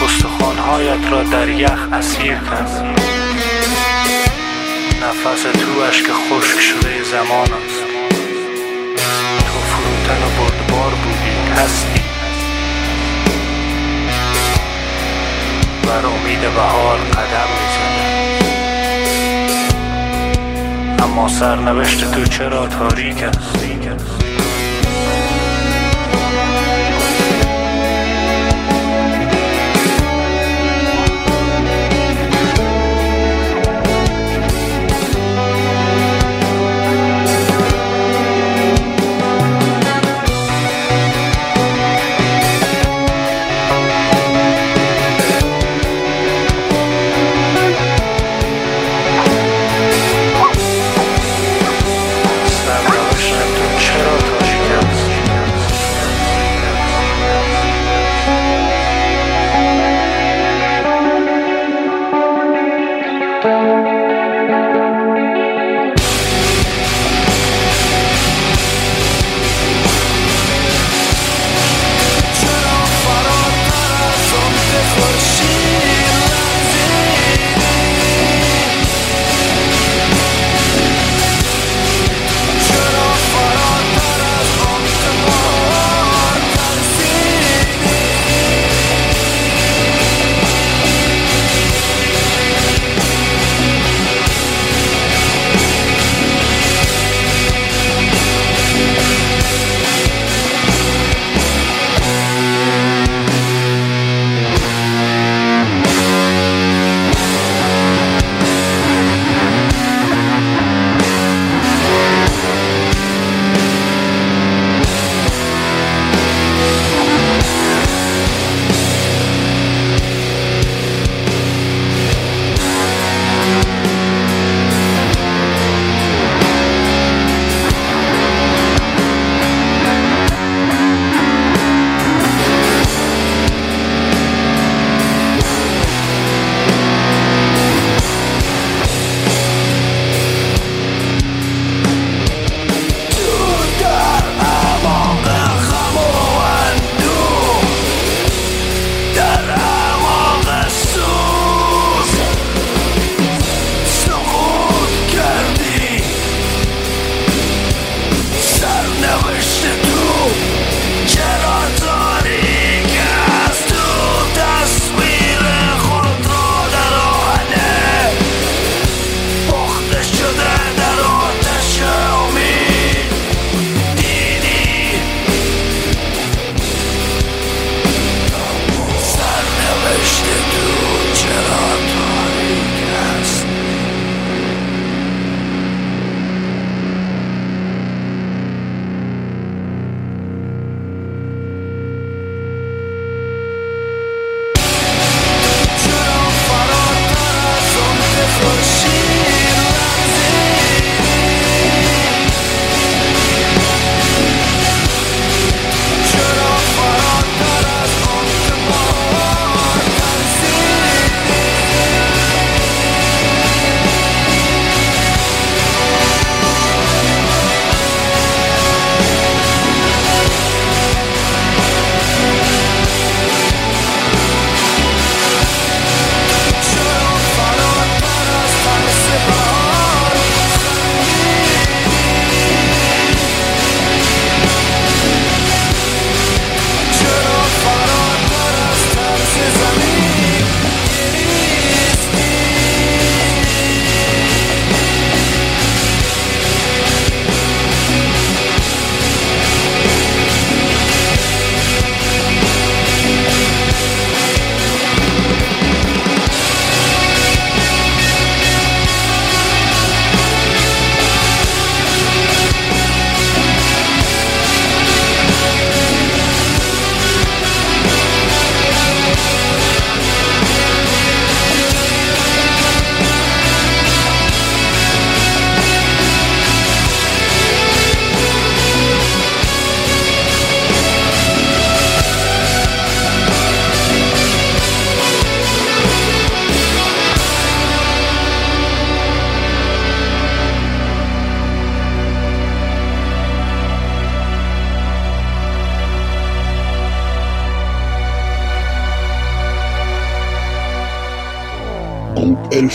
[0.05, 2.97] استخوانهایت را در یخ اسیر کرد
[5.01, 7.83] نفس تو اشک خشک شده زمان است.
[9.39, 12.01] تو فروتن و بردبار بودی هستی.
[15.83, 18.09] بر امید بهار قدم می‌زنی
[21.03, 23.78] اما سرنوشت تو چرا تاریک است؟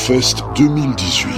[0.05, 1.34] Hellfest 2018.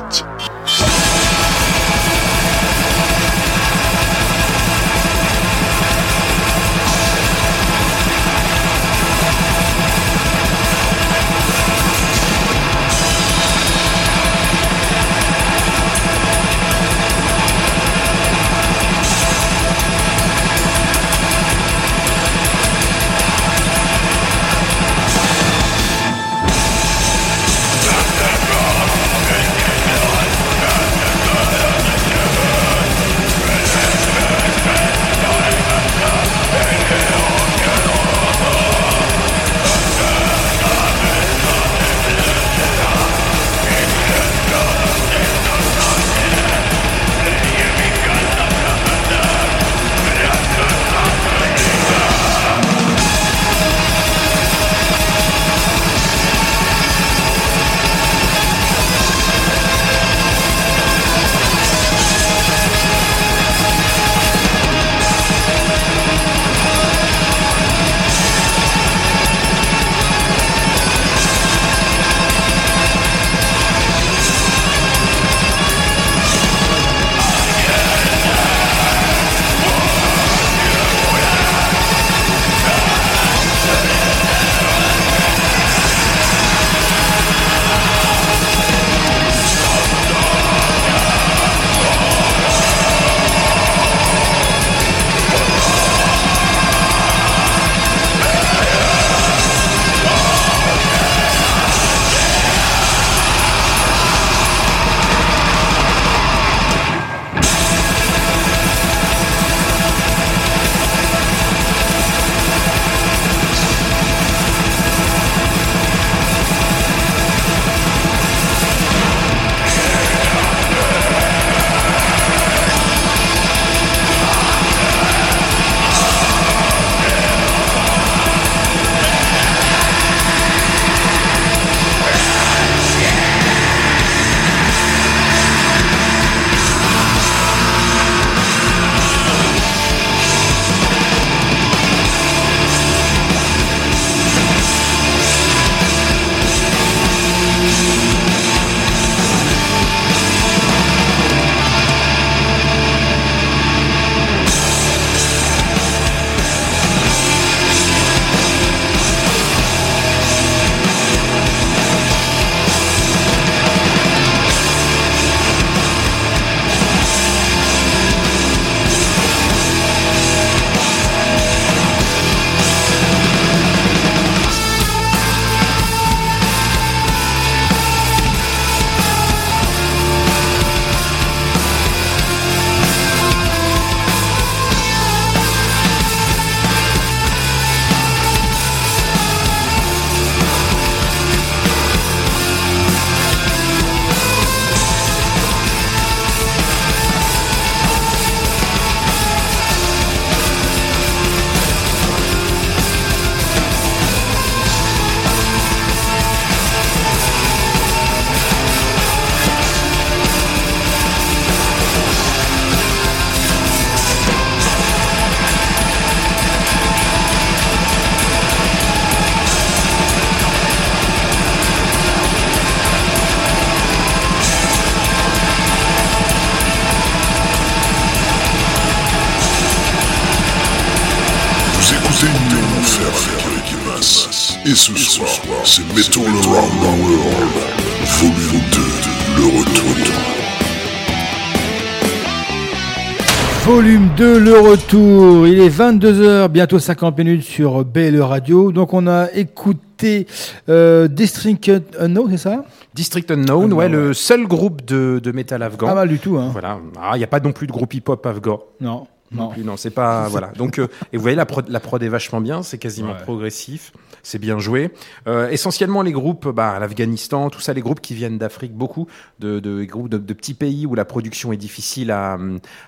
[244.59, 245.47] Retour.
[245.47, 248.73] Il est 22h, bientôt 50 minutes sur BLE Radio.
[248.73, 250.27] Donc on a écouté
[250.69, 252.65] euh, District Unknown, c'est ça?
[252.95, 255.87] District Unknown, ouais, le seul groupe de, de métal afghan.
[255.87, 256.49] Pas mal du tout, hein.
[256.53, 256.79] Voilà.
[257.01, 258.61] Ah, Il n'y a pas non plus de groupe hip-hop afghan.
[258.81, 259.07] Non.
[259.33, 260.49] Non, plus, non, c'est pas voilà.
[260.57, 263.93] Donc euh, et vous voyez la prod, la prod est vachement bien, c'est quasiment progressif,
[264.23, 264.91] c'est bien joué.
[265.27, 269.07] Euh, essentiellement les groupes, bah, l'Afghanistan, tout ça, les groupes qui viennent d'Afrique, beaucoup
[269.41, 272.39] de, de groupes de, de petits pays où la production est difficile à,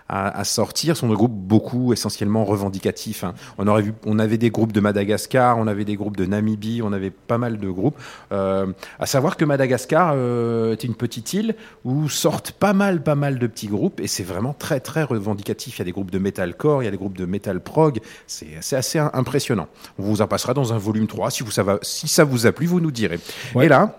[0.09, 3.24] à, à sortir, sont des groupes beaucoup essentiellement revendicatifs.
[3.24, 3.35] hein.
[3.59, 6.81] On aurait vu, on avait des groupes de Madagascar, on avait des groupes de Namibie,
[6.82, 7.98] on avait pas mal de groupes.
[8.32, 8.66] Euh,
[8.98, 13.39] à savoir que Madagascar euh, est une petite île où sortent pas mal, pas mal
[13.39, 15.77] de petits groupes et c'est vraiment très, très revendicatif.
[15.77, 17.98] Il y a des groupes de metalcore, il y a des groupes de metal prog.
[18.26, 19.66] C'est assez im- impressionnant.
[19.98, 21.30] On vous en passera dans un volume 3.
[21.30, 23.18] Si, vous, ça, va, si ça vous a plu, vous nous direz.
[23.60, 23.98] Et là,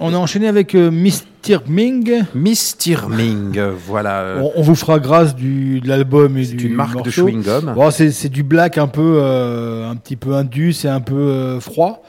[0.00, 1.58] On a enchaîné avec euh, Mr.
[1.66, 2.24] Ming.
[2.34, 3.08] Mr.
[3.08, 4.20] Ming, voilà.
[4.22, 7.28] euh, On, on vous fera grâce du, de l'album et du une marque de morceau.
[7.28, 7.74] chewing-gum.
[7.74, 11.60] Bon, c'est, du black un peu, euh, un petit peu indus et un peu euh,
[11.60, 12.02] froid.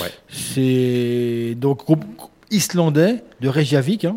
[0.00, 0.10] Ouais.
[0.28, 2.04] C'est donc groupe
[2.50, 4.04] islandais de Reykjavik.
[4.06, 4.16] hein.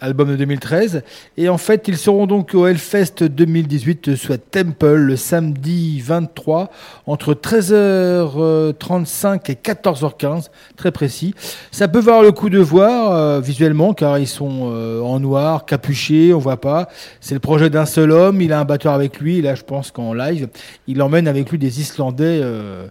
[0.00, 1.02] Album de 2013.
[1.36, 6.70] Et en fait, ils seront donc au Hellfest 2018 soit Temple le samedi 23
[7.06, 11.34] entre 13h35 et 14h15, très précis.
[11.70, 15.64] Ça peut voir le coup de voir euh, visuellement car ils sont euh, en noir,
[15.64, 16.88] capuchés, on voit pas.
[17.20, 19.40] C'est le projet d'un seul homme, il a un batteur avec lui.
[19.40, 20.48] Là, je pense qu'en live,
[20.86, 22.88] il emmène avec lui des Islandais euh,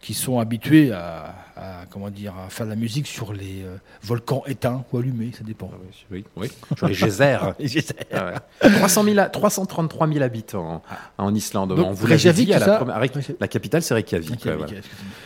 [0.00, 3.76] qui sont habitués à, à, comment dire à faire de la musique sur les euh,
[4.02, 5.70] volcans éteints ou allumés, ça dépend.
[6.10, 6.50] Oui, oui.
[6.76, 7.54] Sur les geysers.
[7.58, 7.94] Les geysers.
[8.12, 8.32] Ah
[8.62, 8.70] ouais.
[8.78, 10.82] 300 000 à- 333 000 habitants
[11.18, 11.74] en, en Islande.
[11.76, 14.28] Donc, On vous l'avait dit à la, ça première- Reyk- la capitale, c'est Reykjavik.
[14.30, 14.78] Reykjavik, ouais, voilà.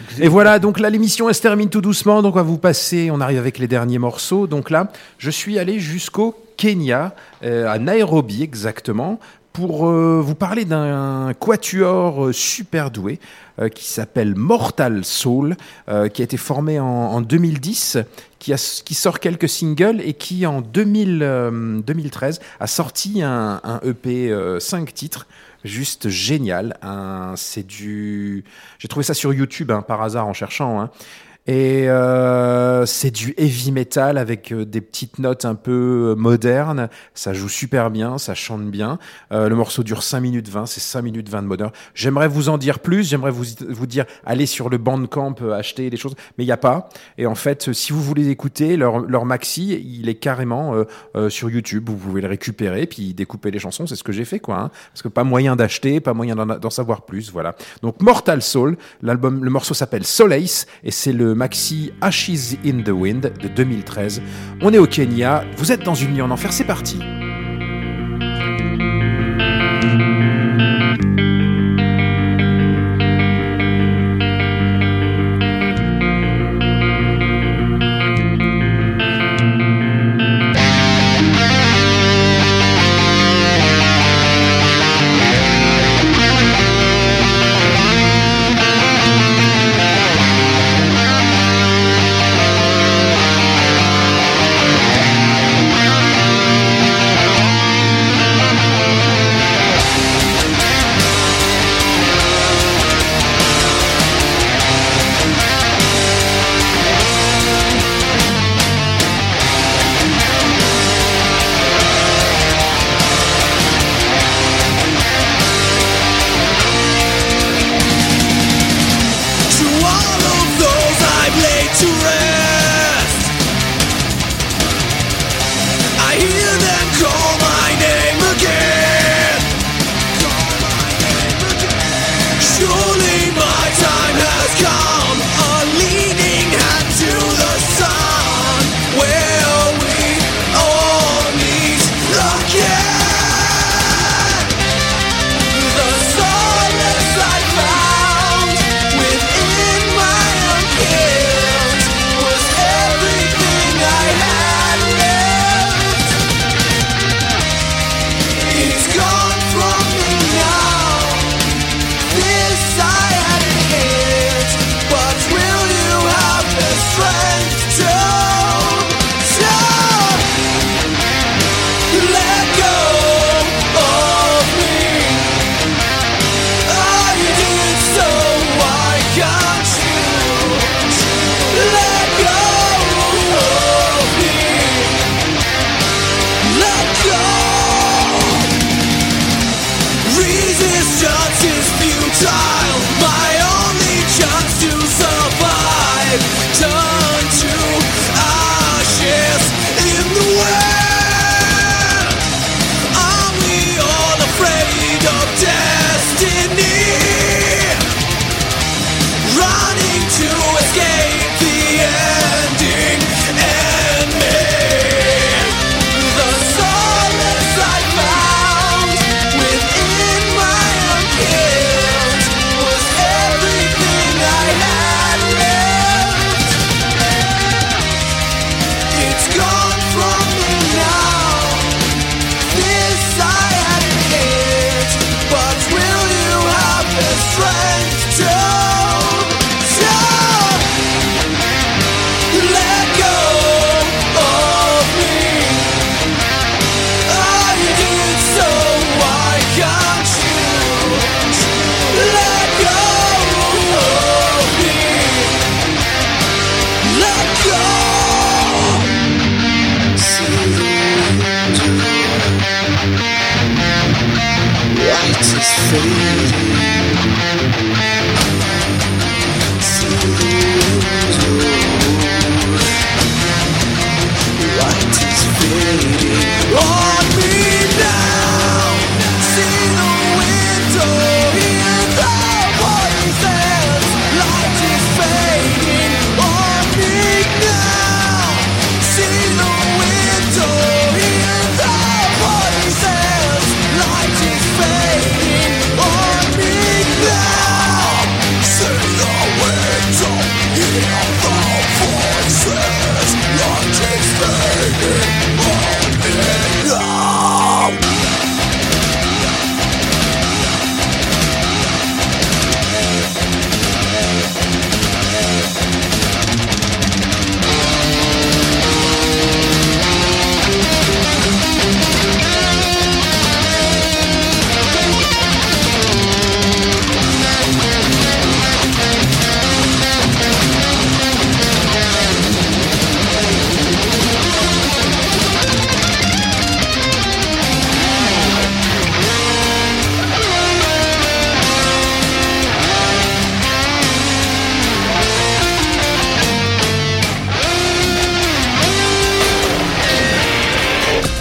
[0.03, 0.25] excusez-moi.
[0.27, 2.23] Et voilà, donc là, l'émission, elle se termine tout doucement.
[2.23, 4.47] Donc, on va vous passer, on arrive avec les derniers morceaux.
[4.47, 9.19] Donc là, je suis allé jusqu'au Kenya, euh, à Nairobi exactement,
[9.53, 13.19] pour euh, vous parler d'un quatuor euh, super doué
[13.61, 15.57] euh, qui s'appelle Mortal Soul,
[15.87, 17.99] qui a été formé en, en 2010,
[18.39, 24.93] qui, sort quelques singles et qui, en 2000, euh, 2013, a sorti un, EP 5
[24.95, 25.27] titres
[25.65, 26.77] juste génial.
[27.37, 28.45] C'est du,
[28.79, 30.81] j'ai trouvé ça sur YouTube hein, par hasard en cherchant.
[30.81, 30.91] hein.
[31.49, 36.89] Et euh, c'est du heavy metal avec euh, des petites notes un peu euh, modernes.
[37.15, 39.01] Ça joue super bien, ça chante bien.
[39.33, 41.73] Euh, le morceau dure 5 minutes 20, c'est 5 minutes 20 de bonheur.
[41.95, 45.97] J'aimerais vous en dire plus, j'aimerais vous, vous dire allez sur le Bandcamp, acheter des
[45.97, 46.89] choses, mais il n'y a pas.
[47.19, 50.75] Et en fait, si vous voulez écouter leur, leur maxi, il est carrément
[51.29, 51.89] sur YouTube.
[51.89, 53.87] Vous pouvez le récupérer, puis découper les chansons.
[53.87, 54.59] C'est ce que j'ai fait, quoi.
[54.59, 54.71] hein.
[54.93, 57.33] parce que pas moyen d'acheter, pas moyen d'en savoir plus.
[57.33, 57.57] Voilà.
[57.83, 63.33] Donc Mortal Soul, le morceau s'appelle Solace et c'est le maxi Ashes in the Wind
[63.41, 64.23] de 2013.
[64.61, 65.45] On est au Kenya.
[65.57, 66.53] Vous êtes dans une nuit en enfer.
[66.53, 66.99] C'est parti.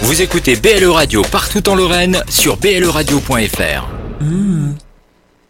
[0.02, 3.88] Vous écoutez BLE Radio partout en Lorraine sur bleradio.fr.
[4.20, 4.72] Hmm.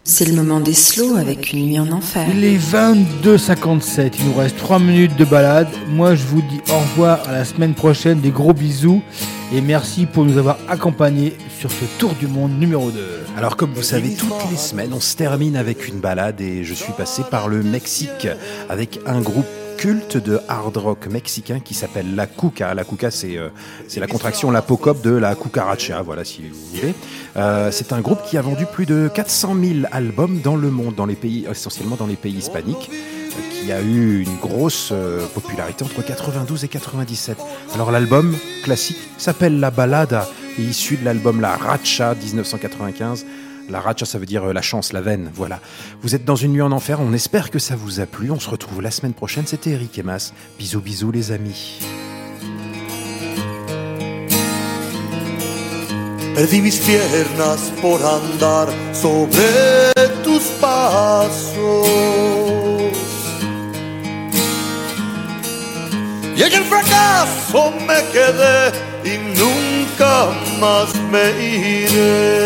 [0.04, 2.26] C'est le moment des slows avec une nuit en enfer.
[2.30, 5.68] Il est 22h57, il nous reste 3 minutes de balade.
[5.88, 9.02] Moi je vous dis au revoir à la semaine prochaine, des gros bisous
[9.54, 13.00] et merci pour nous avoir accompagnés sur ce tour du monde numéro 2.
[13.38, 16.74] Alors comme vous savez, toutes les semaines, on se termine avec une balade et je
[16.74, 18.28] suis passé par le Mexique
[18.68, 19.46] avec un groupe
[19.82, 22.72] culte de hard rock mexicain qui s'appelle La Cuca.
[22.72, 23.48] La Cuca, c'est euh,
[23.96, 26.94] la contraction, la de la cucaracha, voilà si vous voulez.
[27.36, 30.94] Euh, c'est un groupe qui a vendu plus de 400 000 albums dans le monde,
[30.94, 35.26] dans les pays, essentiellement dans les pays hispaniques euh, qui a eu une grosse euh,
[35.34, 37.38] popularité entre 92 et 97.
[37.74, 40.28] Alors l'album classique s'appelle La Balada,
[40.60, 43.26] issu de l'album La Racha 1995.
[43.68, 45.60] La racha, ça veut dire euh, la chance, la veine, voilà.
[46.02, 48.30] Vous êtes dans une nuit en enfer, on espère que ça vous a plu.
[48.30, 50.34] On se retrouve la semaine prochaine, c'était Eric et Mas.
[50.58, 51.78] Bisous, bisous les amis.
[69.04, 70.28] Y nunca
[70.60, 72.42] más me iré.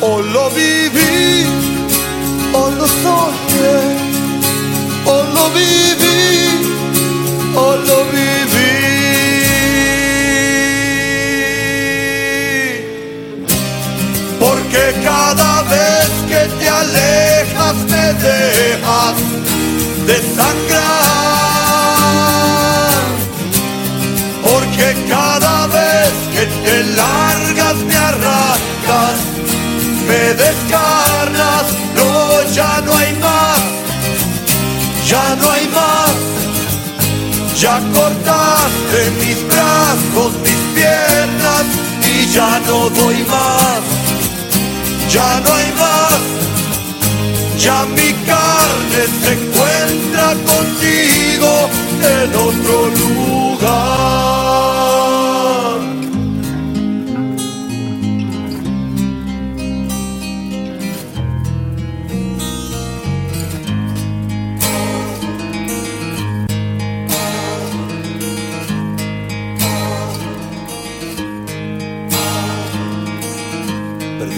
[0.00, 1.44] O lo viví,
[2.52, 3.78] o lo soñé,
[5.06, 6.24] o lo viví,
[7.56, 8.76] o lo viví.
[14.38, 19.16] Porque cada vez que te alejas me dejas
[20.06, 21.05] desangrar.
[26.82, 29.18] Largas me arrancas,
[30.08, 31.64] me descarnas.
[31.96, 33.60] No, ya no hay más,
[35.08, 36.36] ya no hay más.
[37.58, 41.64] Ya cortaste mis brazos, mis piernas
[42.06, 43.80] y ya no doy más.
[45.08, 46.20] Ya no hay más.
[47.58, 51.70] Ya mi carne se encuentra contigo
[52.02, 53.45] en otro lugar.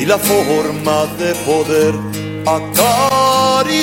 [0.09, 1.95] La forma de poder
[2.47, 3.75] acariciarte.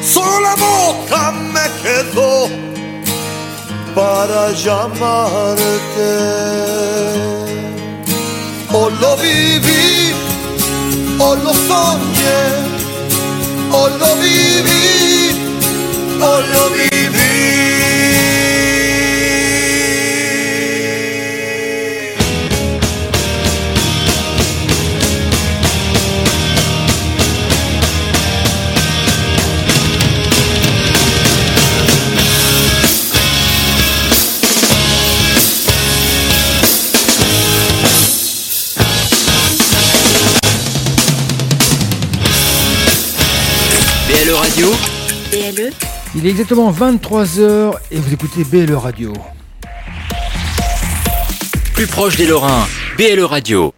[0.00, 2.48] Solo la boca me quedó
[3.96, 6.10] para llamarte.
[8.72, 10.12] O lo viví,
[11.18, 12.42] o lo soñé,
[13.72, 14.86] o lo viví,
[16.20, 16.97] o lo viví.
[44.58, 44.74] Radio,
[45.30, 45.70] BLE
[46.16, 49.12] Il est exactement 23h et vous écoutez BLE Radio.
[51.74, 52.66] Plus proche des Lorrains,
[52.96, 53.72] BLE Radio.